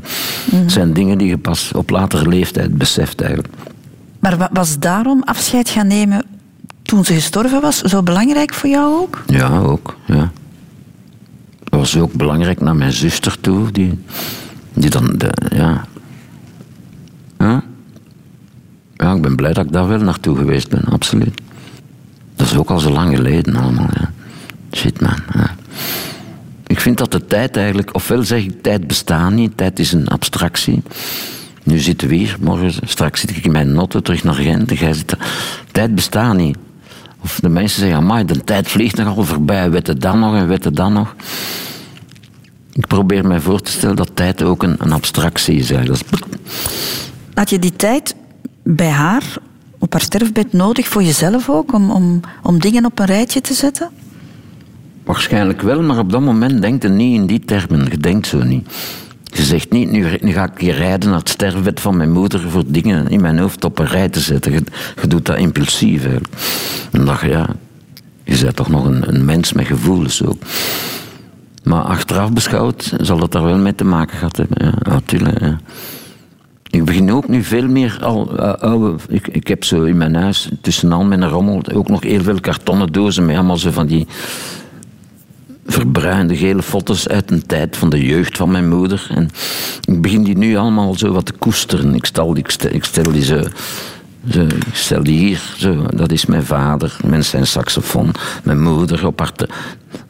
het 0.50 0.72
zijn 0.72 0.92
dingen 0.92 1.18
die 1.18 1.28
je 1.28 1.38
pas 1.38 1.72
op 1.72 1.90
latere 1.90 2.28
leeftijd 2.28 2.78
beseft 2.78 3.20
eigenlijk. 3.20 3.54
Maar 4.20 4.36
wa- 4.36 4.50
was 4.52 4.78
daarom 4.78 5.22
afscheid 5.24 5.68
gaan 5.68 5.86
nemen 5.86 6.24
toen 6.82 7.04
ze 7.04 7.14
gestorven 7.14 7.60
was 7.60 7.80
zo 7.80 8.02
belangrijk 8.02 8.54
voor 8.54 8.68
jou 8.68 8.94
ook? 9.00 9.22
Ja, 9.26 9.58
ook. 9.58 9.96
Ja. 10.06 10.30
Dat 11.64 11.80
was 11.80 11.96
ook 11.96 12.12
belangrijk 12.12 12.60
naar 12.60 12.76
mijn 12.76 12.92
zuster 12.92 13.40
toe, 13.40 13.70
die, 13.72 13.98
die 14.74 14.90
dan, 14.90 15.14
de, 15.16 15.30
ja. 15.56 15.84
Ja. 17.38 17.62
Ja, 18.96 19.14
ik 19.14 19.22
ben 19.22 19.36
blij 19.36 19.52
dat 19.52 19.64
ik 19.64 19.72
daar 19.72 19.88
wel 19.88 20.00
naartoe 20.00 20.36
geweest 20.36 20.68
ben, 20.68 20.84
absoluut. 20.84 21.40
Dat 22.36 22.46
is 22.46 22.56
ook 22.56 22.70
al 22.70 22.78
zo 22.78 22.90
lang 22.90 23.16
geleden 23.16 23.56
allemaal, 23.56 23.88
ja. 23.94 24.10
Shit, 24.72 25.00
man. 25.00 25.14
Ik 26.66 26.80
vind 26.80 26.98
dat 26.98 27.12
de 27.12 27.26
tijd 27.26 27.56
eigenlijk, 27.56 27.94
ofwel 27.94 28.22
zeg 28.22 28.44
ik, 28.44 28.62
tijd 28.62 28.86
bestaat 28.86 29.32
niet, 29.32 29.56
tijd 29.56 29.78
is 29.78 29.92
een 29.92 30.08
abstractie. 30.08 30.82
Nu 31.62 31.78
zitten 31.78 32.08
we 32.08 32.14
hier, 32.14 32.36
morgen, 32.40 32.72
straks 32.88 33.20
zit 33.20 33.30
ik 33.36 33.44
in 33.44 33.52
mijn 33.52 33.72
notte 33.72 34.02
terug 34.02 34.24
naar 34.24 34.34
Gent. 34.34 34.70
en 34.80 34.94
zit. 34.94 35.16
Tijd 35.72 35.94
bestaat 35.94 36.36
niet. 36.36 36.56
Of 37.20 37.38
de 37.40 37.48
mensen 37.48 37.80
zeggen, 37.80 37.98
amai, 37.98 38.24
de 38.24 38.44
tijd 38.44 38.68
vliegt 38.68 38.96
nogal 38.96 39.24
voorbij, 39.24 39.70
weet 39.70 39.86
het 39.86 40.00
dan 40.00 40.18
nog 40.18 40.34
en 40.34 40.48
weet 40.48 40.64
het 40.64 40.76
dan 40.76 40.92
nog. 40.92 41.14
Ik 42.72 42.86
probeer 42.86 43.26
mij 43.26 43.40
voor 43.40 43.60
te 43.60 43.70
stellen 43.70 43.96
dat 43.96 44.10
tijd 44.14 44.42
ook 44.42 44.62
een, 44.62 44.74
een 44.78 44.92
abstractie 44.92 45.56
is. 45.56 45.68
Dat 45.68 45.88
is- 45.88 46.02
Had 47.36 47.50
je 47.50 47.58
die 47.58 47.76
tijd 47.76 48.14
bij 48.62 48.90
haar 48.90 49.36
op 49.78 49.92
haar 49.92 50.00
sterfbed 50.00 50.52
nodig 50.52 50.88
voor 50.88 51.02
jezelf 51.02 51.50
ook, 51.50 51.72
om, 51.72 51.90
om, 51.90 52.20
om 52.42 52.60
dingen 52.60 52.84
op 52.84 52.98
een 52.98 53.06
rijtje 53.06 53.40
te 53.40 53.54
zetten? 53.54 53.90
Waarschijnlijk 55.04 55.62
wel, 55.62 55.82
maar 55.82 55.98
op 55.98 56.10
dat 56.10 56.20
moment 56.20 56.62
denkt 56.62 56.82
je 56.82 56.88
niet 56.88 57.14
in 57.14 57.26
die 57.26 57.40
termen. 57.40 57.90
Je 57.90 57.98
denkt 57.98 58.26
zo 58.26 58.42
niet. 58.42 58.68
Je 59.22 59.42
zegt 59.42 59.70
niet, 59.70 59.90
nu, 59.90 60.32
ga 60.32 60.44
ik 60.44 60.58
hier 60.60 60.74
rijden 60.74 61.08
naar 61.10 61.18
het 61.18 61.28
sterfbed 61.28 61.80
van 61.80 61.96
mijn 61.96 62.12
moeder 62.12 62.50
voor 62.50 62.62
dingen 62.66 63.08
in 63.08 63.20
mijn 63.20 63.38
hoofd 63.38 63.64
op 63.64 63.78
een 63.78 63.86
rij 63.86 64.08
te 64.08 64.20
zetten. 64.20 64.52
Je, 64.52 64.62
doet 65.08 65.26
dat 65.26 65.36
impulsief 65.36 66.02
eigenlijk. 66.02 66.34
En 66.92 67.04
dacht 67.04 67.22
ja, 67.22 67.48
je 68.24 68.38
bent 68.42 68.56
toch 68.56 68.68
nog 68.68 68.84
een, 68.84 69.08
een 69.08 69.24
mens 69.24 69.52
met 69.52 69.66
gevoelens 69.66 70.24
ook. 70.24 70.42
Maar 71.62 71.82
achteraf 71.82 72.32
beschouwd 72.32 72.92
zal 73.00 73.18
dat 73.18 73.32
daar 73.32 73.42
wel 73.42 73.58
mee 73.58 73.74
te 73.74 73.84
maken 73.84 74.18
gehad 74.18 74.36
hebben. 74.36 74.66
Ja, 74.66 74.90
natuurlijk. 74.90 75.40
Ja. 75.40 75.58
Ik 76.76 76.84
begin 76.84 77.12
ook 77.12 77.28
nu 77.28 77.42
veel 77.42 77.68
meer 77.68 77.98
al 78.02 78.38
eh, 78.38 78.52
oude. 78.52 78.94
Ik, 79.08 79.28
ik 79.28 79.48
heb 79.48 79.64
zo 79.64 79.82
in 79.82 79.96
mijn 79.96 80.14
huis 80.14 80.48
tussen 80.60 80.92
al 80.92 81.04
mijn 81.04 81.28
rommel 81.28 81.62
ook 81.74 81.88
nog 81.88 82.02
heel 82.02 82.22
veel 82.22 82.40
kartonnen 82.40 82.92
dozen 82.92 83.26
met 83.26 83.36
allemaal 83.36 83.56
zo 83.56 83.70
van 83.70 83.86
die 83.86 84.06
verbruinde 85.66 86.36
gele 86.36 86.62
foto's 86.62 87.08
uit 87.08 87.30
een 87.30 87.46
tijd 87.46 87.76
van 87.76 87.90
de 87.90 88.06
jeugd 88.06 88.36
van 88.36 88.50
mijn 88.50 88.68
moeder. 88.68 89.06
En 89.10 89.30
ik 89.84 90.02
begin 90.02 90.22
die 90.22 90.36
nu 90.36 90.56
allemaal 90.56 90.94
zo 90.94 91.12
wat 91.12 91.26
te 91.26 91.32
koesteren. 91.32 91.94
Ik 91.94 92.04
stel, 92.04 92.36
ik 92.36 92.52
ik 92.52 92.84
stel 92.84 93.12
die 93.12 93.24
zo. 93.24 93.38
ik 94.26 94.54
stel 94.72 95.02
die 95.02 95.18
hier, 95.18 95.54
zo, 95.56 95.86
dat 95.94 96.12
is 96.12 96.26
mijn 96.26 96.44
vader, 96.44 96.96
met 97.04 97.24
zijn 97.24 97.46
saxofoon. 97.46 98.14
Mijn 98.44 98.62
moeder 98.62 99.06
op 99.06 99.18
haar, 99.18 99.32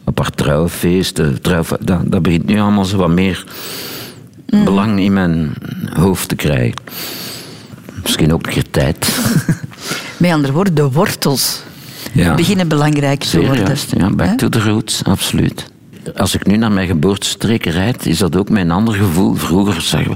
op 0.04 0.18
haar 0.18 0.30
trouwfeest. 0.30 1.16
de 1.16 1.40
Trouw, 1.40 1.62
dat 2.04 2.22
begint 2.22 2.46
nu 2.46 2.60
allemaal 2.60 2.84
zo 2.84 2.96
wat 2.96 3.08
meer 3.08 3.44
belang 4.46 5.00
in 5.00 5.12
mijn 5.12 5.54
hoofd 5.92 6.28
te 6.28 6.34
krijgen. 6.36 6.74
Misschien 8.02 8.32
ook 8.32 8.46
een 8.46 8.52
keer 8.52 8.70
tijd. 8.70 9.18
Met 10.18 10.30
andere 10.32 10.52
woorden, 10.52 10.74
de 10.74 10.90
wortels 10.90 11.62
Ja. 12.12 12.34
beginnen 12.34 12.68
belangrijk 12.68 13.20
te 13.20 13.26
Zeer 13.28 13.46
worden. 13.46 13.66
juist, 13.66 13.92
ja, 13.96 14.10
back 14.10 14.38
to 14.38 14.48
the 14.48 14.60
roots, 14.60 15.04
absoluut. 15.04 15.66
Als 16.16 16.34
ik 16.34 16.46
nu 16.46 16.56
naar 16.56 16.72
mijn 16.72 16.86
geboortestreken 16.86 17.72
rijd, 17.72 18.06
is 18.06 18.18
dat 18.18 18.36
ook 18.36 18.48
mijn 18.50 18.70
ander 18.70 18.94
gevoel. 18.94 19.34
Vroeger 19.34 19.80
zeg, 19.80 20.06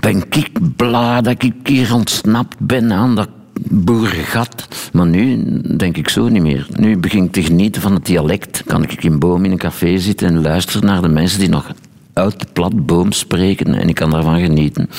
ben 0.00 0.16
ik 0.30 0.50
blij 0.76 1.20
dat 1.22 1.42
ik 1.42 1.52
hier 1.64 1.94
ontsnapt 1.94 2.56
ben 2.58 2.92
aan 2.92 3.14
dat 3.14 3.28
boerengat. 3.70 4.68
Maar 4.92 5.06
nu 5.06 5.44
denk 5.76 5.96
ik 5.96 6.08
zo 6.08 6.28
niet 6.28 6.42
meer. 6.42 6.66
Nu 6.76 6.96
begin 6.98 7.24
ik 7.24 7.32
te 7.32 7.42
genieten 7.42 7.82
van 7.82 7.94
het 7.94 8.06
dialect. 8.06 8.62
Kan 8.66 8.82
ik 8.82 9.04
in 9.04 9.18
boom 9.18 9.44
in 9.44 9.50
een 9.50 9.58
café 9.58 9.98
zitten 9.98 10.28
en 10.28 10.42
luisteren 10.42 10.86
naar 10.86 11.02
de 11.02 11.08
mensen 11.08 11.38
die 11.38 11.48
nog 11.48 11.72
uit 12.12 12.40
de 12.40 12.46
plat 12.52 12.86
boom 12.86 13.12
spreken 13.12 13.74
en 13.74 13.88
ik 13.88 13.94
kan 13.94 14.10
daarvan 14.10 14.40
genieten. 14.40 14.90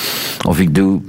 Of 0.46 0.60
ik 0.60 0.74
doe 0.74 1.00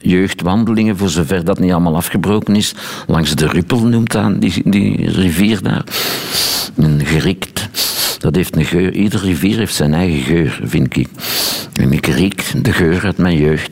jeugdwandelingen, 0.00 0.96
voor 0.96 1.08
zover 1.08 1.44
dat 1.44 1.58
niet 1.58 1.72
allemaal 1.72 1.96
afgebroken 1.96 2.56
is, 2.56 2.74
langs 3.06 3.34
de 3.34 3.46
Ruppel 3.46 3.86
noemt 3.86 4.12
dat, 4.12 4.40
die, 4.40 4.62
die 4.64 5.10
rivier 5.10 5.62
daar. 5.62 5.84
Een 6.76 7.00
gerikt. 7.04 7.68
Dat 8.18 8.34
heeft 8.34 8.56
een 8.56 8.64
geur. 8.64 8.92
Iedere 8.92 9.26
rivier 9.26 9.58
heeft 9.58 9.74
zijn 9.74 9.94
eigen 9.94 10.22
geur, 10.22 10.60
vind 10.64 10.96
ik. 10.96 11.08
En 11.72 11.92
ik 11.92 12.06
riek 12.06 12.44
de 12.62 12.72
geur 12.72 13.04
uit 13.04 13.18
mijn 13.18 13.36
jeugd. 13.36 13.70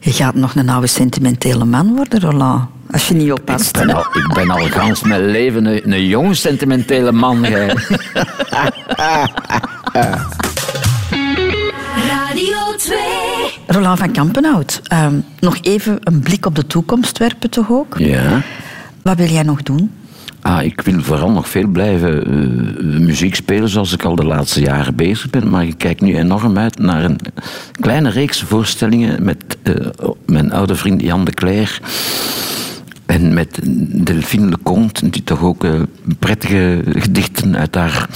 Je 0.00 0.12
gaat 0.12 0.34
nog 0.34 0.54
een 0.54 0.68
oude 0.68 0.86
sentimentele 0.86 1.64
man 1.64 1.94
worden, 1.94 2.20
Roland. 2.20 2.64
Als 2.90 3.08
je 3.08 3.14
niet 3.14 3.32
oppast. 3.32 3.76
Ik 3.76 3.86
ben 3.86 3.94
al, 3.94 4.00
ik 4.00 4.30
ben 4.34 4.50
al 4.50 4.68
gans 4.68 5.02
mijn 5.02 5.26
leven 5.26 5.66
een, 5.66 5.92
een 5.92 6.06
jong 6.06 6.36
sentimentele 6.36 7.12
man. 7.12 7.46
jij. 12.86 12.96
Radio 12.96 13.48
2. 13.66 13.76
Roland 13.76 13.98
van 13.98 14.12
Kampenhout, 14.12 14.80
ehm, 14.84 15.14
nog 15.40 15.58
even 15.60 15.98
een 16.00 16.20
blik 16.20 16.46
op 16.46 16.54
de 16.54 16.66
toekomst 16.66 17.18
werpen 17.18 17.50
toch 17.50 17.70
ook? 17.70 17.98
Ja. 17.98 18.42
Wat 19.02 19.16
wil 19.16 19.28
jij 19.28 19.42
nog 19.42 19.62
doen? 19.62 19.90
Ah, 20.40 20.62
ik 20.62 20.80
wil 20.80 21.00
vooral 21.00 21.30
nog 21.30 21.48
veel 21.48 21.66
blijven 21.66 22.26
eh, 22.26 23.00
muziek 23.00 23.34
spelen 23.34 23.68
zoals 23.68 23.92
ik 23.92 24.02
al 24.02 24.16
de 24.16 24.24
laatste 24.24 24.60
jaren 24.60 24.94
bezig 24.94 25.30
ben. 25.30 25.50
Maar 25.50 25.64
ik 25.66 25.78
kijk 25.78 26.00
nu 26.00 26.16
enorm 26.16 26.58
uit 26.58 26.78
naar 26.78 27.04
een 27.04 27.18
kleine 27.80 28.10
reeks 28.10 28.42
voorstellingen 28.42 29.24
met 29.24 29.44
eh, 29.62 29.74
mijn 30.26 30.52
oude 30.52 30.74
vriend 30.74 31.00
Jan 31.00 31.24
de 31.24 31.32
Cler. 31.32 31.80
En 33.06 33.34
met 33.34 33.58
Delphine 34.04 34.48
Leconte, 34.48 35.10
die 35.10 35.24
toch 35.24 35.42
ook 35.42 35.64
eh, 35.64 35.72
prettige 36.18 36.82
gedichten 36.86 37.56
uit 37.56 37.74
haar 37.74 38.08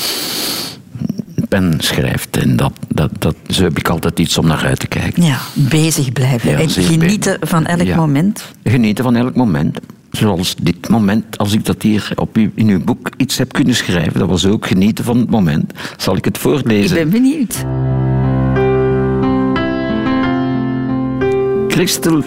pen 1.49 1.75
schrijft. 1.79 2.37
En 2.37 2.57
dat, 2.57 2.73
dat, 2.89 3.11
dat, 3.19 3.35
zo 3.49 3.63
heb 3.63 3.79
ik 3.79 3.89
altijd 3.89 4.19
iets 4.19 4.39
om 4.39 4.47
naar 4.47 4.65
uit 4.65 4.79
te 4.79 4.87
kijken. 4.87 5.23
Ja, 5.23 5.39
bezig 5.55 6.13
blijven 6.13 6.51
Ja, 6.51 6.59
en 6.59 6.69
genieten 6.71 7.37
van 7.41 7.67
elk 7.67 7.83
Ja. 7.83 7.97
moment. 7.97 8.53
Genieten 8.65 9.05
van 9.05 9.17
elk 9.17 9.35
moment. 9.37 9.79
Zoals 10.11 10.55
dit 10.63 10.89
moment, 10.89 11.39
als 11.39 11.53
ik 11.53 11.65
dat 11.65 11.83
hier 11.83 12.13
op 12.15 12.37
uw, 12.37 12.51
in 12.55 12.69
uw 12.69 12.85
boek 12.85 13.11
iets 13.17 13.39
heb 13.39 13.53
kunnen 13.53 13.75
schrijven, 13.75 14.19
dat 14.19 14.29
was 14.29 14.47
ook 14.47 14.67
genieten 14.67 15.05
van 15.05 15.19
het 15.19 15.31
moment. 15.31 15.73
Zal 15.97 16.17
ik 16.17 16.25
het 16.25 16.37
Ik 16.37 16.43
voorlezen? 16.43 16.97
ben 16.97 17.11
benieuwd. 17.11 17.65
Christel, 21.69 22.23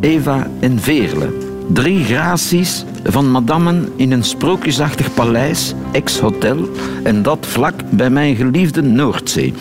Eva 0.00 0.46
en 0.60 0.80
Veerle. 0.80 1.28
Drie 1.68 2.04
graties 2.04 2.84
van 3.04 3.30
madammen 3.30 3.88
in 3.96 4.12
een 4.12 4.24
sprookjesachtig 4.24 5.14
paleis, 5.14 5.74
ex-hotel, 5.92 6.68
en 7.02 7.22
dat 7.22 7.46
vlak 7.46 7.74
bij 7.90 8.10
mijn 8.10 8.36
geliefde 8.36 8.82
Noordzee. 8.82 9.54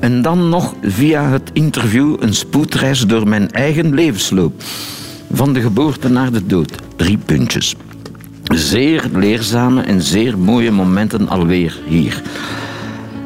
En 0.00 0.22
dan 0.22 0.48
nog 0.48 0.74
via 0.82 1.30
het 1.30 1.50
interview 1.52 2.16
een 2.20 2.34
spoedreis 2.34 3.06
door 3.06 3.28
mijn 3.28 3.50
eigen 3.50 3.94
levensloop. 3.94 4.62
Van 5.32 5.52
de 5.52 5.60
geboorte 5.60 6.08
naar 6.08 6.32
de 6.32 6.46
dood. 6.46 6.72
Drie 6.96 7.18
puntjes. 7.18 7.74
Zeer 8.44 9.04
leerzame 9.12 9.82
en 9.82 10.02
zeer 10.02 10.38
mooie 10.38 10.70
momenten 10.70 11.28
alweer 11.28 11.78
hier. 11.86 12.22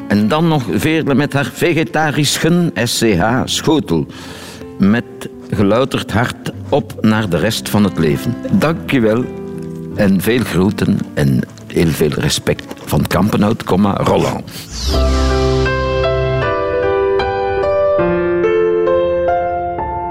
En 0.08 0.28
dan 0.28 0.48
nog 0.48 0.64
Veerle 0.70 1.14
met 1.14 1.32
haar 1.32 1.50
vegetarischen 1.54 2.70
SCH 2.84 3.42
schotel. 3.44 4.06
Met 4.78 5.04
gelouterd 5.54 6.12
hart 6.12 6.50
op 6.68 6.94
naar 7.00 7.28
de 7.28 7.38
rest 7.38 7.68
van 7.68 7.84
het 7.84 7.98
leven. 7.98 8.34
Dankjewel 8.52 9.24
en 9.94 10.20
veel 10.20 10.42
groeten 10.44 10.98
en 11.14 11.40
heel 11.66 11.90
veel 11.90 12.08
respect 12.10 12.64
van 12.84 13.06
Kampenhout, 13.06 13.62
Roland. 14.02 14.50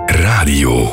Radio. 0.06 0.89